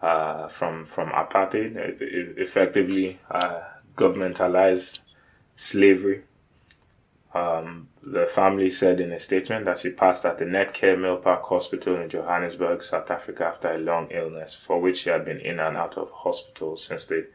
uh, 0.00 0.48
from 0.48 0.86
from 0.86 1.10
apartheid, 1.10 1.76
effectively 2.38 3.18
uh, 3.30 3.60
governmentalized 3.94 5.00
slavery. 5.56 6.22
Um, 7.34 7.88
the 8.02 8.26
family 8.26 8.70
said 8.70 9.00
in 9.00 9.12
a 9.12 9.18
statement 9.18 9.66
that 9.66 9.80
she 9.80 9.90
passed 9.90 10.24
at 10.24 10.38
the 10.38 10.46
Netcare 10.46 10.96
Milpark 10.96 11.42
Hospital 11.42 12.00
in 12.00 12.08
Johannesburg, 12.08 12.82
South 12.82 13.10
Africa, 13.10 13.44
after 13.44 13.74
a 13.74 13.78
long 13.78 14.08
illness 14.10 14.54
for 14.54 14.80
which 14.80 14.98
she 15.02 15.10
had 15.10 15.26
been 15.26 15.40
in 15.40 15.60
and 15.60 15.76
out 15.76 15.98
of 15.98 16.10
hospital 16.10 16.78
since 16.78 17.04
the 17.04 17.26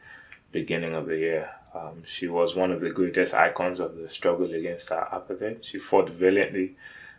beginning 0.50 0.96
of 0.96 1.06
the 1.06 1.18
year. 1.18 1.50
Um, 1.72 2.02
she 2.04 2.26
was 2.26 2.56
one 2.56 2.72
of 2.72 2.80
the 2.80 2.90
greatest 2.90 3.32
icons 3.32 3.78
of 3.78 3.96
the 3.96 4.10
struggle 4.10 4.52
against 4.52 4.88
apartheid. 4.88 5.62
She 5.62 5.78
fought 5.78 6.10
valiantly, 6.10 6.76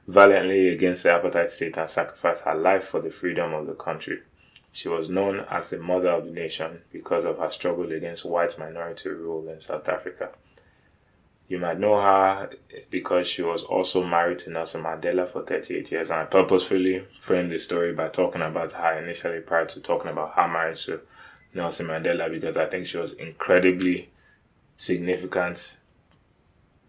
valiantly 0.08 0.70
against 0.70 1.04
the 1.04 1.10
apartheid 1.10 1.50
state 1.50 1.78
and 1.78 1.90
sacrificed 1.90 2.44
her 2.44 2.56
life 2.56 2.86
for 2.86 3.00
the 3.00 3.12
freedom 3.12 3.54
of 3.54 3.66
the 3.66 3.76
country. 3.76 4.22
She 4.74 4.90
was 4.90 5.10
known 5.10 5.46
as 5.50 5.70
the 5.70 5.80
mother 5.80 6.10
of 6.10 6.26
the 6.26 6.32
nation 6.32 6.82
because 6.92 7.26
of 7.26 7.38
her 7.40 7.52
struggle 7.52 7.92
against 7.92 8.26
white 8.26 8.58
minority 8.58 9.10
rule 9.10 9.48
in 9.50 9.60
South 9.60 9.88
Africa. 9.88 10.30
You 11.48 11.60
might 11.60 11.80
know 11.80 12.02
her 12.02 12.50
because 12.90 13.28
she 13.28 13.42
was 13.42 13.64
also 13.64 14.06
married 14.06 14.40
to 14.40 14.50
Nelson 14.50 14.84
Mandela 14.84 15.30
for 15.30 15.44
38 15.44 15.92
years. 15.92 16.10
And 16.10 16.22
I 16.22 16.24
purposefully 16.26 17.06
framed 17.20 17.52
the 17.52 17.60
story 17.60 17.94
by 17.94 18.08
talking 18.08 18.42
about 18.42 18.72
her 18.72 19.04
initially 19.04 19.42
prior 19.42 19.66
to 19.66 19.82
talking 19.82 20.12
about 20.12 20.34
her 20.36 20.48
marriage 20.48 20.86
to 20.86 21.02
Nelson 21.54 21.88
Mandela 21.88 22.32
because 22.32 22.56
I 22.56 22.68
think 22.68 22.88
she 22.88 22.98
was 22.98 23.12
incredibly 23.14 24.11
significant 24.82 25.78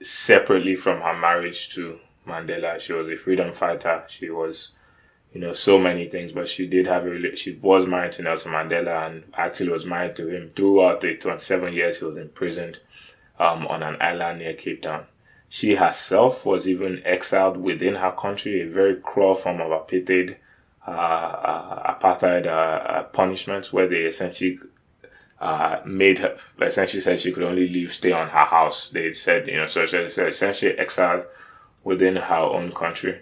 separately 0.01 0.75
from 0.75 1.03
her 1.03 1.15
marriage 1.15 1.75
to 1.75 1.99
Mandela. 2.27 2.81
She 2.81 2.95
was 2.95 3.11
a 3.11 3.19
freedom 3.19 3.53
fighter. 3.53 4.05
She 4.09 4.31
was, 4.31 4.71
you 5.35 5.41
know, 5.43 5.53
so 5.53 5.79
many 5.79 6.09
things, 6.09 6.33
but 6.33 6.49
she 6.49 6.67
did 6.67 6.87
have 6.87 7.07
a 7.07 7.37
she 7.37 7.53
was 7.61 7.87
married 7.87 8.13
to 8.13 8.23
Nelson 8.23 8.53
Mandela 8.53 9.07
and 9.07 9.25
actually 9.35 9.69
was 9.69 9.85
married 9.85 10.17
to 10.17 10.27
him 10.27 10.53
throughout 10.57 11.03
the 11.03 11.17
27 11.17 11.75
years 11.75 11.99
he 11.99 12.07
was 12.07 12.17
imprisoned 12.17 12.79
um, 13.39 13.67
on 13.67 13.83
an 13.83 13.99
island 14.01 14.39
near 14.39 14.55
Cape 14.55 14.81
Town. 14.81 15.05
She 15.51 15.75
herself 15.75 16.47
was 16.47 16.67
even 16.67 17.03
exiled 17.05 17.59
within 17.59 17.97
her 17.97 18.13
country, 18.13 18.63
a 18.63 18.71
very 18.71 18.97
cruel 18.97 19.35
form 19.35 19.61
of 19.61 19.69
apartheid, 19.71 20.37
uh, 20.89 20.91
uh, 20.91 21.95
apartheid 21.95 22.47
uh, 22.47 22.49
uh 22.51 23.03
punishment, 23.03 23.71
where 23.71 23.87
they 23.87 24.05
essentially 24.13 24.59
uh, 25.43 25.81
made 25.85 26.21
her, 26.21 26.37
essentially 26.61 27.03
said 27.03 27.21
she 27.21 27.33
could 27.33 27.43
only 27.43 27.69
leave, 27.69 27.93
stay 27.93 28.13
on 28.13 28.29
her 28.29 28.47
house. 28.47 28.91
They 28.91 29.13
said, 29.13 29.49
you 29.49 29.57
know, 29.57 29.67
so 29.67 29.87
she 29.87 29.97
was 29.97 30.17
essentially 30.17 30.79
exiled 30.79 31.25
within 31.83 32.15
her 32.15 32.37
own 32.37 32.71
country. 32.71 33.21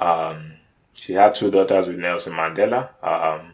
Um, 0.00 0.54
she 0.92 1.12
had 1.12 1.36
two 1.36 1.52
daughters 1.52 1.86
with 1.86 1.98
Nelson 1.98 2.32
Mandela. 2.32 2.88
Um, 3.02 3.52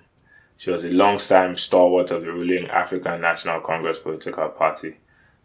she 0.57 0.71
was 0.71 0.85
a 0.85 0.89
long-time 0.89 1.57
stalwart 1.57 2.11
of 2.11 2.23
the 2.23 2.33
ruling 2.33 2.69
African 2.71 3.21
National 3.21 3.61
Congress 3.61 3.99
political 3.99 4.49
party 4.49 4.97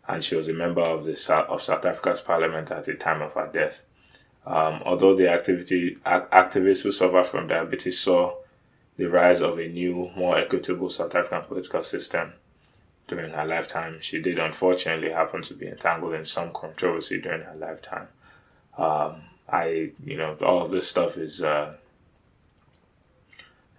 and 0.07 0.23
she 0.23 0.35
was 0.35 0.47
a 0.47 0.53
member 0.53 0.81
of 0.81 1.03
the 1.03 1.11
of 1.49 1.61
South 1.61 1.85
Africa's 1.85 2.21
parliament 2.21 2.71
at 2.71 2.85
the 2.85 2.93
time 2.93 3.21
of 3.21 3.33
her 3.33 3.49
death. 3.53 3.79
Um, 4.45 4.81
although 4.85 5.15
the 5.15 5.29
activity 5.29 5.97
activists 6.05 6.81
who 6.81 6.91
suffer 6.91 7.23
from 7.23 7.47
diabetes 7.47 7.99
saw 7.99 8.35
the 8.97 9.05
rise 9.05 9.41
of 9.41 9.59
a 9.59 9.67
new, 9.67 10.11
more 10.15 10.37
equitable 10.37 10.89
South 10.89 11.15
African 11.15 11.47
political 11.47 11.83
system 11.83 12.33
during 13.07 13.31
her 13.31 13.45
lifetime, 13.45 13.97
she 14.01 14.21
did 14.21 14.39
unfortunately 14.39 15.11
happen 15.11 15.41
to 15.43 15.53
be 15.53 15.67
entangled 15.67 16.13
in 16.13 16.25
some 16.25 16.51
controversy 16.53 17.19
during 17.19 17.41
her 17.41 17.55
lifetime. 17.55 18.07
Um, 18.77 19.23
I, 19.49 19.91
you 20.03 20.17
know, 20.17 20.35
all 20.41 20.67
this 20.67 20.87
stuff 20.87 21.17
is 21.17 21.41
uh, 21.41 21.73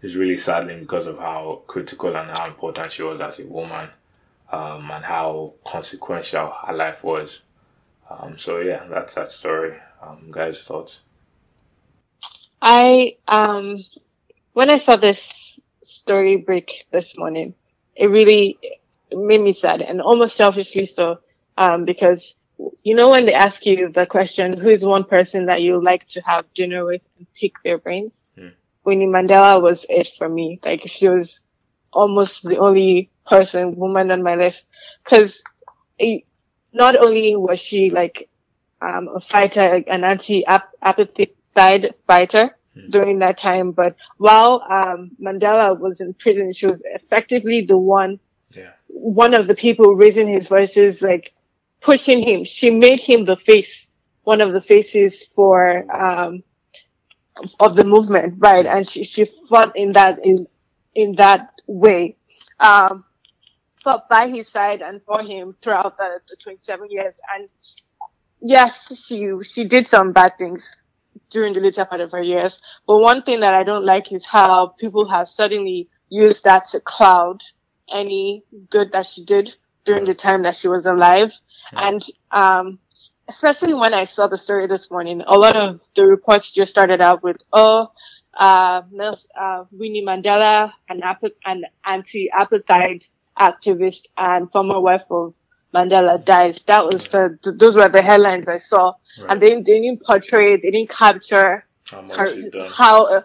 is 0.02 0.16
really 0.16 0.36
saddening 0.36 0.80
because 0.80 1.06
of 1.06 1.18
how 1.18 1.62
critical 1.66 2.14
and 2.14 2.30
how 2.30 2.46
important 2.46 2.92
she 2.92 3.02
was 3.02 3.20
as 3.20 3.38
a 3.38 3.46
woman 3.46 3.88
um, 4.52 4.90
and 4.90 5.04
how 5.04 5.54
consequential 5.64 6.52
her 6.66 6.74
life 6.74 7.02
was. 7.02 7.40
Um, 8.10 8.38
so 8.38 8.60
yeah, 8.60 8.84
that's 8.88 9.14
that 9.14 9.32
story. 9.32 9.76
Um, 10.02 10.30
guys, 10.30 10.62
thoughts? 10.62 11.00
I 12.60 13.16
um, 13.26 13.84
when 14.52 14.70
I 14.70 14.76
saw 14.76 14.96
this 14.96 15.58
story 15.82 16.36
break 16.36 16.86
this 16.90 17.16
morning, 17.16 17.54
it 17.96 18.06
really 18.06 18.58
made 19.16 19.40
me 19.40 19.52
sad 19.52 19.82
and 19.82 20.00
almost 20.00 20.36
selfishly 20.36 20.84
so, 20.84 21.20
um, 21.56 21.84
because 21.84 22.34
you 22.82 22.94
know 22.94 23.10
when 23.10 23.26
they 23.26 23.34
ask 23.34 23.66
you 23.66 23.90
the 23.90 24.06
question, 24.06 24.58
who 24.58 24.68
is 24.68 24.84
one 24.84 25.04
person 25.04 25.46
that 25.46 25.62
you 25.62 25.82
like 25.82 26.06
to 26.08 26.20
have 26.22 26.52
dinner 26.54 26.84
with 26.84 27.02
and 27.18 27.26
pick 27.34 27.60
their 27.62 27.78
brains? 27.78 28.24
Hmm. 28.38 28.48
Winnie 28.84 29.06
Mandela 29.06 29.60
was 29.60 29.86
it 29.88 30.10
for 30.18 30.28
me. 30.28 30.60
Like 30.64 30.82
she 30.86 31.08
was 31.08 31.40
almost 31.92 32.42
the 32.42 32.58
only 32.58 33.10
person, 33.26 33.76
woman 33.76 34.10
on 34.10 34.22
my 34.22 34.36
list. 34.36 34.66
Cause 35.04 35.42
not 36.72 36.96
only 36.96 37.36
was 37.36 37.60
she 37.60 37.90
like, 37.90 38.28
um, 38.82 39.08
a 39.14 39.20
fighter, 39.20 39.82
an 39.86 40.04
anti-apartheid 40.04 41.94
fighter 42.06 42.50
hmm. 42.74 42.90
during 42.90 43.20
that 43.20 43.38
time, 43.38 43.70
but 43.70 43.96
while, 44.18 44.62
um, 44.68 45.12
Mandela 45.20 45.78
was 45.78 46.00
in 46.00 46.12
prison, 46.14 46.52
she 46.52 46.66
was 46.66 46.82
effectively 46.84 47.64
the 47.64 47.78
one. 47.78 48.20
One 48.94 49.34
of 49.34 49.46
the 49.46 49.54
people 49.54 49.94
raising 49.94 50.28
his 50.28 50.48
voices, 50.48 51.02
like 51.02 51.34
pushing 51.80 52.22
him. 52.22 52.44
She 52.44 52.70
made 52.70 53.00
him 53.00 53.24
the 53.24 53.36
face, 53.36 53.88
one 54.22 54.40
of 54.40 54.52
the 54.52 54.60
faces 54.60 55.26
for, 55.34 55.84
um, 55.94 56.42
of 57.58 57.74
the 57.74 57.84
movement, 57.84 58.34
right? 58.38 58.64
And 58.64 58.88
she, 58.88 59.02
she 59.04 59.24
fought 59.48 59.76
in 59.76 59.92
that, 59.92 60.24
in, 60.24 60.46
in 60.94 61.16
that 61.16 61.60
way. 61.66 62.16
Um, 62.60 63.04
fought 63.82 64.08
by 64.08 64.28
his 64.28 64.48
side 64.48 64.80
and 64.80 65.02
for 65.02 65.22
him 65.22 65.54
throughout 65.60 65.98
the, 65.98 66.20
the 66.30 66.36
27 66.36 66.90
years. 66.90 67.20
And 67.34 67.48
yes, 68.40 69.04
she, 69.06 69.30
she 69.42 69.64
did 69.64 69.86
some 69.86 70.12
bad 70.12 70.38
things 70.38 70.84
during 71.30 71.52
the 71.52 71.60
later 71.60 71.84
part 71.84 72.00
of 72.00 72.12
her 72.12 72.22
years. 72.22 72.62
But 72.86 72.98
one 72.98 73.22
thing 73.22 73.40
that 73.40 73.54
I 73.54 73.64
don't 73.64 73.84
like 73.84 74.12
is 74.12 74.24
how 74.24 74.68
people 74.78 75.08
have 75.10 75.28
suddenly 75.28 75.88
used 76.08 76.44
that 76.44 76.66
to 76.66 76.80
cloud 76.80 77.42
any 77.92 78.44
good 78.70 78.92
that 78.92 79.06
she 79.06 79.24
did 79.24 79.54
during 79.84 80.04
the 80.04 80.14
time 80.14 80.42
that 80.42 80.56
she 80.56 80.68
was 80.68 80.86
alive. 80.86 81.32
Yeah. 81.72 81.88
And, 81.88 82.04
um, 82.30 82.78
especially 83.28 83.74
when 83.74 83.94
I 83.94 84.04
saw 84.04 84.26
the 84.26 84.38
story 84.38 84.66
this 84.66 84.90
morning, 84.90 85.22
a 85.26 85.34
lot 85.34 85.56
of 85.56 85.80
the 85.94 86.06
reports 86.06 86.52
just 86.52 86.70
started 86.70 87.00
out 87.00 87.22
with, 87.22 87.38
oh, 87.52 87.90
uh, 88.38 88.82
uh, 89.38 89.64
Winnie 89.70 90.04
Mandela, 90.04 90.72
an, 90.88 91.02
an 91.44 91.64
anti-apartheid 91.84 93.08
activist 93.38 94.08
and 94.16 94.50
former 94.50 94.80
wife 94.80 95.04
of 95.10 95.34
Mandela 95.74 96.24
died. 96.24 96.60
That 96.66 96.84
was 96.84 97.08
the, 97.08 97.38
those 97.58 97.76
were 97.76 97.88
the 97.88 98.02
headlines 98.02 98.46
I 98.46 98.58
saw. 98.58 98.94
Right. 99.20 99.30
And 99.30 99.40
they, 99.40 99.54
they 99.56 99.80
didn't 99.80 100.02
portray, 100.02 100.56
they 100.56 100.70
didn't 100.70 100.90
capture 100.90 101.64
how, 101.84 102.02
her, 102.16 102.68
how, 102.68 103.04
uh, 103.06 103.22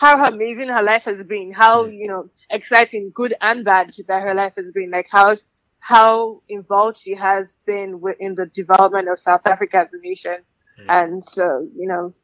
how 0.00 0.24
amazing 0.24 0.68
her 0.68 0.82
life 0.82 1.02
has 1.04 1.22
been, 1.24 1.52
how, 1.52 1.84
you 1.84 2.08
know, 2.08 2.30
exciting, 2.48 3.12
good 3.14 3.34
and 3.42 3.66
bad 3.66 3.92
that 4.08 4.22
her 4.22 4.32
life 4.32 4.54
has 4.56 4.72
been, 4.72 4.90
like 4.90 5.06
how, 5.10 5.36
how 5.78 6.40
involved 6.48 6.96
she 6.96 7.14
has 7.14 7.58
been 7.66 8.00
in 8.18 8.34
the 8.34 8.46
development 8.46 9.10
of 9.10 9.18
South 9.18 9.46
Africa 9.46 9.76
as 9.76 9.92
a 9.92 9.98
nation. 9.98 10.38
Mm. 10.80 10.86
And 10.88 11.22
so, 11.22 11.68
you 11.76 11.86
know, 11.86 12.14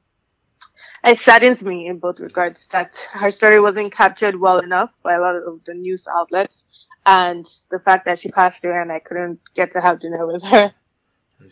it 1.05 1.19
saddens 1.19 1.63
me 1.63 1.87
in 1.87 1.99
both 1.99 2.19
regards 2.19 2.67
that 2.69 2.97
her 3.13 3.31
story 3.31 3.61
wasn't 3.61 3.93
captured 3.93 4.41
well 4.41 4.61
enough 4.61 4.97
by 5.03 5.13
a 5.13 5.21
lot 5.21 5.37
of 5.37 5.63
the 5.67 5.75
news 5.75 6.09
outlets 6.11 6.65
and 7.05 7.47
the 7.71 7.79
fact 7.79 8.07
that 8.07 8.19
she 8.19 8.31
passed 8.31 8.65
away 8.65 8.79
and 8.79 8.91
I 8.91 9.01
couldn't 9.01 9.39
get 9.55 9.73
to 9.73 9.83
have 9.83 9.99
dinner 9.99 10.27
with 10.27 10.43
her. 10.45 10.73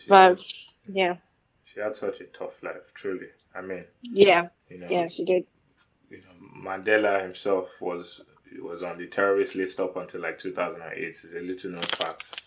But 0.09 0.41
yeah. 0.89 1.17
She 1.65 1.81
had 1.81 1.95
such 1.95 2.19
a 2.19 2.25
tough 2.25 2.53
life, 2.63 2.81
truly. 2.95 3.27
I 3.53 3.61
mean, 3.61 3.83
yeah, 4.01 4.47
you 4.69 4.79
know, 4.79 4.87
yeah, 4.89 5.07
she 5.07 5.23
did. 5.23 5.45
You 6.15 6.21
know, 6.21 6.69
Mandela 6.69 7.21
himself 7.21 7.67
was 7.81 8.21
was 8.61 8.83
on 8.83 8.97
the 8.97 9.07
terrorist 9.07 9.55
list 9.55 9.79
up 9.79 9.97
until 9.97 10.21
like 10.21 10.39
2008. 10.39 11.03
It's 11.03 11.25
a 11.25 11.39
little 11.41 11.71
known 11.71 11.81
fact. 11.81 12.41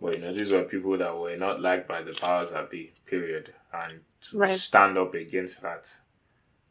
But 0.00 0.14
you 0.14 0.18
know, 0.18 0.34
these 0.34 0.50
were 0.50 0.62
people 0.62 0.96
that 0.98 1.16
were 1.16 1.36
not 1.36 1.60
liked 1.60 1.86
by 1.88 2.02
the 2.02 2.12
powers 2.12 2.50
that 2.52 2.70
be. 2.70 2.92
Period. 3.06 3.52
And 3.74 4.00
to 4.30 4.38
right. 4.38 4.58
stand 4.58 4.96
up 4.96 5.14
against 5.14 5.60
that, 5.60 5.90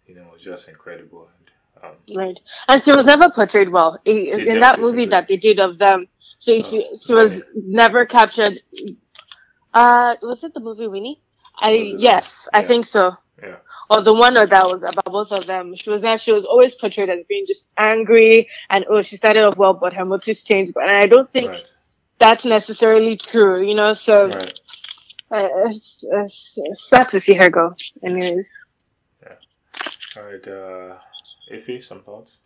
you 0.07 0.15
know, 0.15 0.27
was 0.33 0.41
just 0.41 0.67
incredible. 0.67 1.29
Um, 1.83 1.93
right, 2.15 2.37
and 2.67 2.81
she 2.81 2.91
was 2.91 3.05
never 3.05 3.29
portrayed 3.29 3.69
well 3.69 3.99
in, 4.05 4.47
in 4.47 4.59
that 4.59 4.79
movie 4.79 5.07
that 5.07 5.27
they 5.27 5.37
did 5.37 5.59
of 5.59 5.79
them. 5.79 6.07
She 6.39 6.61
oh, 6.63 6.69
she, 6.69 6.95
she 6.95 7.13
was 7.13 7.43
never 7.55 8.05
captured. 8.05 8.61
Uh, 9.73 10.15
was 10.21 10.43
it 10.43 10.53
the 10.53 10.59
movie 10.59 10.87
Winnie? 10.87 11.21
I 11.57 11.71
yes, 11.71 12.47
yeah. 12.51 12.59
I 12.59 12.65
think 12.65 12.85
so. 12.85 13.13
Yeah. 13.41 13.55
Or 13.89 14.01
the 14.01 14.13
one 14.13 14.37
or 14.37 14.45
that 14.45 14.65
was 14.65 14.83
about 14.83 15.05
both 15.05 15.31
of 15.31 15.47
them. 15.47 15.73
She 15.75 15.89
was 15.89 16.01
not. 16.01 16.21
She 16.21 16.31
was 16.31 16.45
always 16.45 16.75
portrayed 16.75 17.09
as 17.09 17.25
being 17.27 17.45
just 17.47 17.67
angry, 17.77 18.47
and 18.69 18.85
oh, 18.89 19.01
she 19.01 19.17
started 19.17 19.43
off 19.43 19.57
well, 19.57 19.73
but 19.73 19.93
her 19.93 20.05
motives 20.05 20.43
changed. 20.43 20.73
But 20.73 20.89
I 20.89 21.07
don't 21.07 21.31
think 21.31 21.51
right. 21.51 21.65
that's 22.19 22.45
necessarily 22.45 23.17
true. 23.17 23.65
You 23.67 23.73
know, 23.73 23.93
so 23.93 24.27
right. 24.27 24.59
uh, 25.31 25.47
it's, 25.65 26.05
it's, 26.11 26.57
it's 26.57 26.89
sad 26.89 27.09
to 27.09 27.19
see 27.19 27.33
her 27.33 27.49
go. 27.49 27.71
Anyways. 28.03 28.49
Yeah. 29.23 29.35
All 30.17 30.23
right. 30.23 30.47
Uh 30.47 30.97
Iffy, 31.51 31.83
some 31.83 32.01
thoughts? 32.01 32.37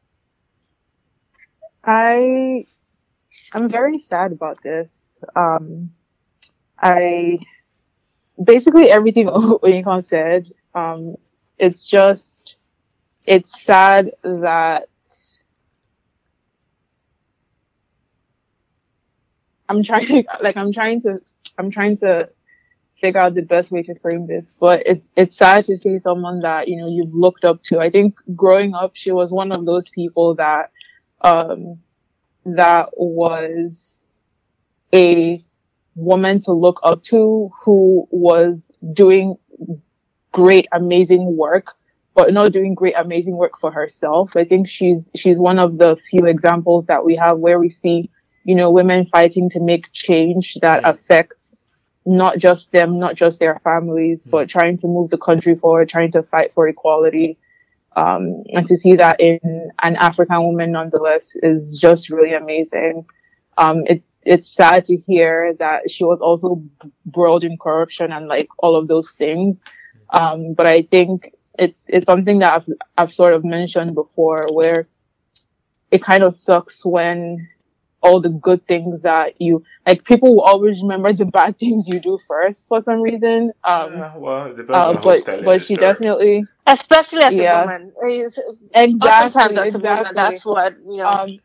I 1.84 2.66
I'm 3.54 3.70
very 3.70 4.00
sad 4.00 4.32
about 4.32 4.62
this. 4.64 4.90
Um, 5.36 5.92
I 6.80 7.40
basically 8.44 8.90
everything 8.90 9.28
Onyekon 9.28 10.06
said. 10.06 10.50
Um, 10.76 11.16
it's 11.58 11.88
just 11.88 12.58
it's 13.26 13.64
sad 13.64 14.12
that 14.24 14.90
I'm 19.70 19.84
trying 19.84 20.08
to 20.08 20.24
like 20.44 20.58
I'm 20.58 20.74
trying 20.74 21.02
to 21.04 21.22
I'm 21.58 21.72
trying 21.72 21.98
to 21.98 22.30
figure 23.02 23.20
out 23.22 23.36
the 23.36 23.42
best 23.42 23.72
way 23.72 23.84
to 23.84 24.00
frame 24.00 24.28
this, 24.28 24.56
but 24.60 24.86
it, 24.88 25.04
it's 25.16 25.38
sad 25.38 25.66
to 25.66 25.78
see 25.78 26.00
someone 26.00 26.42
that 26.42 26.68
you 26.68 26.78
know 26.78 26.90
you've 26.90 27.14
looked 27.14 27.46
up 27.46 27.64
to. 27.64 27.80
I 27.80 27.90
think 27.90 28.16
growing 28.36 28.74
up, 28.74 28.92
she 28.96 29.12
was 29.12 29.32
one 29.32 29.52
of 29.52 29.66
those 29.66 29.90
people 29.90 30.36
that 30.36 30.72
um, 31.22 31.80
that 32.46 32.90
was 32.94 34.04
a 34.94 35.44
woman 35.96 36.42
to 36.42 36.52
look 36.54 36.80
up 36.84 37.04
to 37.06 37.50
who 37.64 38.08
was 38.12 38.72
doing 38.94 39.38
great, 40.36 40.68
amazing 40.74 41.38
work, 41.38 41.68
but 42.14 42.34
not 42.34 42.52
doing 42.52 42.76
great, 42.76 42.96
amazing 42.98 43.38
work 43.38 43.58
for 43.58 43.72
herself. 43.72 44.36
I 44.36 44.44
think 44.44 44.68
she's, 44.68 45.10
she's 45.16 45.40
one 45.40 45.60
of 45.60 45.78
the 45.78 45.96
few 46.10 46.26
examples 46.26 46.88
that 46.88 47.06
we 47.06 47.16
have 47.16 47.38
where 47.40 47.58
we 47.58 47.70
see, 47.70 48.10
you 48.44 48.54
know, 48.54 48.70
women 48.70 49.06
fighting 49.06 49.50
to 49.52 49.62
make 49.62 49.94
change 49.94 50.58
that 50.62 50.82
affects 50.84 51.56
not 52.06 52.38
just 52.38 52.70
them, 52.74 53.00
not 53.00 53.16
just 53.16 53.40
their 53.40 53.62
families, 53.64 54.20
mm-hmm. 54.20 54.32
but 54.32 54.50
trying 54.50 54.78
to 54.80 54.88
move 54.88 55.10
the 55.10 55.18
country 55.18 55.56
forward, 55.56 55.88
trying 55.88 56.12
to 56.12 56.24
fight 56.24 56.54
for 56.54 56.68
equality. 56.68 57.38
Um, 57.96 58.44
and 58.56 58.68
to 58.68 58.76
see 58.78 58.98
that 58.98 59.22
in 59.22 59.40
an 59.82 59.96
African 59.96 60.44
woman 60.44 60.74
nonetheless 60.74 61.32
is 61.44 61.80
just 61.80 62.10
really 62.10 62.34
amazing. 62.34 63.06
Um, 63.58 63.86
it, 63.88 64.04
it's 64.24 64.54
sad 64.54 64.84
to 64.86 64.98
hear 65.08 65.56
that 65.60 65.90
she 65.90 66.04
was 66.04 66.20
also 66.20 66.62
embroiled 67.06 67.46
in 67.46 67.58
corruption 67.58 68.12
and 68.12 68.28
like 68.28 68.50
all 68.60 68.76
of 68.76 68.90
those 68.90 69.12
things. 69.12 69.64
Um, 70.16 70.54
but 70.54 70.68
I 70.68 70.84
think 70.84 71.34
it's, 71.60 71.82
it's 71.88 72.06
something 72.08 72.40
that 72.40 72.54
I've, 72.54 72.70
I've 72.98 73.14
sort 73.14 73.34
of 73.34 73.46
mentioned 73.46 73.96
before 73.96 74.48
where 74.52 74.88
it 75.92 76.04
kind 76.04 76.24
of 76.24 76.36
sucks 76.36 76.86
when 76.86 77.50
all 78.02 78.22
the 78.22 78.30
good 78.30 78.66
things 78.68 79.02
that 79.02 79.42
you, 79.42 79.64
like 79.86 80.04
people 80.04 80.36
will 80.36 80.44
always 80.44 80.82
remember 80.82 81.12
the 81.14 81.26
bad 81.26 81.58
things 81.60 81.88
you 81.88 82.00
do 82.00 82.20
first 82.28 82.68
for 82.68 82.82
some 82.82 83.02
reason. 83.02 83.52
Um, 83.64 83.94
yeah, 83.94 84.18
well, 84.18 84.56
uh, 84.74 84.94
but, 85.02 85.26
but 85.46 85.64
she 85.64 85.76
story. 85.76 85.94
definitely, 85.94 86.46
Especially 86.68 87.24
as 87.24 87.34
Yeah. 87.34 87.64
a 87.64 87.66
woman. 87.66 87.94
It's- 88.08 88.40
exactly, 88.74 89.10
oftentimes 89.10 89.58
as 89.70 89.76
a 89.76 89.80
woman, 89.80 89.98
exactly. 90.08 90.16
that's 90.16 90.46
what, 90.46 90.74
you 90.88 90.98
know. 90.98 91.08
um 91.08 91.40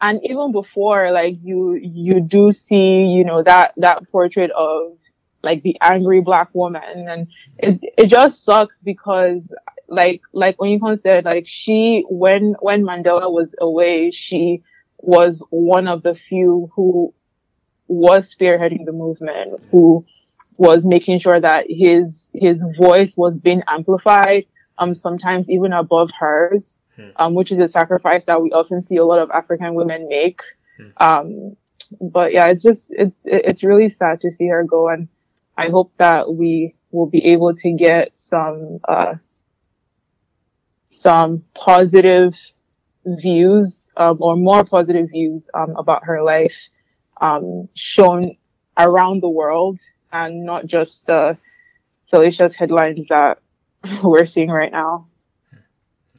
and 0.00 0.20
even 0.24 0.52
before 0.52 1.12
like 1.12 1.36
you 1.42 1.74
you 1.74 2.20
do 2.20 2.52
see 2.52 3.04
you 3.06 3.24
know 3.24 3.42
that 3.42 3.72
that 3.76 4.02
portrait 4.10 4.50
of 4.50 4.96
like 5.42 5.62
the 5.62 5.76
angry 5.80 6.20
black 6.20 6.48
woman 6.54 6.82
and 7.08 7.26
it 7.58 7.80
it 7.98 8.06
just 8.06 8.44
sucks 8.44 8.78
because 8.84 9.52
like 9.88 10.20
like 10.32 10.56
Onyekon 10.58 11.00
said 11.00 11.24
like 11.24 11.44
she 11.46 12.04
when 12.08 12.54
when 12.60 12.82
Mandela 12.84 13.30
was 13.30 13.48
away 13.60 14.10
she 14.10 14.62
was 14.98 15.44
one 15.50 15.88
of 15.88 16.02
the 16.02 16.14
few 16.14 16.70
who 16.74 17.12
was 17.88 18.34
spearheading 18.34 18.84
the 18.86 18.92
movement 18.92 19.60
who 19.70 20.04
was 20.56 20.86
making 20.86 21.18
sure 21.18 21.40
that 21.40 21.64
his 21.68 22.28
his 22.34 22.62
voice 22.78 23.14
was 23.16 23.36
being 23.38 23.62
amplified 23.66 24.44
um 24.78 24.94
sometimes 24.94 25.50
even 25.50 25.72
above 25.72 26.10
hers 26.18 26.78
um, 27.16 27.34
which 27.34 27.50
is 27.50 27.58
a 27.58 27.68
sacrifice 27.68 28.24
that 28.26 28.40
we 28.40 28.50
often 28.52 28.82
see 28.82 28.96
a 28.96 29.04
lot 29.04 29.18
of 29.18 29.30
African 29.30 29.74
women 29.74 30.08
make. 30.08 30.40
Um, 30.98 31.56
but 32.00 32.32
yeah, 32.32 32.46
it's 32.48 32.62
just, 32.62 32.90
it, 32.90 33.12
it- 33.24 33.44
it's 33.46 33.62
really 33.64 33.88
sad 33.88 34.20
to 34.20 34.30
see 34.30 34.46
her 34.48 34.62
go. 34.62 34.88
And 34.88 35.08
I 35.56 35.68
hope 35.68 35.92
that 35.98 36.32
we 36.32 36.74
will 36.90 37.06
be 37.06 37.24
able 37.26 37.54
to 37.54 37.72
get 37.72 38.12
some, 38.14 38.80
uh, 38.88 39.14
some 40.88 41.44
positive 41.54 42.34
views, 43.04 43.90
um, 43.96 44.18
or 44.20 44.36
more 44.36 44.64
positive 44.64 45.10
views, 45.10 45.48
um, 45.54 45.76
about 45.76 46.04
her 46.04 46.22
life, 46.22 46.56
um, 47.20 47.68
shown 47.74 48.36
around 48.78 49.22
the 49.22 49.28
world 49.28 49.80
and 50.12 50.44
not 50.44 50.66
just 50.66 51.04
the 51.06 51.36
salacious 52.06 52.54
headlines 52.54 53.06
that 53.08 53.38
we're 54.02 54.26
seeing 54.26 54.50
right 54.50 54.72
now. 54.72 55.08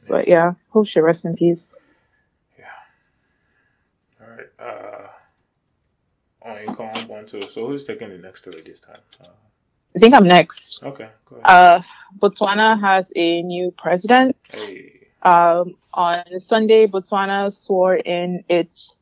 But 0.06 0.28
yeah, 0.28 0.52
hope 0.70 0.86
she 0.86 1.00
rests 1.00 1.24
in 1.24 1.34
peace. 1.34 1.74
Yeah. 2.58 2.64
All 4.20 4.28
right. 4.28 4.46
Uh, 4.58 5.03
on 6.44 6.60
you 6.60 6.74
call 6.74 6.92
one 7.06 7.26
too. 7.26 7.48
So 7.48 7.66
who's 7.66 7.84
taking 7.84 8.10
the 8.10 8.18
next 8.18 8.40
story 8.40 8.62
this 8.64 8.80
time? 8.80 9.00
Uh, 9.20 9.28
I 9.96 9.98
think 9.98 10.14
I'm 10.14 10.26
next. 10.26 10.80
okay, 10.82 11.08
go 11.26 11.36
ahead. 11.36 11.44
Uh, 11.44 11.82
Botswana 12.20 12.80
has 12.80 13.10
a 13.16 13.42
new 13.42 13.72
president. 13.78 14.36
hey. 14.50 15.00
Um, 15.22 15.76
on 15.94 16.22
Sunday, 16.48 16.86
Botswana 16.86 17.52
swore 17.52 17.96
in 17.96 18.44
its 18.48 18.98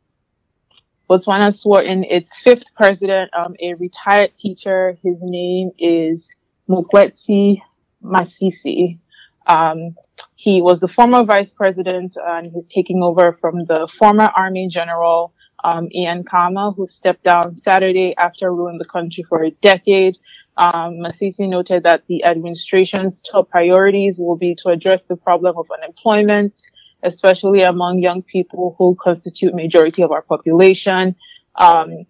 Botswana 1.10 1.54
swore 1.54 1.82
in 1.82 2.04
its 2.04 2.30
fifth 2.44 2.64
president, 2.76 3.30
um, 3.34 3.54
a 3.60 3.74
retired 3.74 4.30
teacher. 4.38 4.96
His 5.02 5.16
name 5.20 5.72
is 5.78 6.30
Mokgweetsi 6.68 7.60
Masisi. 8.02 8.98
Um, 9.46 9.96
he 10.36 10.62
was 10.62 10.80
the 10.80 10.88
former 10.88 11.24
vice 11.24 11.52
president 11.52 12.16
and 12.24 12.52
he's 12.52 12.66
taking 12.68 13.02
over 13.02 13.36
from 13.40 13.64
the 13.66 13.88
former 13.98 14.30
army 14.36 14.68
general, 14.70 15.34
um, 15.64 15.88
Ian 15.94 16.24
Khama, 16.24 16.74
who 16.76 16.86
stepped 16.86 17.24
down 17.24 17.56
Saturday 17.58 18.14
after 18.16 18.52
ruling 18.52 18.78
the 18.78 18.84
country 18.84 19.24
for 19.28 19.42
a 19.44 19.50
decade. 19.50 20.16
Um, 20.56 21.00
Masisi 21.00 21.48
noted 21.48 21.84
that 21.84 22.02
the 22.08 22.24
administration's 22.24 23.22
top 23.22 23.50
priorities 23.50 24.18
will 24.18 24.36
be 24.36 24.54
to 24.56 24.68
address 24.68 25.04
the 25.06 25.16
problem 25.16 25.56
of 25.56 25.66
unemployment, 25.70 26.52
especially 27.02 27.62
among 27.62 28.00
young 28.00 28.22
people 28.22 28.74
who 28.78 28.96
constitute 29.02 29.54
majority 29.54 30.02
of 30.02 30.12
our 30.12 30.22
population. 30.22 31.16
Um, 31.54 32.06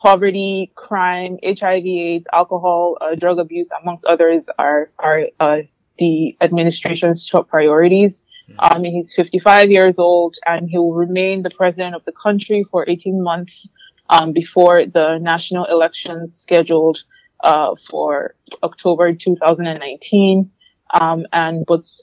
poverty, 0.00 0.72
crime, 0.74 1.38
HIV/AIDS, 1.44 2.26
alcohol, 2.32 2.96
uh, 3.00 3.14
drug 3.14 3.38
abuse, 3.38 3.68
amongst 3.82 4.04
others, 4.04 4.48
are 4.58 4.90
are 4.98 5.26
uh, 5.40 5.58
the 5.98 6.36
administration's 6.40 7.28
top 7.28 7.48
priorities. 7.48 8.22
Um, 8.58 8.84
he's 8.84 9.14
55 9.14 9.70
years 9.70 9.98
old, 9.98 10.36
and 10.46 10.68
he 10.68 10.78
will 10.78 10.94
remain 10.94 11.42
the 11.42 11.50
president 11.50 11.94
of 11.94 12.04
the 12.04 12.12
country 12.12 12.64
for 12.70 12.88
18 12.88 13.22
months 13.22 13.68
um, 14.08 14.32
before 14.32 14.86
the 14.86 15.18
national 15.20 15.64
elections 15.66 16.38
scheduled 16.40 16.98
uh, 17.42 17.74
for 17.90 18.34
October 18.62 19.12
2019. 19.12 20.50
Um, 20.94 21.26
and 21.32 21.66
Bots- 21.66 22.02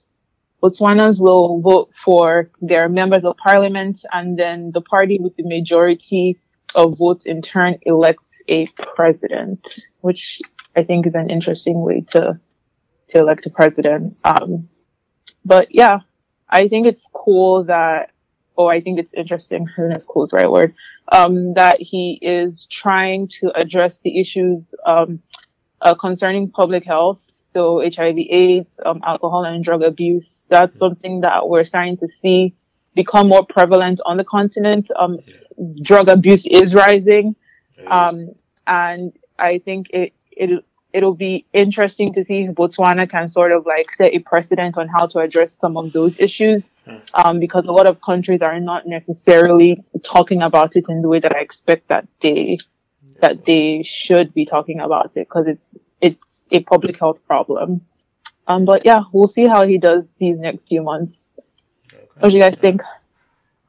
Botswanans 0.61 1.19
will 1.19 1.61
vote 1.61 1.91
for 2.03 2.49
their 2.61 2.89
members 2.89 3.23
of 3.23 3.37
parliament, 3.37 4.05
and 4.11 4.37
then 4.37 4.71
the 4.73 4.81
party 4.81 5.17
with 5.19 5.35
the 5.37 5.43
majority 5.43 6.37
of 6.75 6.97
votes 6.97 7.25
in 7.25 7.41
turn 7.41 7.77
elects 7.83 8.41
a 8.49 8.67
president, 8.95 9.79
which 10.01 10.41
I 10.75 10.83
think 10.83 11.07
is 11.07 11.15
an 11.15 11.29
interesting 11.29 11.81
way 11.81 12.01
to 12.11 12.39
to 13.09 13.19
elect 13.19 13.45
a 13.45 13.49
president. 13.49 14.17
Um, 14.23 14.69
but 15.45 15.67
yeah, 15.69 15.99
I 16.53 16.67
think 16.67 16.85
it's 16.85 17.03
cool 17.13 17.63
that, 17.65 18.11
oh, 18.57 18.67
I 18.67 18.79
think 18.79 18.99
it's 18.99 19.13
interesting. 19.13 19.67
I 19.75 19.81
don't 19.81 19.89
know 19.89 19.95
if 19.95 20.07
cool 20.07 20.25
is 20.25 20.29
the 20.29 20.37
right 20.37 20.51
word. 20.51 20.75
Um, 21.11 21.55
that 21.55 21.77
he 21.81 22.19
is 22.21 22.67
trying 22.69 23.27
to 23.39 23.51
address 23.59 23.99
the 24.03 24.21
issues 24.21 24.63
um, 24.85 25.19
uh, 25.81 25.95
concerning 25.95 26.51
public 26.51 26.85
health. 26.85 27.19
So 27.43 27.81
HIV, 27.81 28.17
AIDS, 28.29 28.79
um, 28.85 29.01
alcohol 29.03 29.43
and 29.45 29.63
drug 29.63 29.81
abuse. 29.81 30.45
That's 30.49 30.77
something 30.77 31.21
that 31.21 31.49
we're 31.49 31.65
starting 31.65 31.97
to 31.97 32.07
see 32.07 32.55
become 32.95 33.27
more 33.27 33.45
prevalent 33.45 33.99
on 34.05 34.17
the 34.17 34.23
continent. 34.23 34.89
Um, 34.95 35.17
drug 35.81 36.07
abuse 36.07 36.45
is 36.45 36.75
rising. 36.75 37.35
Um, 37.87 38.29
and 38.67 39.11
I 39.39 39.59
think 39.65 39.87
it, 39.89 40.13
it, 40.31 40.63
it'll 40.93 41.15
be 41.15 41.45
interesting 41.53 42.13
to 42.13 42.23
see 42.23 42.43
if 42.43 42.55
Botswana 42.55 43.09
can 43.09 43.27
sort 43.27 43.51
of 43.51 43.65
like 43.65 43.91
set 43.93 44.13
a 44.13 44.19
precedent 44.19 44.77
on 44.77 44.87
how 44.87 45.07
to 45.07 45.19
address 45.19 45.53
some 45.53 45.75
of 45.75 45.91
those 45.91 46.15
issues. 46.19 46.69
Um, 47.13 47.39
because 47.39 47.67
a 47.67 47.71
lot 47.71 47.87
of 47.87 48.01
countries 48.01 48.41
are 48.41 48.59
not 48.59 48.85
necessarily 48.85 49.83
talking 50.03 50.41
about 50.41 50.75
it 50.75 50.85
in 50.89 51.01
the 51.01 51.07
way 51.07 51.19
that 51.19 51.35
I 51.35 51.39
expect 51.39 51.87
that 51.87 52.07
they, 52.21 52.59
that 53.21 53.45
they 53.45 53.83
should 53.83 54.33
be 54.33 54.45
talking 54.45 54.79
about 54.79 55.11
it 55.15 55.27
because 55.27 55.47
it's, 55.47 55.61
it's 56.01 56.43
a 56.51 56.61
public 56.63 56.99
health 56.99 57.19
problem. 57.25 57.81
Um, 58.47 58.65
but 58.65 58.85
yeah, 58.85 59.03
we'll 59.13 59.29
see 59.29 59.47
how 59.47 59.65
he 59.65 59.77
does 59.77 60.09
these 60.19 60.37
next 60.37 60.67
few 60.67 60.83
months. 60.83 61.17
What 62.19 62.29
do 62.29 62.35
you 62.35 62.41
guys 62.41 62.57
think? 62.59 62.81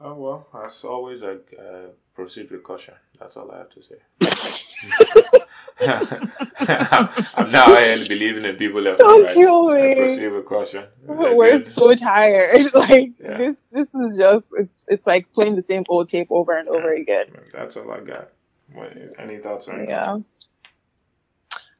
Oh 0.00 0.14
well, 0.14 0.48
as 0.66 0.84
always, 0.84 1.22
I 1.22 1.36
uh, 1.56 1.86
proceed 2.14 2.50
with 2.50 2.62
caution. 2.62 2.94
That's 3.18 3.36
all 3.36 3.50
I 3.50 3.58
have 3.58 3.70
to 3.70 3.82
say. 3.82 3.96
I'm 7.36 7.50
now 7.50 7.76
in 7.76 8.06
believing 8.06 8.44
in 8.44 8.56
people 8.56 8.80
left 8.82 8.98
Don't 8.98 9.24
right. 9.24 9.34
kill 9.34 9.70
me. 9.72 9.92
I 9.92 9.94
proceed 9.94 10.28
with 10.28 10.46
caution. 10.46 10.84
We're 11.06 11.58
good. 11.58 11.74
so 11.74 11.94
tired. 11.94 12.70
Like 12.74 13.12
Yeah. 13.22 13.38
this, 13.38 13.56
this 13.72 13.88
is 13.94 14.16
just 14.18 14.44
it's 14.58 14.84
it's 14.88 15.06
like 15.06 15.32
playing 15.32 15.56
the 15.56 15.64
same 15.68 15.84
old 15.88 16.08
tape 16.08 16.28
over 16.30 16.56
and 16.56 16.68
over 16.68 16.92
again. 16.92 17.26
That's 17.52 17.76
all 17.76 17.90
I 17.90 18.00
got. 18.00 18.30
What, 18.72 18.92
any 19.18 19.38
thoughts 19.38 19.68
on 19.68 19.86
Yeah. 19.88 20.18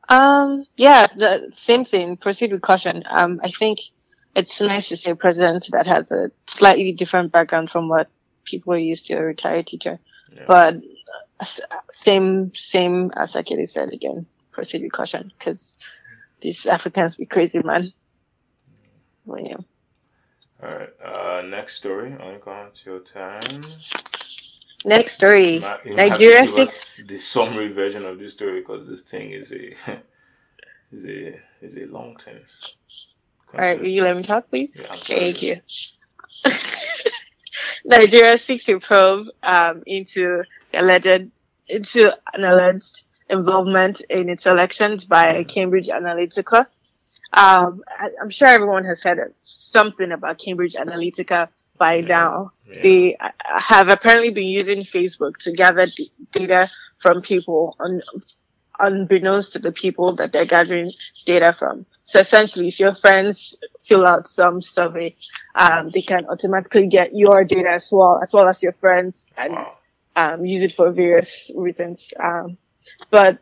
Um, 0.08 0.66
yeah, 0.76 1.06
the 1.16 1.50
same 1.54 1.84
thing. 1.84 2.16
Proceed 2.18 2.52
with 2.52 2.60
caution. 2.62 3.04
Um, 3.08 3.40
I 3.42 3.50
think 3.50 3.80
it's 4.36 4.60
nice 4.60 4.88
to 4.88 4.96
see 4.96 5.10
a 5.10 5.16
president 5.16 5.66
that 5.72 5.86
has 5.86 6.10
a 6.12 6.30
slightly 6.46 6.92
different 6.92 7.32
background 7.32 7.70
from 7.70 7.88
what 7.88 8.08
people 8.44 8.74
are 8.74 8.78
used 8.78 9.06
to, 9.06 9.14
a 9.14 9.22
retired 9.22 9.66
teacher. 9.66 9.98
Yeah. 10.34 10.44
But 10.46 10.74
same, 11.90 12.52
same 12.54 13.10
as 13.16 13.32
Akeli 13.32 13.68
said 13.68 13.92
again, 13.92 14.26
proceed 14.52 14.82
with 14.82 14.92
caution, 14.92 15.32
because 15.38 15.78
these 16.40 16.66
Africans 16.66 17.16
be 17.16 17.26
crazy, 17.26 17.60
man. 17.62 17.92
Well, 19.26 19.40
yeah. 19.40 19.56
All 20.62 20.68
right. 20.70 20.88
Uh, 21.04 21.42
next 21.42 21.76
story. 21.76 22.12
On 22.12 22.40
to 22.72 22.90
your 22.90 23.00
time. 23.00 23.62
Next 24.84 25.14
story. 25.14 25.60
Ma- 25.60 25.78
Nigeria 25.84 26.08
have 26.08 26.18
to 26.18 26.52
give 26.52 26.68
six. 26.68 27.00
us 27.00 27.06
the 27.06 27.18
summary 27.18 27.72
version 27.72 28.04
of 28.04 28.18
this 28.18 28.34
story 28.34 28.60
because 28.60 28.86
this 28.86 29.02
thing 29.02 29.32
is 29.32 29.52
a 29.52 29.74
is 30.92 31.04
a 31.04 31.40
is 31.62 31.76
a 31.76 31.86
long 31.86 32.16
thing. 32.16 32.38
All 33.54 33.60
right, 33.60 33.78
will 33.78 33.86
you 33.86 34.02
let 34.02 34.16
me 34.16 34.22
talk, 34.22 34.50
please? 34.50 34.70
Yeah, 34.74 34.96
Thank 34.96 35.42
you. 35.42 35.60
Nigeria 37.84 38.38
seeks 38.38 38.64
to 38.64 38.80
probe 38.80 39.26
um, 39.42 39.82
into 39.86 40.42
alleged 40.72 41.30
into 41.68 42.10
an 42.32 42.44
alleged 42.44 43.04
involvement 43.28 44.02
in 44.10 44.28
its 44.28 44.46
elections 44.46 45.04
by 45.04 45.44
Cambridge 45.44 45.88
Analytica. 45.88 46.66
Um, 47.32 47.82
I, 47.98 48.08
I'm 48.20 48.30
sure 48.30 48.48
everyone 48.48 48.84
has 48.84 49.02
heard 49.02 49.34
something 49.44 50.12
about 50.12 50.38
Cambridge 50.38 50.74
Analytica 50.74 51.48
by 51.78 51.96
now. 51.96 52.52
Yeah. 52.66 52.82
They 52.82 53.16
uh, 53.18 53.28
have 53.58 53.88
apparently 53.88 54.30
been 54.30 54.46
using 54.46 54.82
Facebook 54.84 55.38
to 55.38 55.52
gather 55.52 55.86
d- 55.86 56.12
data 56.32 56.70
from 56.98 57.22
people 57.22 57.76
un- 57.80 58.02
unbeknownst 58.78 59.52
to 59.52 59.58
the 59.58 59.72
people 59.72 60.14
that 60.16 60.32
they're 60.32 60.44
gathering 60.46 60.92
data 61.24 61.52
from. 61.52 61.86
So 62.04 62.20
essentially, 62.20 62.68
if 62.68 62.78
your 62.78 62.94
friends 62.94 63.58
fill 63.84 64.06
out 64.06 64.28
some 64.28 64.60
survey, 64.62 65.14
um, 65.54 65.88
they 65.90 66.02
can 66.02 66.26
automatically 66.26 66.86
get 66.88 67.14
your 67.14 67.44
data 67.44 67.70
as 67.70 67.88
well, 67.92 68.20
as 68.22 68.32
well 68.32 68.48
as 68.48 68.62
your 68.62 68.72
friends, 68.72 69.26
and 69.36 69.54
um, 70.16 70.44
use 70.44 70.62
it 70.62 70.72
for 70.72 70.90
various 70.90 71.50
reasons. 71.54 72.12
Um, 72.22 72.56
but 73.10 73.38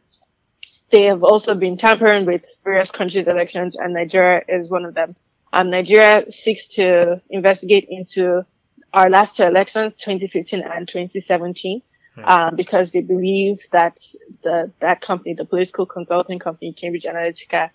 they 0.91 1.05
have 1.05 1.23
also 1.23 1.55
been 1.55 1.77
tampering 1.77 2.27
with 2.27 2.45
various 2.65 2.91
countries' 2.91 3.29
elections, 3.29 3.77
and 3.77 3.95
Nigeria 3.95 4.43
is 4.49 4.71
one 4.71 4.85
of 4.85 4.95
them. 4.95 5.17
Um, 5.53 5.71
Nigeria 5.71 6.31
seeks 6.31 6.69
to 6.77 7.21
investigate 7.31 7.87
into 7.89 8.45
our 8.93 9.09
last 9.09 9.37
two 9.37 9.45
elections, 9.45 9.97
2015 9.97 10.63
and 10.63 10.87
2017, 10.87 11.83
Hmm. 12.15 12.25
um, 12.25 12.57
because 12.57 12.93
they 12.93 13.01
believe 13.01 13.67
that 13.71 13.99
the 14.43 14.71
that 14.81 15.01
company, 15.01 15.35
the 15.35 15.47
political 15.47 15.87
consulting 15.87 16.39
company 16.39 16.73
Cambridge 16.75 17.05
Analytica, 17.05 17.71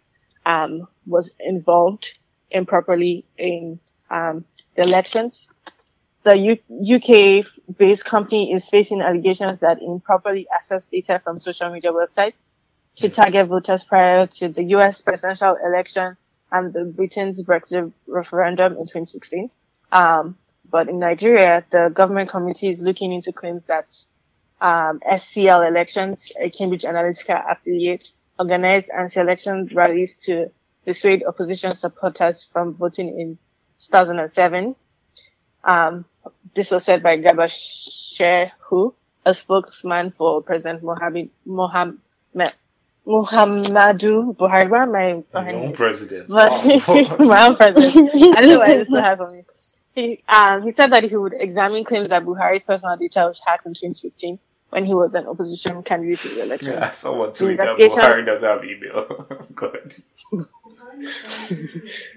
um, 0.45 0.87
was 1.07 1.35
involved 1.39 2.17
improperly 2.51 3.25
in 3.37 3.79
um, 4.09 4.45
the 4.75 4.83
elections. 4.83 5.47
The 6.23 6.35
U- 6.37 6.95
UK-based 6.95 8.03
company 8.05 8.53
is 8.53 8.67
facing 8.69 9.01
allegations 9.01 9.59
that 9.59 9.81
improperly 9.81 10.47
accessed 10.53 10.89
data 10.89 11.19
from 11.23 11.39
social 11.39 11.71
media 11.71 11.91
websites 11.91 12.49
to 12.97 13.09
target 13.09 13.47
voters 13.47 13.83
prior 13.83 14.27
to 14.27 14.49
the 14.49 14.63
US 14.75 15.01
presidential 15.01 15.55
election 15.63 16.17
and 16.51 16.73
the 16.73 16.85
Britain's 16.85 17.41
Brexit 17.43 17.91
referendum 18.07 18.73
in 18.73 18.79
2016. 18.83 19.49
Um, 19.91 20.37
but 20.69 20.89
in 20.89 20.99
Nigeria, 20.99 21.63
the 21.69 21.89
government 21.93 22.29
committee 22.29 22.69
is 22.69 22.81
looking 22.81 23.13
into 23.13 23.31
claims 23.31 23.65
that 23.67 23.89
um, 24.59 24.99
SCL 25.09 25.67
elections, 25.67 26.31
a 26.41 26.49
Cambridge 26.49 26.83
Analytica 26.83 27.43
affiliate, 27.49 28.11
organized 28.39 28.89
anti-election 28.95 29.69
rallies 29.73 30.17
to 30.17 30.51
dissuade 30.87 31.23
opposition 31.27 31.75
supporters 31.75 32.47
from 32.51 32.73
voting 32.73 33.09
in 33.19 33.37
2007. 33.79 34.75
Um, 35.65 36.05
this 36.55 36.71
was 36.71 36.85
said 36.85 37.03
by 37.03 37.17
Garba 37.17 37.47
Shehu, 37.49 38.93
a 39.25 39.33
spokesman 39.33 40.11
for 40.11 40.41
President 40.41 40.81
Mohammed, 40.83 41.29
Mohammed, 41.45 41.99
Muhammadu 43.05 44.35
Buhari. 44.35 44.69
Why 44.69 44.83
am 44.83 44.95
I 44.95 45.51
Your 45.51 45.55
own 45.55 45.71
this? 45.71 45.77
president. 45.77 46.27
But 46.27 46.51
my 47.19 47.47
own 47.47 47.55
president. 47.57 48.11
I 48.37 48.41
don't 48.41 48.49
know 48.51 48.59
why 48.59 48.75
this 48.77 48.89
is 48.89 48.95
happening. 48.97 49.45
He 49.95 50.23
um 50.29 50.63
he 50.63 50.73
said 50.73 50.91
that 50.93 51.03
he 51.03 51.15
would 51.17 51.33
examine 51.37 51.83
claims 51.83 52.09
that 52.09 52.23
Buhari's 52.23 52.63
personal 52.63 52.97
data 52.97 53.25
was 53.27 53.41
hacked 53.45 53.65
in 53.65 53.73
2015 53.73 54.39
when 54.69 54.85
he 54.85 54.93
was 54.93 55.15
an 55.15 55.25
opposition 55.27 55.81
candidate 55.83 56.23
in 56.25 56.35
the 56.35 56.43
election. 56.43 56.73
yeah, 56.73 56.91
someone 56.91 57.29
tweeted 57.29 57.57
that 57.57 57.77
Buhari 57.77 58.25
doesn't 58.25 58.47
have 58.47 58.63
email. 58.63 59.45
Good. 59.55 59.95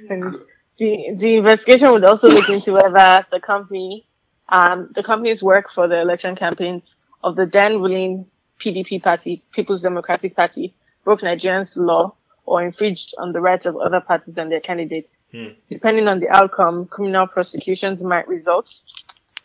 And 0.09 0.35
the 0.79 1.15
the 1.17 1.37
investigation 1.37 1.93
would 1.93 2.05
also 2.05 2.29
look 2.29 2.49
into 2.49 2.73
whether 2.73 3.27
the 3.31 3.41
company 3.41 4.07
um 4.49 4.89
the 4.95 5.03
company's 5.03 5.43
work 5.43 5.71
for 5.71 5.87
the 5.87 6.01
election 6.01 6.35
campaigns 6.35 6.97
of 7.23 7.37
the 7.37 7.47
then 7.47 7.81
ruling 7.81 8.27
PDP 8.59 9.03
party, 9.03 9.43
People's 9.53 9.83
Democratic 9.83 10.35
Party, 10.37 10.75
broke 11.05 11.21
Nigerians' 11.21 11.77
law 11.77 12.15
or 12.47 12.63
infringed 12.63 13.15
on 13.19 13.33
the 13.33 13.41
rights 13.41 13.67
of 13.67 13.77
other 13.77 14.01
parties 14.01 14.37
and 14.37 14.51
their 14.51 14.61
candidates. 14.61 15.17
Hmm. 15.33 15.49
Depending 15.71 16.09
on 16.09 16.21
the 16.21 16.29
outcome, 16.29 16.87
criminal 16.87 17.27
prosecutions 17.27 18.03
might 18.03 18.27
result. 18.29 18.73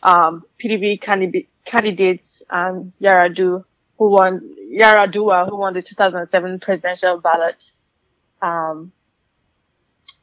Um, 0.02 0.44
PDP 0.62 1.00
candidate, 1.00 1.48
candidates 1.66 2.42
um, 2.48 2.92
Yaradu, 3.00 3.64
who 3.98 4.10
won 4.10 4.56
Yar'Adua, 4.72 5.48
who 5.48 5.56
won 5.56 5.74
the 5.74 5.82
2007 5.82 6.60
presidential 6.60 7.18
ballot, 7.20 7.72
um, 8.40 8.92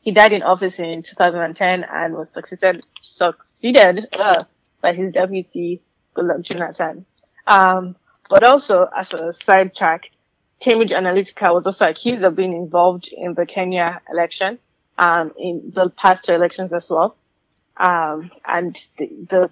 he 0.02 0.12
died 0.12 0.34
in 0.34 0.44
office 0.44 0.80
in 0.80 1.04
2010 1.04 1.86
and 1.90 2.14
was 2.14 2.30
succeeded 2.30 2.86
succeeded 3.02 4.08
uh, 4.20 4.44
by 4.82 4.94
his 4.94 5.14
deputy 5.14 5.82
Goodluck 6.16 6.42
Jonathan. 6.42 7.06
Um, 7.48 7.96
but 8.30 8.44
also, 8.44 8.88
as 8.96 9.14
a 9.14 9.34
sidetrack, 9.34 10.10
Cambridge 10.60 10.92
Analytica 10.92 11.54
was 11.54 11.66
also 11.66 11.90
accused 11.90 12.24
of 12.24 12.36
being 12.36 12.54
involved 12.54 13.10
in 13.12 13.34
the 13.34 13.46
Kenya 13.46 14.02
election, 14.10 14.60
um, 14.98 15.34
in 15.38 15.72
the 15.74 15.90
past 15.90 16.26
two 16.26 16.34
elections 16.34 16.72
as 16.74 16.90
well. 16.90 17.16
Um, 17.78 18.32
and 18.46 18.76
the, 18.98 19.10
the 19.30 19.50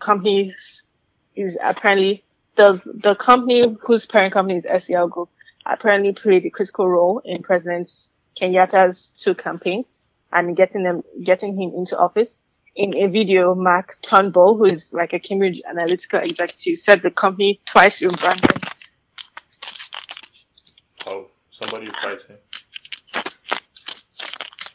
is 1.36 1.58
apparently 1.64 2.24
the 2.56 2.82
the 2.86 3.16
company 3.16 3.78
whose 3.82 4.06
parent 4.06 4.34
company 4.34 4.60
is 4.60 4.66
SCL 4.66 5.10
Group 5.10 5.30
apparently 5.66 6.14
played 6.14 6.46
a 6.46 6.50
critical 6.50 6.88
role 6.88 7.22
in 7.24 7.42
President 7.42 7.90
Kenyatta's 8.40 9.12
two 9.18 9.36
campaigns 9.36 10.02
and 10.32 10.56
getting 10.56 10.84
them 10.84 11.04
getting 11.24 11.60
him 11.60 11.72
into 11.76 11.98
office. 11.98 12.44
In 12.74 12.96
a 12.96 13.08
video, 13.08 13.54
Mark 13.54 13.98
Turnbull, 14.02 14.58
who 14.58 14.64
is 14.66 14.94
like 14.94 15.12
a 15.12 15.20
Cambridge 15.20 15.62
Analytica 15.70 16.24
executive, 16.24 16.80
said 16.80 17.02
the 17.02 17.12
company 17.12 17.60
twice 17.66 18.02
rebranded 18.02 18.64
Oh, 21.06 21.28
somebody 21.52 21.90
fighting. 22.02 22.38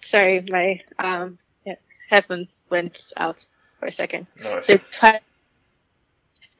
Sorry, 0.04 0.44
my 0.48 0.80
um 0.98 1.38
headphones 2.09 2.64
went 2.70 3.12
out 3.16 3.46
for 3.78 3.86
a 3.86 3.90
second. 3.90 4.26
No, 4.40 4.61
They 4.61 4.78
twice 4.78 5.20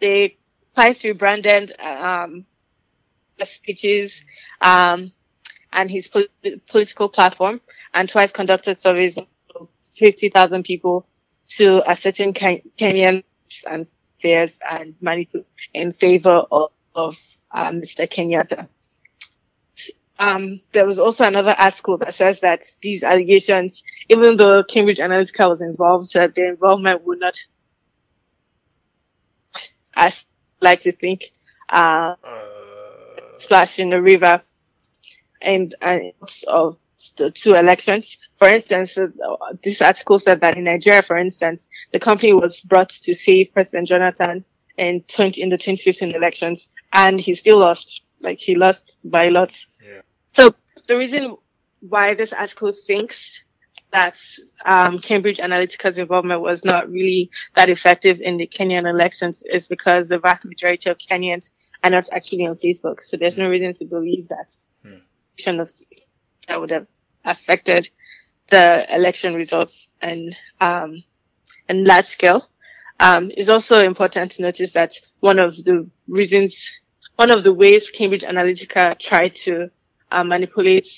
they 0.01 0.36
twice 0.74 1.05
rebranded 1.05 1.72
um 1.80 2.44
speeches 3.44 4.22
um 4.61 5.12
and 5.72 5.90
his 5.90 6.09
pol- 6.09 6.24
political 6.68 7.09
platform, 7.09 7.61
and 7.94 8.09
twice 8.09 8.32
conducted 8.32 8.78
surveys 8.78 9.18
of 9.18 9.70
fifty 9.97 10.28
thousand 10.30 10.64
people 10.64 11.07
to 11.51 11.82
ascertain 11.86 12.32
Ken- 12.32 12.62
Kenyan 12.78 13.22
and 13.66 13.86
fears 14.20 14.59
and 14.68 14.94
manipulate 15.01 15.47
in 15.74 15.92
favor 15.92 16.42
of, 16.51 16.70
of 16.94 17.16
um, 17.53 17.80
Mr. 17.80 18.09
Kenyatta. 18.11 18.68
Um, 20.18 20.61
there 20.72 20.86
was 20.86 20.99
also 20.99 21.24
another 21.24 21.55
article 21.59 21.99
that 21.99 22.14
says 22.14 22.40
that 22.40 22.64
these 22.80 23.05
allegations, 23.05 23.84
even 24.09 24.36
though 24.38 24.64
Cambridge 24.64 24.99
Analytica 24.99 25.49
was 25.49 25.61
involved, 25.61 26.14
that 26.14 26.34
their 26.34 26.51
involvement 26.51 27.05
would 27.05 27.20
not, 27.20 27.36
as 29.97 30.26
like 30.61 30.80
to 30.80 30.92
think, 30.92 31.32
uh, 31.70 32.14
uh, 32.22 32.40
splash 33.38 33.78
in 33.78 33.90
the 33.90 34.01
river 34.01 34.42
and, 35.42 35.74
and 35.80 36.12
of 36.49 36.76
the 37.16 37.30
two 37.30 37.55
elections. 37.55 38.18
For 38.36 38.49
instance, 38.49 38.97
uh, 38.99 39.09
this 39.62 39.80
article 39.80 40.18
said 40.18 40.40
that 40.40 40.57
in 40.57 40.64
Nigeria, 40.64 41.03
for 41.03 41.16
instance, 41.16 41.68
the 41.92 41.99
company 41.99 42.32
was 42.32 42.61
brought 42.61 42.90
to 42.90 43.14
save 43.14 43.53
President 43.53 43.88
Jonathan 43.88 44.44
in 44.76 45.03
20, 45.09 45.40
in 45.42 45.49
the 45.49 45.59
2015 45.59 46.14
elections 46.14 46.68
and 46.92 47.20
he 47.20 47.34
still 47.34 47.59
lost. 47.59 48.03
Like 48.20 48.38
he 48.38 48.55
lost 48.55 48.99
by 49.05 49.24
a 49.24 49.30
lot. 49.30 49.55
Yeah. 49.82 50.01
So 50.32 50.55
the 50.88 50.97
reason 50.97 51.36
why 51.80 52.14
this 52.14 52.32
article 52.32 52.72
thinks 52.72 53.44
that 53.97 54.20
um, 54.66 54.99
Cambridge 54.99 55.38
Analytica's 55.38 55.97
involvement 55.97 56.42
was 56.42 56.66
not 56.66 56.90
really 56.90 57.30
that 57.55 57.70
effective 57.70 58.20
in 58.20 58.36
the 58.36 58.47
Kenyan 58.47 58.84
elections 58.88 59.42
is 59.51 59.66
because 59.66 60.09
the 60.09 60.18
vast 60.18 60.44
majority 60.44 60.90
of 60.90 60.99
Kenyans 60.99 61.51
are 61.82 61.88
not 61.88 62.07
actually 62.12 62.47
on 62.47 62.57
Facebook. 62.57 63.01
So 63.01 63.16
there's 63.16 63.38
no 63.38 63.49
reason 63.49 63.72
to 63.72 63.86
believe 63.86 64.28
that. 64.28 64.49
Of 65.49 65.70
that 66.47 66.61
would 66.61 66.70
have 66.70 66.86
affected 67.24 67.88
the 68.49 68.94
election 68.94 69.34
results 69.34 69.88
and 70.03 70.36
um, 70.61 71.03
and 71.66 71.86
large 71.86 72.07
scale. 72.07 72.51
Um, 73.01 73.30
it's 73.34 73.49
also 73.49 73.82
important 73.82 74.32
to 74.32 74.42
notice 74.42 74.72
that 74.74 74.92
one 75.20 75.38
of 75.38 75.57
the 75.64 75.88
reasons, 76.07 76.70
one 77.16 77.30
of 77.30 77.44
the 77.44 77.53
ways 77.53 77.90
Cambridge 77.90 78.24
Analytica 78.24 78.99
tried 78.99 79.34
to 79.47 79.70
uh, 80.12 80.22
manipulate 80.22 80.88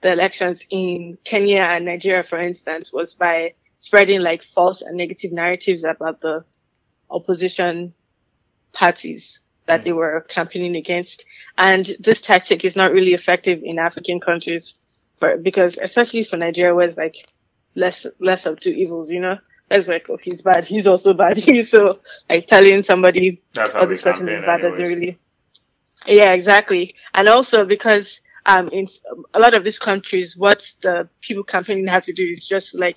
the 0.00 0.12
elections 0.12 0.60
in 0.70 1.18
Kenya 1.24 1.62
and 1.62 1.84
Nigeria, 1.84 2.22
for 2.22 2.38
instance, 2.38 2.92
was 2.92 3.14
by 3.14 3.54
spreading 3.78 4.20
like 4.20 4.42
false 4.42 4.82
and 4.82 4.96
negative 4.96 5.32
narratives 5.32 5.84
about 5.84 6.20
the 6.20 6.44
opposition 7.10 7.94
parties 8.72 9.40
that 9.66 9.82
they 9.82 9.92
were 9.92 10.24
campaigning 10.28 10.76
against. 10.76 11.24
And 11.58 11.90
this 12.00 12.20
tactic 12.20 12.64
is 12.64 12.76
not 12.76 12.92
really 12.92 13.14
effective 13.14 13.60
in 13.62 13.78
African 13.78 14.20
countries 14.20 14.74
for, 15.18 15.36
because 15.36 15.78
especially 15.80 16.24
for 16.24 16.36
Nigeria 16.36 16.74
where 16.74 16.88
it's 16.88 16.96
like 16.96 17.16
less, 17.74 18.06
less 18.18 18.46
of 18.46 18.60
two 18.60 18.70
evils, 18.70 19.10
you 19.10 19.20
know? 19.20 19.38
It's 19.70 19.88
like, 19.88 20.08
oh, 20.08 20.16
he's 20.16 20.42
bad. 20.42 20.64
He's 20.64 20.86
also 20.86 21.12
bad. 21.12 21.38
so 21.66 21.98
like 22.28 22.46
telling 22.46 22.82
somebody, 22.82 23.42
oh, 23.56 23.86
this 23.86 24.02
person 24.02 24.28
is 24.28 24.42
bad 24.42 24.62
doesn't 24.62 24.82
really. 24.82 25.18
Yeah, 26.06 26.32
exactly. 26.32 26.94
And 27.14 27.28
also 27.28 27.64
because, 27.66 28.20
um, 28.48 28.68
in 28.70 28.86
a 29.34 29.38
lot 29.38 29.54
of 29.54 29.62
these 29.62 29.78
countries, 29.78 30.36
what 30.36 30.66
the 30.82 31.08
people 31.20 31.44
campaigning 31.44 31.86
have 31.86 32.04
to 32.04 32.12
do 32.12 32.24
is 32.24 32.46
just 32.46 32.74
like 32.74 32.96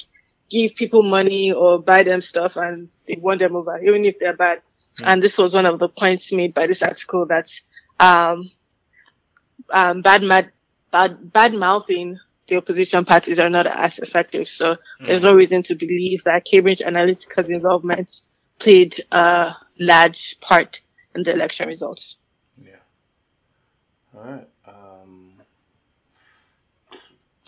give 0.50 0.76
people 0.76 1.04
money 1.04 1.52
or 1.52 1.80
buy 1.80 2.04
them 2.04 2.22
stuff 2.22 2.56
and 2.56 2.90
they 3.08 3.18
won 3.20 3.38
them 3.38 3.56
over, 3.56 3.78
even 3.80 4.06
if 4.06 4.16
they're 4.20 4.36
bad. 4.36 4.62
And 5.04 5.22
this 5.22 5.38
was 5.38 5.54
one 5.54 5.66
of 5.66 5.80
the 5.80 5.90
points 5.90 6.32
made 6.32 6.54
by 6.54 6.68
this 6.68 6.82
article 6.82 7.26
that, 7.28 7.50
um, 8.00 8.50
um, 9.70 10.02
bad, 10.02 10.24
mad, 10.24 10.52
bad, 10.92 11.32
bad 11.32 11.54
mouthing 11.54 12.18
the 12.48 12.58
opposition 12.58 13.06
parties 13.06 13.40
are 13.40 13.50
not 13.50 13.66
as 13.66 14.00
effective. 14.00 14.48
So 14.48 14.76
there's 15.00 15.22
no 15.22 15.34
reason 15.34 15.62
to 15.64 15.76
believe 15.76 16.24
that 16.26 16.44
Cambridge 16.44 16.80
Analytica's 16.80 17.50
involvement 17.50 18.24
played 18.60 19.00
a 19.12 19.56
large 19.80 20.38
part 20.42 20.82
in 21.16 21.24
the 21.24 21.34
election 21.34 21.70
results. 21.70 22.18
Yeah. 22.62 22.76
All 24.14 24.22
right. 24.22 24.48
Um, 24.68 25.34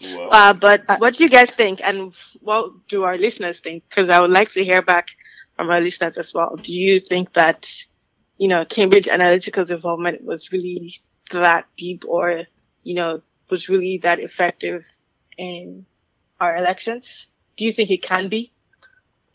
well, 0.03 0.31
Uh, 0.31 0.53
but 0.53 0.83
what 0.95 1.15
do 1.15 1.23
you 1.23 1.29
guys 1.29 1.51
think, 1.51 1.81
and 1.83 2.13
what 2.41 2.71
do 2.87 3.03
our 3.03 3.15
listeners 3.15 3.59
think? 3.59 3.83
Because 3.89 4.09
I 4.09 4.19
would 4.19 4.31
like 4.31 4.51
to 4.51 4.63
hear 4.63 4.81
back 4.81 5.09
from 5.55 5.69
our 5.69 5.81
listeners 5.81 6.17
as 6.17 6.33
well. 6.33 6.55
Do 6.61 6.73
you 6.73 6.99
think 6.99 7.33
that, 7.33 7.69
you 8.37 8.47
know, 8.47 8.65
Cambridge 8.65 9.07
Analytica's 9.07 9.71
involvement 9.71 10.23
was 10.23 10.51
really 10.51 10.93
that 11.31 11.65
deep, 11.77 12.03
or 12.07 12.43
you 12.83 12.95
know, 12.95 13.21
was 13.49 13.69
really 13.69 13.99
that 14.03 14.19
effective 14.19 14.83
in 15.37 15.85
our 16.39 16.55
elections? 16.57 17.27
Do 17.57 17.65
you 17.65 17.73
think 17.73 17.89
it 17.91 18.01
can 18.03 18.29
be? 18.29 18.51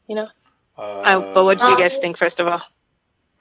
You 0.08 0.16
know, 0.16 0.28
uh, 1.04 1.22
but 1.32 1.44
what 1.44 1.58
do 1.60 1.68
you 1.68 1.76
guys 1.76 1.98
think 1.98 2.16
first 2.16 2.40
of 2.40 2.46
all? 2.46 2.62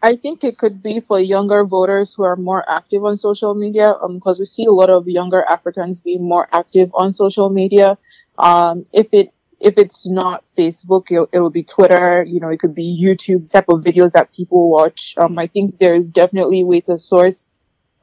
I 0.01 0.15
think 0.15 0.43
it 0.43 0.57
could 0.59 0.83
be 0.83 0.99
for 0.99 1.19
younger 1.19 1.65
voters 1.65 2.13
who 2.13 2.23
are 2.23 2.35
more 2.35 2.63
active 2.69 3.03
on 3.03 3.17
social 3.17 3.55
media, 3.55 3.95
because 4.13 4.37
we 4.39 4.45
see 4.45 4.65
a 4.65 4.71
lot 4.71 4.89
of 4.89 5.07
younger 5.07 5.43
Africans 5.43 6.01
being 6.01 6.27
more 6.27 6.47
active 6.51 6.91
on 6.93 7.13
social 7.13 7.49
media. 7.49 7.97
Um, 8.37 8.85
if 8.93 9.13
it 9.13 9.33
if 9.59 9.75
it's 9.79 10.07
not 10.07 10.43
Facebook, 10.55 11.05
it'll, 11.09 11.27
it'll 11.33 11.49
be 11.49 11.63
Twitter. 11.63 12.23
You 12.23 12.39
know, 12.39 12.49
it 12.49 12.59
could 12.59 12.75
be 12.75 13.03
YouTube 13.03 13.49
type 13.49 13.69
of 13.69 13.81
videos 13.81 14.11
that 14.11 14.31
people 14.31 14.69
watch. 14.69 15.15
Um, 15.17 15.39
I 15.39 15.47
think 15.47 15.79
there's 15.79 16.11
definitely 16.11 16.61
a 16.61 16.65
way 16.65 16.81
to 16.81 16.99
source 16.99 17.49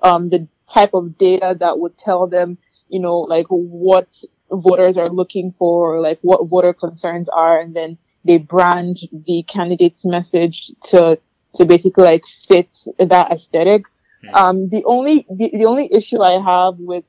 um, 0.02 0.30
the 0.30 0.48
type 0.68 0.94
of 0.94 1.16
data 1.16 1.56
that 1.60 1.78
would 1.78 1.96
tell 1.96 2.26
them, 2.26 2.58
you 2.88 2.98
know, 2.98 3.18
like 3.20 3.46
what 3.48 4.08
voters 4.50 4.96
are 4.96 5.08
looking 5.08 5.52
for, 5.52 6.00
like 6.00 6.18
what 6.22 6.48
voter 6.48 6.72
concerns 6.72 7.28
are, 7.28 7.60
and 7.60 7.74
then 7.76 7.98
they 8.24 8.38
brand 8.38 8.98
the 9.12 9.44
candidate's 9.44 10.04
message 10.04 10.72
to 10.82 11.18
to 11.56 11.64
basically 11.64 12.04
like 12.04 12.24
fit 12.48 12.68
that 12.98 13.30
aesthetic. 13.30 13.84
Um, 14.32 14.68
the 14.68 14.82
only 14.84 15.26
the, 15.30 15.50
the 15.52 15.66
only 15.66 15.88
issue 15.92 16.22
I 16.22 16.40
have 16.40 16.78
with 16.78 17.04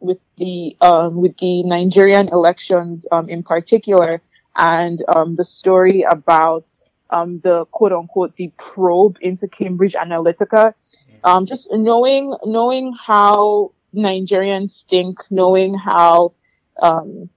with 0.00 0.18
the 0.36 0.76
um, 0.80 1.20
with 1.20 1.36
the 1.38 1.62
Nigerian 1.62 2.28
elections 2.28 3.06
um, 3.12 3.28
in 3.28 3.42
particular, 3.42 4.22
and 4.56 5.02
um, 5.14 5.36
the 5.36 5.44
story 5.44 6.02
about 6.02 6.64
um, 7.10 7.40
the 7.40 7.66
quote 7.66 7.92
unquote 7.92 8.34
the 8.36 8.50
probe 8.56 9.18
into 9.20 9.46
Cambridge 9.46 9.94
Analytica, 9.94 10.74
um, 11.22 11.46
just 11.46 11.68
knowing 11.70 12.34
knowing 12.44 12.94
how 12.94 13.72
Nigerians 13.94 14.84
think, 14.88 15.18
knowing 15.30 15.74
how 15.74 16.32
um, 16.80 17.28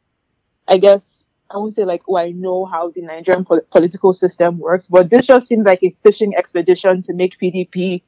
I 0.67 0.77
guess 0.77 1.16
I 1.49 1.57
won't 1.57 1.75
say 1.75 1.85
like, 1.85 2.03
oh, 2.07 2.17
I 2.17 2.31
know 2.31 2.65
how 2.65 2.91
the 2.91 3.01
Nigerian 3.01 3.45
pol- 3.45 3.61
political 3.71 4.13
system 4.13 4.57
works, 4.59 4.87
but 4.87 5.09
this 5.09 5.27
just 5.27 5.47
seems 5.47 5.65
like 5.65 5.81
a 5.83 5.95
fishing 6.03 6.35
expedition 6.35 7.03
to 7.03 7.13
make 7.13 7.39
PDP, 7.41 8.03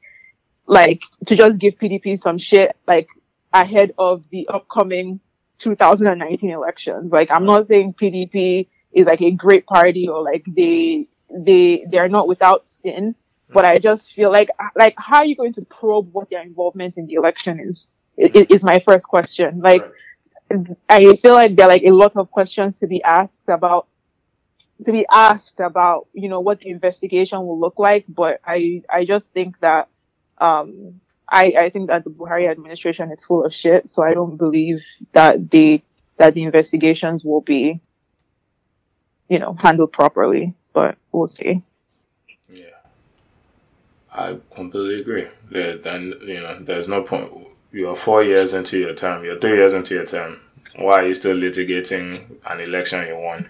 like, 0.66 1.00
to 1.26 1.36
just 1.36 1.58
give 1.58 1.74
PDP 1.74 2.20
some 2.20 2.38
shit, 2.38 2.76
like, 2.86 3.08
ahead 3.52 3.92
of 3.98 4.22
the 4.30 4.46
upcoming 4.48 5.20
2019 5.58 6.50
elections. 6.50 7.10
Like, 7.12 7.30
I'm 7.30 7.44
not 7.46 7.68
saying 7.68 7.94
PDP 8.00 8.68
is 8.92 9.06
like 9.06 9.20
a 9.22 9.30
great 9.30 9.66
party 9.66 10.08
or 10.08 10.22
like 10.22 10.44
they, 10.46 11.06
they, 11.30 11.84
they're 11.90 12.08
not 12.08 12.28
without 12.28 12.66
sin, 12.66 13.14
but 13.52 13.64
I 13.64 13.78
just 13.78 14.12
feel 14.12 14.30
like, 14.30 14.48
like, 14.76 14.94
how 14.96 15.18
are 15.18 15.24
you 15.24 15.36
going 15.36 15.54
to 15.54 15.62
probe 15.62 16.12
what 16.12 16.30
their 16.30 16.42
involvement 16.42 16.94
in 16.96 17.06
the 17.06 17.14
election 17.14 17.60
is? 17.60 17.88
Is, 18.16 18.46
is 18.50 18.62
my 18.62 18.78
first 18.80 19.04
question. 19.06 19.60
Like, 19.60 19.82
Right. 19.82 19.90
I 20.88 21.16
feel 21.16 21.32
like 21.32 21.56
there 21.56 21.66
are 21.66 21.68
like 21.68 21.84
a 21.84 21.92
lot 21.92 22.16
of 22.16 22.30
questions 22.30 22.78
to 22.78 22.86
be 22.86 23.02
asked 23.02 23.48
about 23.48 23.86
to 24.84 24.92
be 24.92 25.04
asked 25.10 25.60
about, 25.60 26.08
you 26.12 26.28
know, 26.28 26.40
what 26.40 26.60
the 26.60 26.70
investigation 26.70 27.38
will 27.46 27.60
look 27.60 27.78
like. 27.78 28.04
But 28.08 28.40
I 28.44 28.82
I 28.88 29.04
just 29.04 29.28
think 29.28 29.58
that 29.60 29.88
um 30.38 31.00
I, 31.30 31.52
I 31.58 31.70
think 31.70 31.88
that 31.88 32.02
the 32.02 32.10
Buhari 32.10 32.50
administration 32.50 33.12
is 33.12 33.22
full 33.22 33.44
of 33.44 33.54
shit, 33.54 33.88
so 33.88 34.02
I 34.02 34.14
don't 34.14 34.36
believe 34.36 34.82
that 35.12 35.50
the 35.50 35.80
that 36.18 36.34
the 36.34 36.42
investigations 36.42 37.24
will 37.24 37.40
be, 37.40 37.80
you 39.28 39.38
know, 39.38 39.56
handled 39.60 39.92
properly. 39.92 40.54
But 40.72 40.96
we'll 41.12 41.28
see. 41.28 41.62
Yeah, 42.48 42.64
I 44.12 44.38
completely 44.54 45.00
agree. 45.00 45.28
There, 45.50 45.78
then 45.78 46.14
you 46.22 46.40
know, 46.40 46.58
there's 46.60 46.88
no 46.88 47.02
point. 47.02 47.30
You're 47.72 47.96
four 47.96 48.24
years 48.24 48.52
into 48.52 48.78
your 48.78 48.94
term. 48.94 49.24
You're 49.24 49.38
three 49.38 49.56
years 49.56 49.72
into 49.74 49.94
your 49.94 50.06
term. 50.06 50.40
Why 50.76 50.96
are 50.96 51.06
you 51.06 51.14
still 51.14 51.36
litigating 51.36 52.24
an 52.46 52.60
election 52.60 53.06
you 53.06 53.16
won? 53.16 53.48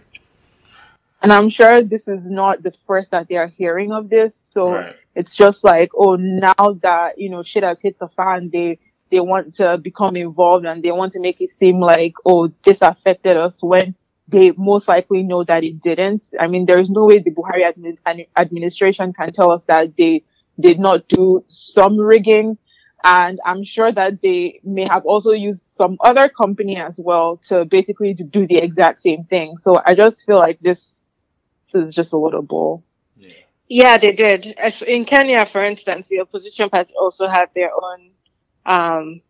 And 1.23 1.33
I'm 1.33 1.51
sure 1.51 1.83
this 1.83 2.09
is 2.09 2.21
not 2.25 2.63
the 2.63 2.73
first 2.87 3.11
that 3.11 3.29
they 3.29 3.37
are 3.37 3.47
hearing 3.49 3.93
of 3.93 4.09
this. 4.09 4.35
So 4.51 4.73
Right. 4.73 4.97
it's 5.15 5.35
just 5.35 5.65
like, 5.65 5.91
oh, 5.95 6.17
now 6.17 6.79
that, 6.83 7.19
you 7.19 7.29
know, 7.31 7.43
shit 7.43 7.63
has 7.63 7.79
hit 7.81 7.99
the 7.99 8.09
fan, 8.09 8.51
they, 8.53 8.79
they 9.11 9.21
want 9.21 9.55
to 9.57 9.79
become 9.79 10.17
involved 10.17 10.65
and 10.65 10.83
they 10.83 10.93
want 10.93 11.13
to 11.15 11.21
make 11.21 11.41
it 11.41 11.53
seem 11.53 11.81
like, 11.81 12.15
oh, 12.25 12.51
this 12.65 12.79
affected 12.81 13.37
us 13.37 13.63
when 13.63 13.95
they 14.29 14.53
most 14.57 14.89
likely 14.89 15.23
know 15.23 15.45
that 15.45 15.65
it 15.65 15.83
didn't. 15.83 16.25
I 16.39 16.47
mean, 16.47 16.65
there 16.67 16.79
is 16.79 16.89
no 16.89 17.07
way 17.07 17.19
the 17.19 17.31
Buhari 17.33 17.65
admi- 17.71 17.99
admi- 18.07 18.29
administration 18.37 19.13
can 19.13 19.33
tell 19.33 19.51
us 19.51 19.65
that 19.67 19.97
they 19.99 20.23
did 20.59 20.79
not 20.79 21.09
do 21.09 21.45
some 21.49 21.99
rigging. 21.99 22.57
And 23.03 23.41
I'm 23.45 23.65
sure 23.65 23.91
that 23.91 24.21
they 24.23 24.61
may 24.63 24.87
have 24.91 25.07
also 25.07 25.31
used 25.31 25.63
some 25.75 25.97
other 26.01 26.29
company 26.29 26.77
as 26.77 26.99
well 26.99 27.41
to 27.49 27.65
basically 27.65 28.15
to 28.15 28.25
do 28.25 28.47
the 28.47 28.59
exact 28.59 29.01
same 29.01 29.25
thing. 29.25 29.57
So 29.59 29.81
I 29.85 29.95
just 29.95 30.25
feel 30.27 30.39
like 30.39 30.61
this, 30.61 30.81
this 31.73 31.89
is 31.89 31.95
just 31.95 32.13
a 32.13 32.19
little 32.19 32.43
bull. 32.43 32.85
Yeah. 33.17 33.33
Yeah, 33.69 33.99
they 33.99 34.13
did. 34.13 34.55
As 34.59 34.83
in 34.83 35.05
Kenya, 35.05 35.47
for 35.47 35.65
instance, 35.65 36.09
the 36.09 36.21
opposition 36.21 36.69
party 36.69 36.93
also 37.01 37.27
had 37.27 37.47
their 37.55 37.71
own 37.73 38.11
um, 38.67 39.23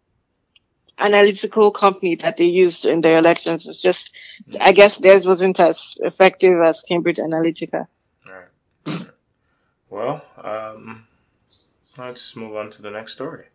analytical 0.98 1.70
company 1.70 2.14
that 2.16 2.36
they 2.36 2.44
used 2.44 2.84
in 2.84 3.00
their 3.00 3.18
elections. 3.18 3.66
It's 3.66 3.80
just, 3.80 4.12
I 4.60 4.72
guess 4.72 4.96
theirs 4.96 5.26
wasn't 5.26 5.60
as 5.60 5.96
effective 6.00 6.60
as 6.60 6.82
Cambridge 6.82 7.18
Analytica. 7.18 7.86
Right. 8.26 9.06
well, 9.90 10.24
um, 10.42 11.06
let's 11.98 12.36
move 12.36 12.56
on 12.56 12.70
to 12.70 12.82
the 12.82 12.90
next 12.90 13.12
story. 13.12 13.46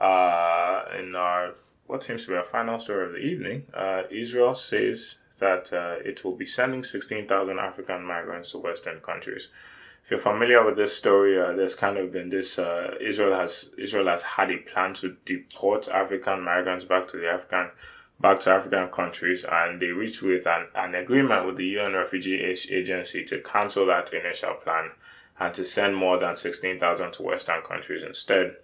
Uh, 0.00 0.84
in 0.98 1.14
our 1.14 1.54
what 1.86 2.02
seems 2.02 2.24
to 2.24 2.30
be 2.30 2.36
our 2.36 2.44
final 2.44 2.80
story 2.80 3.06
of 3.06 3.12
the 3.12 3.18
evening, 3.18 3.66
uh, 3.74 4.02
Israel 4.10 4.54
says 4.54 5.16
that 5.38 5.72
uh, 5.72 5.96
it 6.02 6.24
will 6.24 6.34
be 6.34 6.46
sending 6.46 6.82
16,000 6.82 7.58
African 7.58 8.02
migrants 8.02 8.52
to 8.52 8.58
Western 8.58 9.00
countries. 9.00 9.48
If 10.04 10.10
you're 10.10 10.20
familiar 10.20 10.64
with 10.64 10.76
this 10.76 10.96
story, 10.96 11.38
uh, 11.38 11.52
there's 11.52 11.74
kind 11.74 11.96
of 11.98 12.12
been 12.12 12.30
this 12.30 12.58
uh, 12.58 12.94
Israel 13.00 13.38
has 13.38 13.70
Israel 13.78 14.08
has 14.08 14.22
had 14.22 14.50
a 14.50 14.58
plan 14.58 14.94
to 14.94 15.16
deport 15.24 15.88
African 15.88 16.42
migrants 16.42 16.84
back 16.84 17.08
to 17.08 17.16
the 17.18 17.28
African 17.28 17.70
back 18.20 18.40
to 18.40 18.50
African 18.50 18.88
countries, 18.88 19.44
and 19.50 19.80
they 19.80 19.86
reached 19.86 20.22
with 20.22 20.46
an, 20.46 20.66
an 20.74 20.94
agreement 20.94 21.46
with 21.46 21.56
the 21.56 21.66
UN 21.78 21.94
Refugee 21.94 22.42
Agency 22.42 23.24
to 23.24 23.40
cancel 23.40 23.86
that 23.86 24.12
initial 24.12 24.54
plan 24.54 24.90
and 25.40 25.52
to 25.54 25.66
send 25.66 25.96
more 25.96 26.18
than 26.18 26.36
16,000 26.36 27.12
to 27.12 27.22
Western 27.22 27.62
countries 27.62 28.02
instead. 28.06 28.56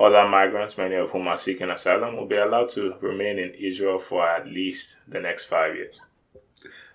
Other 0.00 0.26
migrants, 0.26 0.78
many 0.78 0.94
of 0.94 1.10
whom 1.10 1.28
are 1.28 1.36
seeking 1.36 1.70
asylum, 1.70 2.16
will 2.16 2.26
be 2.26 2.36
allowed 2.36 2.70
to 2.70 2.94
remain 3.00 3.38
in 3.38 3.54
Israel 3.54 3.98
for 3.98 4.26
at 4.26 4.46
least 4.46 4.96
the 5.06 5.20
next 5.20 5.44
five 5.44 5.76
years. 5.76 6.00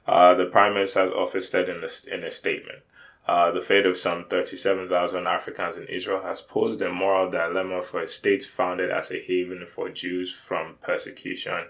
Uh, 0.07 0.33
the 0.33 0.45
Prime 0.45 0.73
Minister's 0.73 1.11
office 1.11 1.47
said 1.49 1.69
in, 1.69 1.81
the, 1.81 2.07
in 2.11 2.23
a 2.23 2.31
statement 2.31 2.79
uh, 3.27 3.51
the 3.51 3.61
fate 3.61 3.87
of 3.87 3.97
some 3.97 4.25
37,000 4.25 5.25
Africans 5.25 5.77
in 5.77 5.87
Israel 5.87 6.21
has 6.21 6.41
posed 6.41 6.81
a 6.81 6.91
moral 6.91 7.29
dilemma 7.29 7.81
for 7.81 8.03
a 8.03 8.07
state 8.07 8.43
founded 8.43 8.91
as 8.91 9.11
a 9.11 9.19
haven 9.19 9.65
for 9.65 9.89
Jews 9.89 10.31
from 10.31 10.77
persecution 10.83 11.65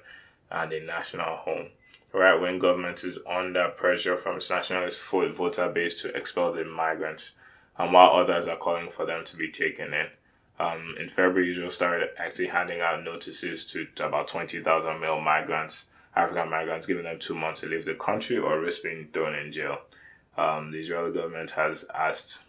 and 0.52 0.74
a 0.74 0.86
national 0.86 1.38
home. 1.38 1.70
Right 2.12 2.40
wing 2.40 2.60
government 2.60 3.04
is 3.06 3.20
under 3.26 3.70
pressure 3.70 4.18
from 4.18 4.38
its 4.38 4.50
nationalist 4.50 5.00
voter 5.02 5.70
base 5.70 6.02
to 6.02 6.14
expel 6.16 6.52
the 6.52 6.66
migrants, 6.66 7.34
and 7.78 7.94
while 7.94 8.12
others 8.12 8.48
are 8.48 8.58
calling 8.58 8.92
for 8.92 9.06
them 9.06 9.24
to 9.26 9.38
be 9.38 9.50
taken 9.50 9.94
in. 9.94 10.08
Um, 10.60 10.96
in 11.00 11.10
February, 11.10 11.52
Israel 11.52 11.72
started 11.72 12.10
actually 12.18 12.48
handing 12.48 12.82
out 12.82 13.04
notices 13.04 13.66
to, 13.68 13.86
to 13.96 14.08
about 14.08 14.28
20,000 14.28 15.02
male 15.02 15.20
migrants, 15.20 15.86
African 16.16 16.50
migrants, 16.50 16.88
giving 16.88 17.04
them 17.04 17.20
two 17.20 17.36
months 17.36 17.62
to 17.62 17.68
leave 17.68 17.86
the 17.86 17.96
country 17.96 18.38
or 18.38 18.60
risk 18.60 18.84
being 18.84 19.10
thrown 19.12 19.36
in 19.36 19.52
jail. 19.52 19.80
Um, 20.38 20.72
the 20.72 20.80
Israeli 20.80 21.14
government 21.14 21.52
has 21.52 21.86
asked, 21.94 22.40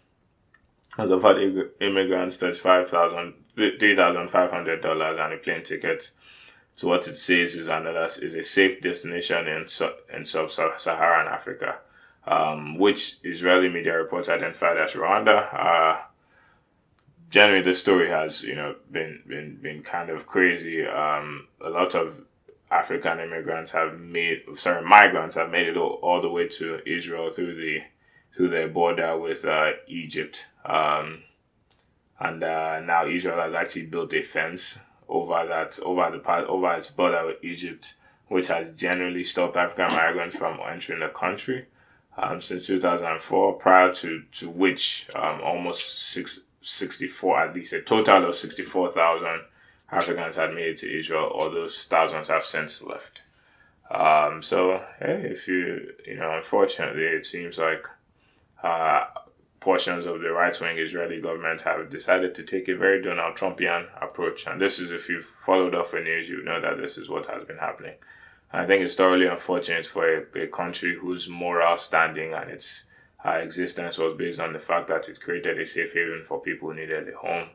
has 0.97 1.11
offered 1.11 1.37
immigrants 1.81 2.37
$35,000, 2.37 3.33
$3,500 3.57 5.25
and 5.25 5.33
a 5.33 5.37
plane 5.37 5.63
ticket 5.63 6.11
to 6.77 6.85
what 6.85 7.07
it 7.07 7.17
says 7.17 7.55
is 7.55 7.67
another 7.67 8.07
is 8.21 8.35
a 8.35 8.43
safe 8.43 8.81
destination 8.81 9.47
in 9.47 9.65
in 10.13 10.25
sub-Saharan 10.25 11.27
Africa, 11.27 11.79
um, 12.25 12.77
which 12.77 13.17
Israeli 13.23 13.67
media 13.67 13.97
reports 13.97 14.29
identified 14.29 14.77
as 14.77 14.93
Rwanda. 14.93 15.53
Uh, 15.53 16.01
generally 17.29 17.63
the 17.63 17.73
story 17.73 18.09
has 18.09 18.43
you 18.43 18.55
know 18.55 18.75
been 18.91 19.21
been 19.27 19.57
been 19.61 19.83
kind 19.83 20.09
of 20.09 20.27
crazy. 20.27 20.85
Um, 20.85 21.47
a 21.61 21.69
lot 21.69 21.95
of 21.95 22.21
African 22.71 23.19
immigrants 23.19 23.71
have 23.71 23.99
made 23.99 24.43
sorry 24.55 24.83
migrants 24.83 25.35
have 25.35 25.49
made 25.49 25.67
it 25.67 25.77
all, 25.77 25.99
all 26.01 26.21
the 26.21 26.29
way 26.29 26.47
to 26.47 26.79
Israel 26.85 27.31
through 27.33 27.55
the 27.55 27.81
through 28.35 28.49
their 28.49 28.67
border 28.67 29.17
with 29.17 29.45
uh, 29.45 29.71
Egypt. 29.87 30.45
Um, 30.65 31.23
and 32.19 32.43
uh, 32.43 32.79
now 32.81 33.07
Israel 33.07 33.39
has 33.39 33.53
actually 33.53 33.85
built 33.85 34.13
a 34.13 34.21
fence 34.21 34.79
over 35.07 35.45
that 35.47 35.79
over 35.79 36.11
the 36.11 36.47
over 36.47 36.73
its 36.73 36.87
border 36.87 37.25
with 37.25 37.43
Egypt, 37.43 37.95
which 38.27 38.47
has 38.47 38.77
generally 38.77 39.23
stopped 39.23 39.55
African 39.55 39.91
migrants 39.91 40.35
from 40.35 40.59
entering 40.69 40.99
the 40.99 41.09
country. 41.09 41.65
Um, 42.19 42.41
since 42.41 42.65
2004, 42.65 43.53
prior 43.59 43.93
to, 43.93 44.23
to 44.39 44.49
which 44.49 45.07
um, 45.13 45.39
almost 45.43 46.09
six, 46.09 46.39
64, 46.67 47.39
at 47.39 47.55
least 47.55 47.73
a 47.73 47.81
total 47.81 48.29
of 48.29 48.35
64,000 48.35 49.41
Africans 49.91 50.35
had 50.35 50.53
made 50.53 50.67
it 50.67 50.77
to 50.77 50.99
Israel, 50.99 51.31
or 51.33 51.49
those 51.49 51.85
thousands 51.85 52.27
have 52.27 52.43
since 52.45 52.81
left. 52.81 53.21
Um, 53.89 54.43
so, 54.43 54.83
hey, 54.99 55.29
if 55.31 55.47
you, 55.47 55.93
you 56.05 56.15
know, 56.15 56.35
unfortunately, 56.35 57.03
it 57.03 57.25
seems 57.25 57.57
like 57.57 57.85
uh, 58.61 59.05
portions 59.61 60.05
of 60.05 60.19
the 60.19 60.31
right 60.31 60.59
wing 60.59 60.77
Israeli 60.77 61.21
government 61.21 61.61
have 61.61 61.89
decided 61.89 62.35
to 62.35 62.43
take 62.43 62.67
a 62.67 62.75
very 62.75 63.01
Donald 63.01 63.37
Trumpian 63.37 63.87
approach. 64.01 64.45
And 64.45 64.59
this 64.59 64.79
is, 64.79 64.91
if 64.91 65.07
you've 65.07 65.25
followed 65.25 65.73
up 65.73 65.89
for 65.89 66.01
news, 66.01 66.27
you 66.27 66.43
know 66.43 66.59
that 66.59 66.77
this 66.77 66.97
is 66.97 67.09
what 67.09 67.27
has 67.27 67.45
been 67.45 67.57
happening. 67.57 67.95
I 68.51 68.65
think 68.65 68.83
it's 68.83 68.95
thoroughly 68.95 69.27
unfortunate 69.27 69.85
for 69.85 70.05
a, 70.05 70.43
a 70.43 70.47
country 70.47 70.95
whose 70.95 71.29
moral 71.29 71.77
standing 71.77 72.33
and 72.33 72.49
its 72.49 72.83
uh, 73.27 73.39
existence 73.39 73.97
was 73.97 74.15
based 74.17 74.39
on 74.39 74.53
the 74.53 74.59
fact 74.59 74.87
that 74.87 75.09
it 75.09 75.19
created 75.19 75.59
a 75.59 75.65
safe 75.65 75.93
haven 75.93 76.23
for 76.25 76.41
people 76.41 76.69
who 76.69 76.75
needed 76.75 77.09
a 77.09 77.17
home. 77.17 77.49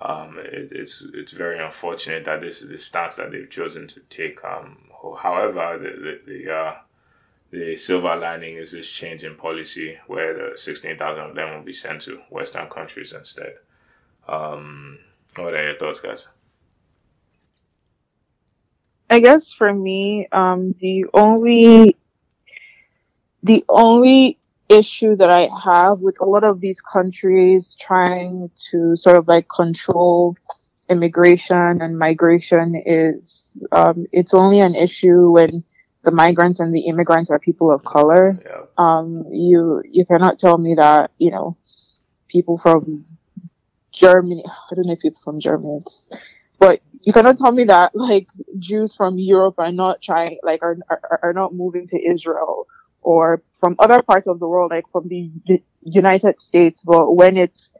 Um, 0.00 0.38
it, 0.38 0.68
it's 0.70 1.04
it's 1.14 1.32
very 1.32 1.58
unfortunate 1.64 2.24
that 2.26 2.40
this 2.40 2.62
is 2.62 2.68
the 2.68 2.78
stance 2.78 3.16
that 3.16 3.32
they've 3.32 3.50
chosen 3.50 3.88
to 3.88 4.00
take. 4.10 4.44
Um, 4.44 4.76
however, 5.18 5.78
the 5.78 5.90
the, 5.90 6.44
the, 6.44 6.54
uh, 6.54 6.74
the 7.50 7.76
silver 7.76 8.14
lining 8.16 8.56
is 8.56 8.72
this 8.72 8.90
change 8.90 9.24
in 9.24 9.34
policy 9.34 9.96
where 10.06 10.34
the 10.34 10.58
16,000 10.58 11.24
of 11.24 11.34
them 11.34 11.54
will 11.54 11.64
be 11.64 11.72
sent 11.72 12.02
to 12.02 12.20
Western 12.28 12.68
countries 12.68 13.12
instead. 13.12 13.54
Um, 14.28 14.98
what 15.36 15.54
are 15.54 15.64
your 15.64 15.78
thoughts, 15.78 16.00
guys? 16.00 16.28
I 19.08 19.20
guess 19.20 19.50
for 19.52 19.72
me, 19.72 20.28
um, 20.32 20.74
the 20.80 21.06
only 21.14 21.96
the 23.42 23.64
only 23.70 24.38
issue 24.68 25.16
that 25.16 25.30
I 25.30 25.48
have 25.64 26.00
with 26.00 26.20
a 26.20 26.26
lot 26.26 26.44
of 26.44 26.60
these 26.60 26.80
countries 26.80 27.76
trying 27.80 28.50
to 28.70 28.96
sort 28.96 29.16
of 29.16 29.26
like 29.26 29.48
control 29.48 30.36
immigration 30.88 31.82
and 31.82 31.98
migration 31.98 32.74
is 32.86 33.46
um, 33.72 34.06
it's 34.12 34.34
only 34.34 34.60
an 34.60 34.74
issue 34.74 35.30
when 35.30 35.64
the 36.02 36.10
migrants 36.10 36.60
and 36.60 36.74
the 36.74 36.86
immigrants 36.86 37.30
are 37.30 37.38
people 37.38 37.70
of 37.70 37.84
color. 37.84 38.38
Yeah. 38.44 38.62
Um, 38.76 39.24
you 39.30 39.82
you 39.90 40.04
cannot 40.06 40.38
tell 40.38 40.58
me 40.58 40.74
that 40.74 41.10
you 41.18 41.30
know 41.30 41.56
people 42.28 42.58
from 42.58 43.04
Germany. 43.92 44.44
I 44.46 44.74
don't 44.74 44.86
know 44.86 44.92
if 44.92 45.00
people 45.00 45.20
from 45.22 45.40
Germany, 45.40 45.82
but 46.58 46.80
you 47.02 47.12
cannot 47.12 47.38
tell 47.38 47.52
me 47.52 47.64
that 47.64 47.94
like 47.94 48.28
Jews 48.58 48.94
from 48.94 49.18
Europe 49.18 49.56
are 49.58 49.72
not 49.72 50.02
trying 50.02 50.38
like 50.42 50.62
are 50.62 50.76
are, 50.90 51.20
are 51.22 51.32
not 51.32 51.54
moving 51.54 51.88
to 51.88 51.98
Israel 52.00 52.66
or 53.02 53.42
from 53.58 53.76
other 53.78 54.02
parts 54.02 54.26
of 54.26 54.38
the 54.40 54.48
world, 54.48 54.70
like 54.70 54.84
from 54.90 55.08
the 55.08 55.30
United 55.82 56.40
States. 56.40 56.82
But 56.84 57.14
when 57.14 57.36
it's 57.36 57.72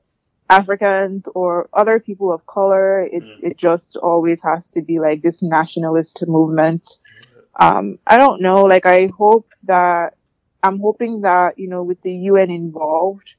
Africans 0.51 1.29
or 1.35 1.69
other 1.73 2.01
people 2.01 2.33
of 2.33 2.47
color, 2.47 3.03
it, 3.03 3.23
mm. 3.23 3.39
it 3.43 3.57
just 3.57 3.97
always 3.97 4.43
has 4.43 4.69
to 4.69 4.83
be 4.83 4.99
like 4.99 5.23
this 5.23 5.43
nationalist 5.43 6.25
movement. 6.27 6.99
Um, 7.61 7.99
I 8.07 8.17
don't 8.17 8.41
know. 8.41 8.63
Like, 8.63 8.87
I 8.87 9.11
hope 9.17 9.49
that, 9.65 10.15
I'm 10.63 10.81
hoping 10.81 11.23
that, 11.23 11.59
you 11.59 11.69
know, 11.69 11.83
with 11.83 12.01
the 12.03 12.13
UN 12.13 12.51
involved, 12.51 13.35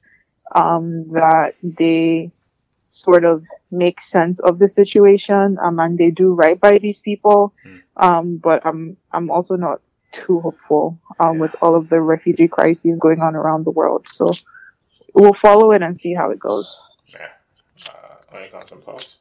um, 0.53 1.09
that 1.13 1.55
they 1.63 2.31
sort 2.91 3.23
of 3.23 3.43
make 3.71 4.01
sense 4.01 4.39
of 4.39 4.59
the 4.59 4.67
situation, 4.67 5.57
um, 5.61 5.79
and 5.79 5.97
they 5.97 6.11
do 6.11 6.33
right 6.33 6.59
by 6.59 6.77
these 6.77 6.99
people. 6.99 7.53
Mm. 7.65 7.81
Um, 7.97 8.37
but 8.37 8.65
I'm, 8.65 8.97
I'm 9.11 9.29
also 9.31 9.55
not 9.55 9.81
too 10.11 10.39
hopeful 10.39 10.99
um, 11.19 11.35
yeah. 11.35 11.41
with 11.41 11.55
all 11.61 11.75
of 11.75 11.89
the 11.89 12.01
refugee 12.01 12.47
crises 12.47 12.99
going 12.99 13.21
on 13.21 13.35
around 13.35 13.65
the 13.65 13.71
world. 13.71 14.07
So 14.07 14.33
we'll 15.13 15.33
follow 15.33 15.71
it 15.71 15.81
and 15.81 15.99
see 15.99 16.13
how 16.13 16.29
it 16.29 16.39
goes. 16.39 16.85
Yeah. 17.07 17.27
Uh, 17.87 18.37
any 18.37 18.47
thoughts? 18.47 19.15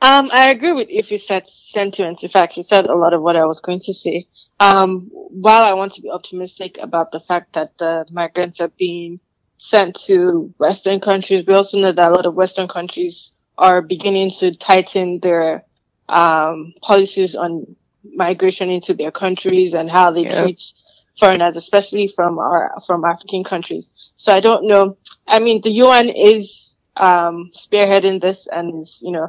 Um, 0.00 0.30
I 0.32 0.50
agree 0.50 0.72
with 0.72 0.88
Ife's 0.90 1.70
sentiments. 1.72 2.22
In 2.22 2.28
fact, 2.28 2.52
she 2.54 2.62
said 2.62 2.86
a 2.86 2.94
lot 2.94 3.14
of 3.14 3.22
what 3.22 3.36
I 3.36 3.46
was 3.46 3.60
going 3.60 3.80
to 3.80 3.94
say. 3.94 4.26
Um, 4.60 5.08
while 5.12 5.64
I 5.64 5.72
want 5.72 5.94
to 5.94 6.02
be 6.02 6.10
optimistic 6.10 6.78
about 6.80 7.10
the 7.10 7.20
fact 7.20 7.54
that 7.54 7.76
the 7.78 8.06
migrants 8.10 8.60
are 8.60 8.72
being 8.78 9.18
sent 9.58 9.98
to 10.06 10.52
Western 10.58 11.00
countries, 11.00 11.44
we 11.46 11.54
also 11.54 11.78
know 11.78 11.92
that 11.92 12.08
a 12.08 12.14
lot 12.14 12.26
of 12.26 12.34
Western 12.34 12.68
countries 12.68 13.32
are 13.56 13.82
beginning 13.82 14.30
to 14.30 14.54
tighten 14.54 15.20
their 15.20 15.64
um, 16.08 16.74
policies 16.82 17.34
on 17.34 17.74
migration 18.12 18.70
into 18.70 18.94
their 18.94 19.10
countries 19.10 19.74
and 19.74 19.90
how 19.90 20.10
they 20.10 20.24
treat 20.24 20.60
foreigners, 21.18 21.56
especially 21.56 22.08
from 22.08 22.38
our 22.38 22.72
from 22.86 23.04
African 23.04 23.44
countries. 23.44 23.90
So 24.16 24.32
I 24.32 24.40
don't 24.40 24.66
know. 24.66 24.96
I 25.26 25.38
mean, 25.38 25.62
the 25.62 25.70
UN 25.70 26.08
is 26.08 26.76
um, 26.96 27.50
spearheading 27.54 28.20
this 28.20 28.46
and 28.50 28.80
is 28.80 29.00
you 29.02 29.12
know 29.12 29.28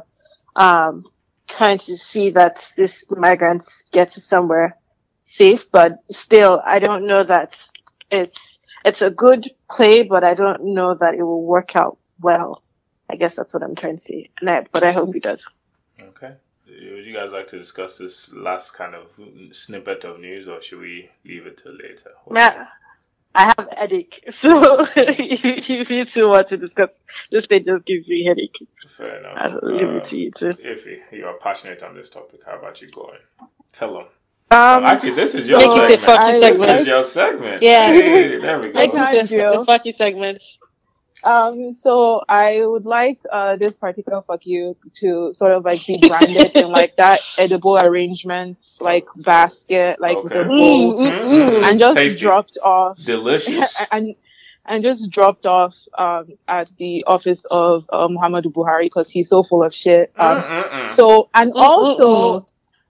um, 0.56 1.04
trying 1.48 1.78
to 1.78 1.96
see 1.96 2.30
that 2.30 2.72
these 2.76 3.04
migrants 3.10 3.84
get 3.90 4.12
to 4.12 4.20
somewhere 4.20 4.76
safe, 5.24 5.70
but 5.70 5.98
still, 6.10 6.62
I 6.64 6.78
don't 6.78 7.06
know 7.06 7.24
that 7.24 7.56
it's 8.10 8.58
it's 8.84 9.02
a 9.02 9.10
good 9.10 9.46
play, 9.70 10.02
but 10.02 10.24
I 10.24 10.34
don't 10.34 10.74
know 10.74 10.94
that 10.94 11.14
it 11.14 11.22
will 11.22 11.44
work 11.44 11.76
out 11.76 11.98
well. 12.20 12.62
I 13.10 13.16
guess 13.16 13.36
that's 13.36 13.52
what 13.54 13.62
I'm 13.62 13.74
trying 13.74 13.96
to 13.96 14.02
say, 14.02 14.30
and 14.40 14.48
I, 14.50 14.66
but 14.72 14.82
I 14.82 14.92
hope 14.92 15.14
it 15.14 15.22
does. 15.22 15.44
Okay 16.68 16.94
would 16.96 17.04
you 17.04 17.14
guys 17.14 17.30
like 17.32 17.46
to 17.48 17.58
discuss 17.58 17.98
this 17.98 18.32
last 18.32 18.72
kind 18.72 18.94
of 18.94 19.06
snippet 19.52 20.04
of 20.04 20.20
news, 20.20 20.48
or 20.48 20.60
should 20.60 20.80
we 20.80 21.08
leave 21.24 21.46
it 21.46 21.58
till 21.62 21.72
later? 21.72 22.12
Yeah, 22.32 22.66
I 23.34 23.44
have 23.56 23.68
a 23.70 23.74
headache, 23.76 24.24
so 24.30 24.86
if 24.96 25.90
you 25.90 26.04
too 26.04 26.28
want 26.28 26.48
to 26.48 26.56
discuss 26.56 27.00
this, 27.30 27.46
thing 27.46 27.64
just 27.64 27.86
gives 27.86 28.08
me 28.08 28.24
headache. 28.24 28.56
Fair 28.88 29.20
enough. 29.20 29.34
I'll 29.36 29.70
leave 29.70 29.88
it 29.88 30.04
to 30.08 30.16
you 30.16 30.30
too. 30.32 30.52
Ify, 30.54 30.98
you 31.12 31.26
are 31.26 31.38
passionate 31.38 31.82
on 31.82 31.94
this 31.94 32.08
topic. 32.08 32.40
How 32.44 32.58
about 32.58 32.80
you 32.80 32.88
going? 32.88 33.18
Tell 33.72 33.94
them. 33.94 34.06
Um, 34.48 34.84
actually, 34.84 35.14
this 35.14 35.34
is 35.34 35.48
your 35.48 35.60
segment. 35.60 36.38
This 36.40 36.80
is 36.80 36.86
your 36.86 37.02
segment. 37.02 37.62
Yeah. 37.62 37.92
Hey, 37.92 38.38
there 38.38 38.60
we 38.60 38.70
go. 38.70 38.78
I 38.78 38.86
got 38.86 39.30
you. 39.30 39.38
The 39.38 39.64
fucky 39.66 39.94
segment. 39.94 40.42
Um, 41.26 41.76
so 41.80 42.22
I 42.28 42.64
would 42.64 42.84
like 42.84 43.18
uh, 43.32 43.56
this 43.56 43.72
particular 43.72 44.22
fuck 44.22 44.46
you 44.46 44.76
to 45.00 45.34
sort 45.34 45.50
of 45.50 45.64
like 45.64 45.84
be 45.84 45.98
branded 46.06 46.52
in 46.54 46.68
like 46.70 46.94
that 46.96 47.20
edible 47.36 47.76
arrangement, 47.76 48.58
like 48.80 49.06
basket, 49.24 50.00
like 50.00 50.18
okay. 50.18 50.22
with 50.22 50.32
a 50.32 50.44
bowl, 50.44 51.00
mm, 51.00 51.10
mm, 51.10 51.48
mm, 51.50 51.68
and 51.68 51.80
just 51.80 51.98
Tasty. 51.98 52.20
dropped 52.20 52.58
off. 52.62 52.98
Delicious. 53.04 53.76
and 53.90 54.14
and 54.66 54.84
just 54.84 55.10
dropped 55.10 55.46
off 55.46 55.74
um, 55.98 56.38
at 56.46 56.70
the 56.78 57.02
office 57.08 57.44
of 57.50 57.86
uh, 57.92 58.06
Muhammadu 58.06 58.52
Buhari 58.52 58.84
because 58.84 59.10
he's 59.10 59.28
so 59.28 59.42
full 59.42 59.64
of 59.64 59.74
shit. 59.74 60.12
Um, 60.16 60.94
so 60.94 61.28
and 61.34 61.52
also 61.56 62.46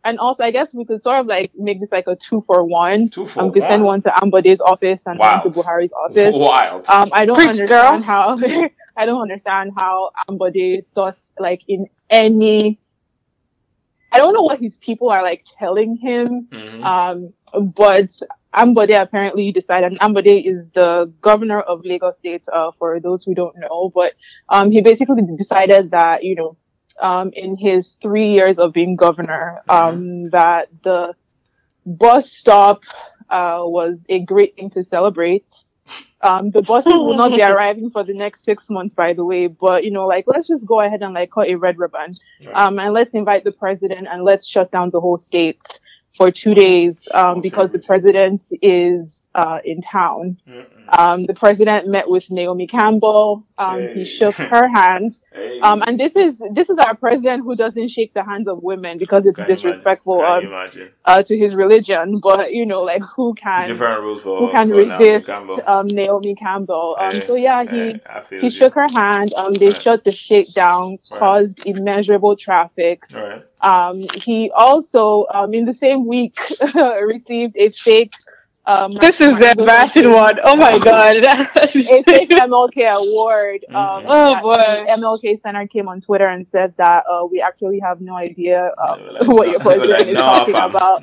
and 0.06 0.18
also 0.18 0.42
I 0.44 0.50
guess 0.52 0.72
we 0.72 0.84
could 0.84 1.02
sort 1.02 1.18
of 1.20 1.26
like 1.26 1.50
make 1.56 1.80
this 1.80 1.92
like 1.92 2.06
a 2.06 2.16
two 2.16 2.40
for 2.46 2.64
one. 2.64 3.08
Two 3.08 3.26
for 3.26 3.40
Um, 3.40 3.46
we 3.48 3.54
could 3.60 3.68
send 3.68 3.82
one. 3.84 4.00
one 4.00 4.02
to 4.02 4.10
Ambode's 4.22 4.60
office 4.72 5.02
and 5.06 5.18
Wow. 5.18 5.42
one 5.42 5.42
to 5.44 5.50
Buhari's 5.58 5.92
office. 6.04 6.34
Wild. 6.34 6.84
Um, 6.88 7.08
I 7.12 7.24
don't 7.26 7.36
Preach, 7.36 7.48
understand 7.50 8.04
how 8.04 8.38
I 9.00 9.04
don't 9.04 9.20
understand 9.20 9.72
how 9.76 10.10
Ambode 10.28 10.84
thought 10.94 11.18
like 11.38 11.62
in 11.68 11.86
any. 12.08 12.78
I 14.12 14.18
don't 14.18 14.32
know 14.32 14.42
what 14.42 14.60
his 14.60 14.78
people 14.78 15.10
are 15.10 15.22
like 15.30 15.44
telling 15.58 15.96
him, 15.96 16.48
Mhm. 16.52 16.84
um, 16.92 17.16
but 17.74 18.08
Ambode 18.54 18.96
apparently 18.98 19.52
decided. 19.52 19.92
And 19.92 20.00
Ambode 20.00 20.36
is 20.50 20.70
the 20.70 21.12
governor 21.20 21.60
of 21.60 21.84
Lagos 21.84 22.16
State. 22.18 22.42
Uh, 22.50 22.70
for 22.78 23.00
those 23.00 23.24
who 23.24 23.34
don't 23.34 23.56
know, 23.58 23.90
but 23.94 24.12
um, 24.48 24.70
he 24.70 24.80
basically 24.80 25.20
decided 25.36 25.90
that 25.90 26.24
you 26.24 26.34
know, 26.36 26.56
um, 27.00 27.30
in 27.34 27.56
his 27.56 27.96
three 28.02 28.32
years 28.32 28.58
of 28.58 28.72
being 28.72 28.96
governor, 28.96 29.62
um, 29.68 30.30
that 30.30 30.68
the 30.82 31.14
bus 31.84 32.30
stop 32.30 32.82
uh, 33.30 33.60
was 33.62 34.04
a 34.08 34.20
great 34.20 34.56
thing 34.56 34.70
to 34.70 34.84
celebrate. 34.84 35.46
Um, 36.22 36.50
the 36.50 36.62
buses 36.62 36.92
will 36.92 37.16
not 37.16 37.30
be 37.30 37.42
arriving 37.52 37.90
for 37.90 38.02
the 38.02 38.14
next 38.14 38.44
six 38.44 38.68
months, 38.70 38.94
by 38.94 39.12
the 39.12 39.24
way. 39.24 39.46
But 39.46 39.84
you 39.84 39.90
know, 39.90 40.06
like 40.06 40.24
let's 40.26 40.48
just 40.48 40.66
go 40.66 40.80
ahead 40.80 41.02
and 41.02 41.14
like 41.14 41.30
cut 41.30 41.48
a 41.48 41.54
red 41.54 41.78
ribbon, 41.78 42.16
um, 42.54 42.78
and 42.78 42.92
let's 42.92 43.14
invite 43.14 43.44
the 43.44 43.52
president 43.52 44.08
and 44.10 44.24
let's 44.24 44.46
shut 44.46 44.70
down 44.72 44.90
the 44.90 45.00
whole 45.00 45.18
state 45.18 45.60
for 46.16 46.30
two 46.30 46.54
days, 46.54 46.96
um, 47.12 47.42
because 47.42 47.70
the 47.70 47.78
president 47.78 48.42
is 48.62 49.25
uh, 49.42 49.58
in 49.64 49.78
town. 49.82 50.38
Um, 50.98 51.24
the 51.24 51.34
president 51.34 51.88
met 51.88 52.08
with 52.08 52.24
Naomi 52.30 52.66
Campbell. 52.66 53.44
Um, 53.58 53.80
Hey. 53.80 53.92
he 53.94 54.04
shook 54.04 54.34
her 54.52 54.66
hand. 54.68 55.10
Hey. 55.32 55.60
Um, 55.60 55.82
and 55.86 55.98
this 56.02 56.14
is 56.16 56.34
this 56.58 56.68
is 56.70 56.78
our 56.86 56.94
president 56.96 57.42
who 57.44 57.54
doesn't 57.56 57.88
shake 57.96 58.12
the 58.14 58.24
hands 58.30 58.46
of 58.48 58.62
women 58.62 58.98
because 58.98 59.26
it's 59.26 59.36
Can 59.36 59.46
you 59.48 59.52
imagine? 59.54 59.70
disrespectful 59.72 60.18
imagine? 60.42 60.88
uh, 61.04 61.22
to 61.28 61.34
his 61.36 61.54
religion. 61.54 62.20
But 62.28 62.52
you 62.58 62.64
know, 62.66 62.82
like 62.92 63.02
who 63.14 63.34
can 63.34 63.76
for 63.76 64.38
who 64.38 64.50
can 64.56 64.68
Naomi 64.68 64.84
resist 64.90 65.26
Campbell. 65.26 65.60
um, 65.66 65.86
Naomi 65.88 66.34
Campbell? 66.36 66.96
Um, 67.00 67.12
Hey, 67.14 67.26
so 67.26 67.34
yeah, 67.34 67.64
he 67.74 68.00
he 68.30 68.46
you. 68.46 68.50
shook 68.58 68.74
her 68.74 68.88
hand. 69.02 69.34
Um, 69.34 69.52
they 69.54 69.72
Right. 69.72 69.82
shut 69.82 70.04
the 70.04 70.12
state 70.12 70.54
down, 70.54 70.86
Right. 71.10 71.18
caused 71.22 71.56
immeasurable 71.66 72.36
traffic. 72.36 73.02
Right. 73.12 73.42
Um, 73.72 73.96
he 74.26 74.50
also 74.54 75.26
um, 75.34 75.52
in 75.54 75.64
the 75.64 75.74
same 75.74 76.06
week 76.06 76.36
received 77.14 77.56
a 77.56 77.70
fake. 77.72 78.12
Um, 78.68 78.92
This 78.92 79.20
is 79.20 79.38
the 79.38 79.52
embarrassing 79.56 80.10
one. 80.10 80.40
Oh 80.42 80.56
my 80.56 80.78
god. 80.78 81.16
a 81.24 81.66
fake 81.68 82.30
MLK 82.30 82.86
award. 82.88 83.64
Um, 83.68 83.74
Mhm. 83.76 84.06
Oh, 84.08 84.40
boy. 84.42 84.84
MLK 84.88 85.40
Center 85.40 85.66
came 85.68 85.88
on 85.88 86.00
Twitter 86.00 86.26
and 86.26 86.46
said 86.48 86.74
that 86.76 87.04
uh, 87.08 87.24
we 87.30 87.40
actually 87.40 87.78
have 87.78 88.00
no 88.00 88.16
idea 88.16 88.72
like, 88.78 89.28
what 89.28 89.48
your 89.48 89.60
president 89.60 90.00
like, 90.00 90.08
is 90.08 90.14
no, 90.14 90.20
talking 90.20 90.54
fam. 90.54 90.70
about. 90.70 91.02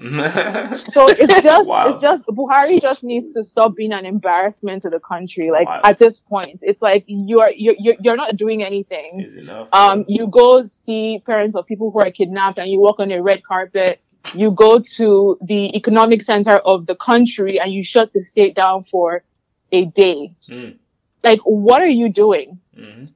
So 0.94 1.08
it's 1.08 1.42
just, 1.42 1.68
Wow. 1.70 1.90
it's 1.90 2.02
just 2.02 2.26
Buhari 2.28 2.82
just 2.82 3.02
needs 3.04 3.34
to 3.34 3.44
stop 3.44 3.76
being 3.76 3.94
an 3.94 4.06
embarrassment 4.06 4.84
to 4.84 4.90
the 4.90 5.00
country. 5.00 5.50
Like 5.50 5.68
Wow. 5.68 5.82
at 5.86 5.98
this 6.00 6.20
point, 6.20 6.60
it's 6.62 6.82
like 6.82 7.06
you're 7.08 7.52
you're 7.56 7.76
you're 7.80 7.96
you're 8.02 8.16
not 8.18 8.36
doing 8.36 8.62
anything. 8.64 9.22
Is 9.26 9.36
enough. 9.38 9.70
Um, 9.72 10.04
you 10.08 10.28
go 10.28 10.64
see 10.86 11.24
parents 11.26 11.56
of 11.56 11.66
people 11.66 11.92
who 11.92 12.00
are 12.00 12.12
kidnapped 12.12 12.58
and 12.60 12.70
you 12.70 12.80
walk 12.82 13.00
on 13.00 13.10
a 13.12 13.22
red 13.22 13.42
carpet. 13.44 14.02
You 14.34 14.52
go 14.52 14.80
to 14.80 15.38
the 15.42 15.76
economic 15.76 16.24
center 16.24 16.58
of 16.58 16.86
the 16.86 16.96
country 16.96 17.60
and 17.60 17.72
you 17.74 17.84
shut 17.84 18.14
the 18.14 18.24
state 18.24 18.56
down 18.56 18.86
for 18.86 19.24
a 19.72 19.86
day. 19.86 20.34
Mm. 20.50 20.78
Like, 21.24 21.40
what 21.42 21.82
are 21.82 21.88
you 22.02 22.10
doing? 22.10 22.60
Mhm. 22.78 23.12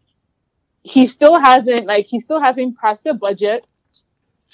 He 0.84 1.08
still 1.08 1.40
hasn't, 1.40 1.86
like, 1.86 2.06
he 2.08 2.20
still 2.20 2.40
hasn't 2.42 2.78
passed 2.78 3.04
the 3.04 3.14
budget. 3.14 3.66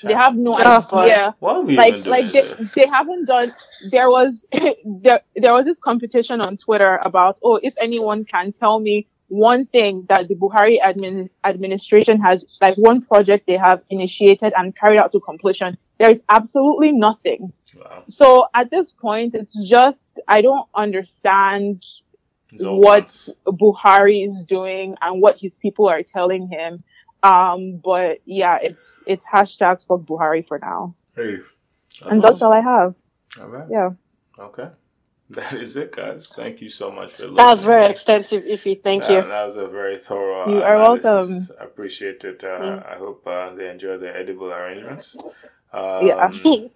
They 0.01 0.13
have 0.13 0.35
no 0.35 0.53
boy. 0.53 0.63
idea. 0.63 1.35
What 1.39 1.55
are 1.57 1.61
we 1.61 1.75
Like, 1.75 1.97
even 1.97 2.09
like 2.11 2.31
they, 2.31 2.41
they 2.75 2.87
haven't 2.89 3.25
done. 3.25 3.51
There 3.91 4.09
was 4.09 4.45
there 5.03 5.21
there 5.35 5.53
was 5.53 5.65
this 5.65 5.77
competition 5.83 6.41
on 6.41 6.57
Twitter 6.57 6.99
about 7.03 7.37
oh 7.43 7.59
if 7.61 7.73
anyone 7.79 8.25
can 8.25 8.51
tell 8.53 8.79
me 8.79 9.07
one 9.27 9.65
thing 9.67 10.05
that 10.09 10.27
the 10.27 10.35
Buhari 10.35 10.77
admin, 10.81 11.29
administration 11.43 12.19
has 12.21 12.43
like 12.61 12.75
one 12.77 13.01
project 13.01 13.47
they 13.47 13.57
have 13.57 13.81
initiated 13.89 14.51
and 14.57 14.75
carried 14.75 14.99
out 14.99 15.11
to 15.11 15.19
completion. 15.19 15.77
There 15.99 16.09
is 16.11 16.21
absolutely 16.29 16.91
nothing. 16.91 17.53
Wow. 17.75 18.03
So 18.09 18.47
at 18.53 18.69
this 18.69 18.91
point, 18.91 19.35
it's 19.35 19.53
just 19.67 19.99
I 20.27 20.41
don't 20.41 20.67
understand 20.75 21.83
what 22.59 23.03
once. 23.03 23.29
Buhari 23.47 24.27
is 24.27 24.43
doing 24.47 24.95
and 25.01 25.21
what 25.21 25.37
his 25.39 25.55
people 25.55 25.87
are 25.87 26.03
telling 26.03 26.47
him. 26.47 26.83
Um, 27.23 27.77
but 27.83 28.19
yeah, 28.25 28.57
it's 28.61 28.85
it's 29.07 29.23
hashtag 29.33 29.79
fuck 29.87 30.01
Buhari 30.01 30.45
for 30.47 30.59
now, 30.59 30.93
Hey. 31.15 31.37
and 32.05 32.21
that's 32.21 32.41
all 32.41 32.53
I 32.53 32.59
have. 32.61 32.95
All 33.39 33.47
right. 33.47 33.67
Yeah. 33.69 33.89
Okay. 34.39 34.67
That 35.29 35.53
is 35.53 35.77
it, 35.77 35.93
guys. 35.95 36.27
Thank 36.35 36.61
you 36.61 36.69
so 36.69 36.89
much 36.91 37.13
for 37.15 37.23
listening. 37.23 37.37
That 37.37 37.51
was 37.55 37.63
very 37.63 37.85
extensive, 37.87 38.43
Ify. 38.43 38.83
Thank 38.83 39.03
That- 39.03 39.11
you. 39.11 39.21
That 39.29 39.45
was 39.45 39.55
a 39.55 39.67
very 39.67 39.97
thorough. 39.97 40.49
You 40.53 40.57
uh, 40.61 40.65
are 40.67 40.75
analysis. 40.75 41.03
welcome. 41.05 41.49
I 41.59 41.63
appreciate 41.63 42.23
it. 42.25 42.43
Uh, 42.43 42.59
Mm. 42.59 42.93
I 42.93 42.95
hope 42.97 43.25
uh, 43.25 43.55
they 43.55 43.69
enjoy 43.69 43.97
the 43.97 44.13
edible 44.15 44.51
arrangements. 44.51 45.15
Um, 45.73 46.07
Yeah. 46.07 46.67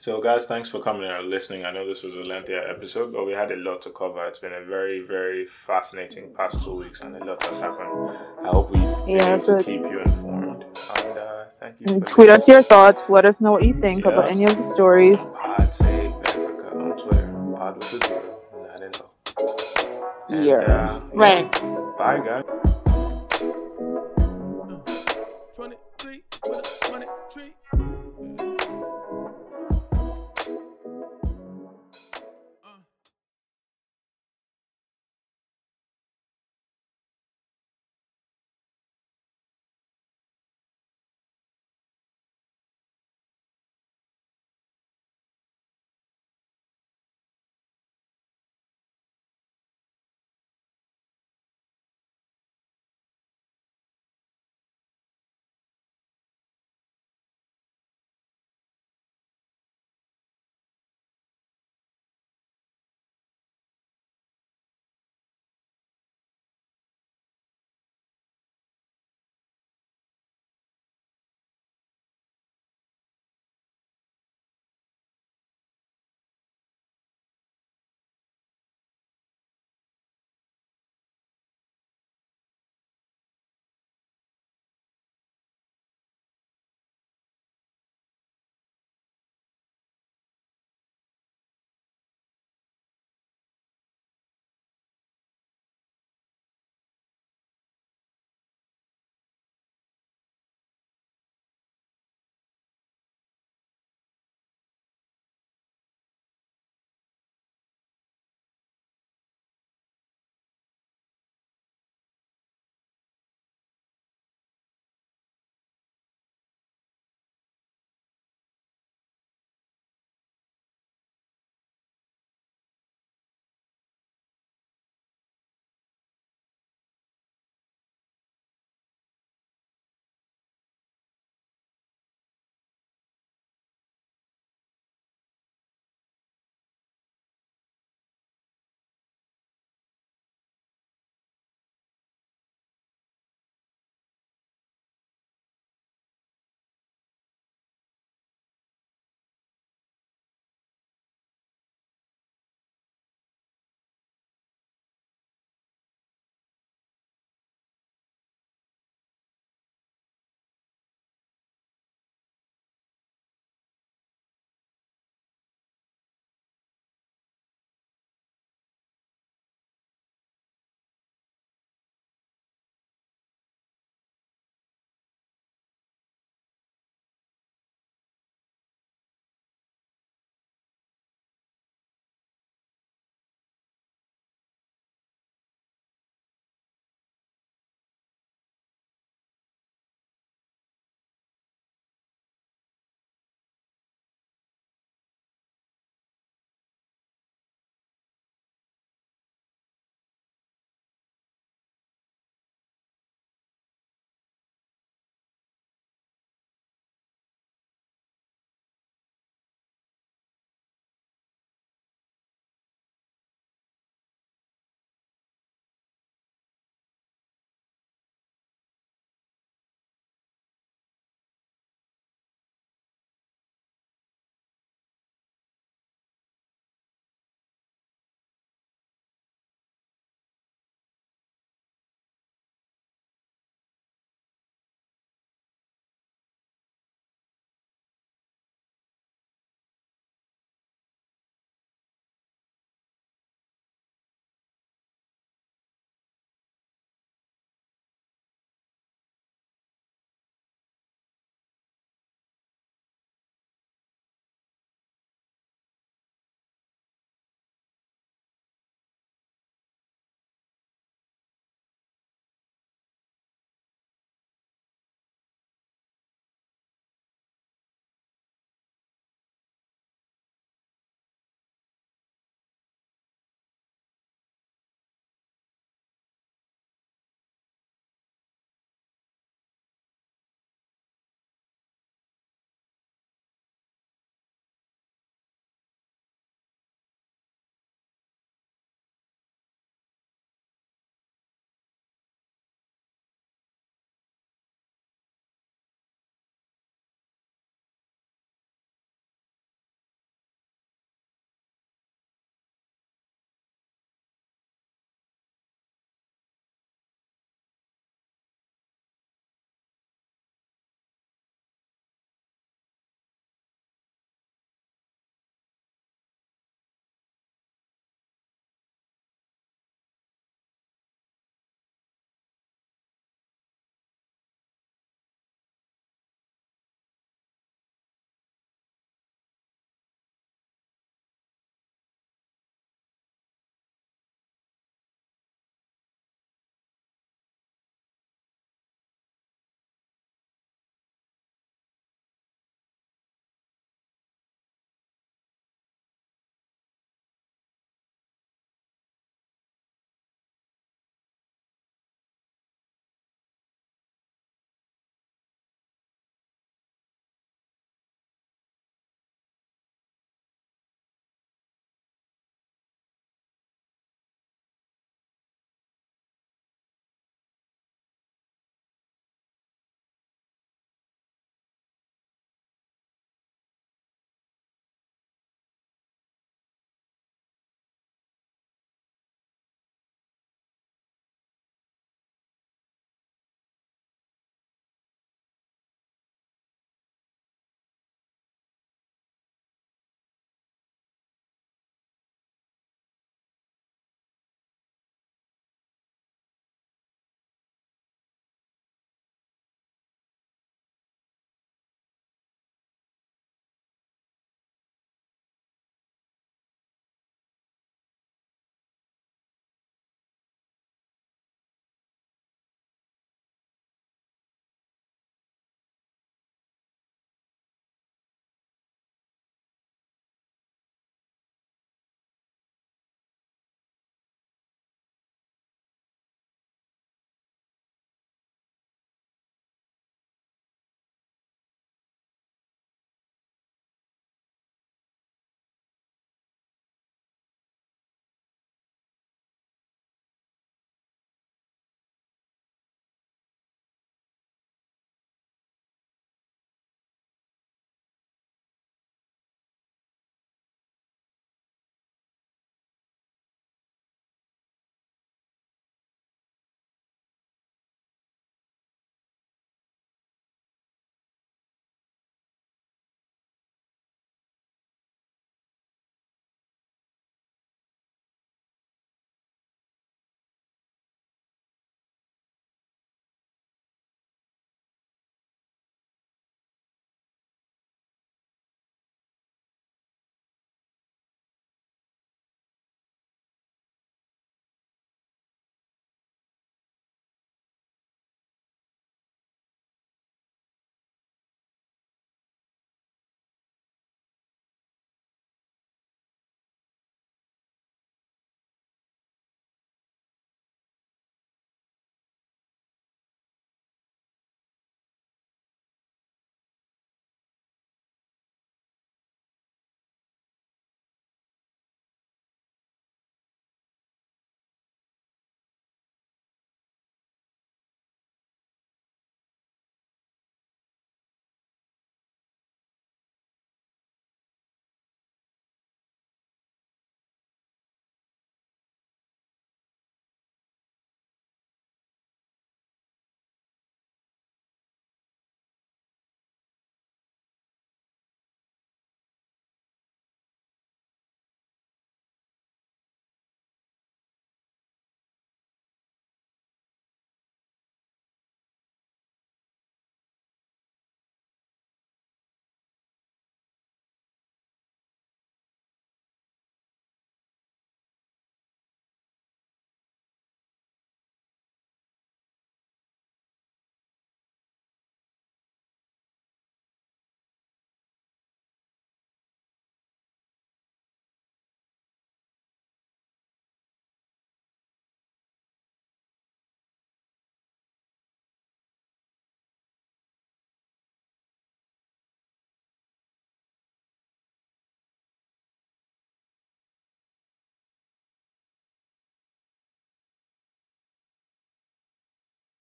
So, 0.00 0.20
guys, 0.22 0.46
thanks 0.46 0.68
for 0.68 0.80
coming 0.80 1.10
and 1.10 1.28
listening. 1.28 1.64
I 1.64 1.72
know 1.72 1.84
this 1.86 2.04
was 2.04 2.14
a 2.14 2.20
lengthier 2.20 2.62
episode, 2.68 3.12
but 3.12 3.26
we 3.26 3.32
had 3.32 3.50
a 3.50 3.56
lot 3.56 3.82
to 3.82 3.90
cover. 3.90 4.24
It's 4.26 4.38
been 4.38 4.52
a 4.52 4.64
very, 4.64 5.00
very 5.00 5.44
fascinating 5.44 6.32
past 6.36 6.62
two 6.64 6.76
weeks, 6.76 7.00
and 7.00 7.16
a 7.16 7.24
lot 7.24 7.42
has 7.44 7.58
happened. 7.58 8.16
I 8.44 8.48
hope 8.48 8.70
we've 8.70 8.80
Yeah, 9.08 9.34
able 9.34 9.46
to 9.46 9.56
keep 9.64 9.80
you 9.80 9.98
informed. 10.00 10.62
And 10.62 11.18
uh, 11.18 11.44
thank 11.58 11.80
you. 11.80 11.86
For 11.98 12.00
tweet 12.06 12.28
us 12.30 12.46
your 12.46 12.62
thoughts. 12.62 13.02
Let 13.08 13.24
us 13.24 13.40
know 13.40 13.50
what 13.50 13.64
you 13.64 13.74
think 13.74 14.04
Yeah. 14.04 14.12
about 14.12 14.30
any 14.30 14.44
of 14.44 14.56
the 14.56 14.72
stories. 14.72 15.16
Pod 15.16 15.74
Save 15.74 16.12
Africa 16.24 16.70
on 16.76 16.96
Twitter. 16.96 17.26
Pod 17.56 17.74
with 17.74 17.92
a 17.94 18.06
zero, 18.06 18.40
not 18.68 18.80
an 18.80 18.92
O. 19.02 20.24
And, 20.28 20.44
Yeah. 20.46 20.56
uh, 20.58 21.00
Right. 21.12 21.50
Bye, 21.98 22.20
guys. 22.24 22.74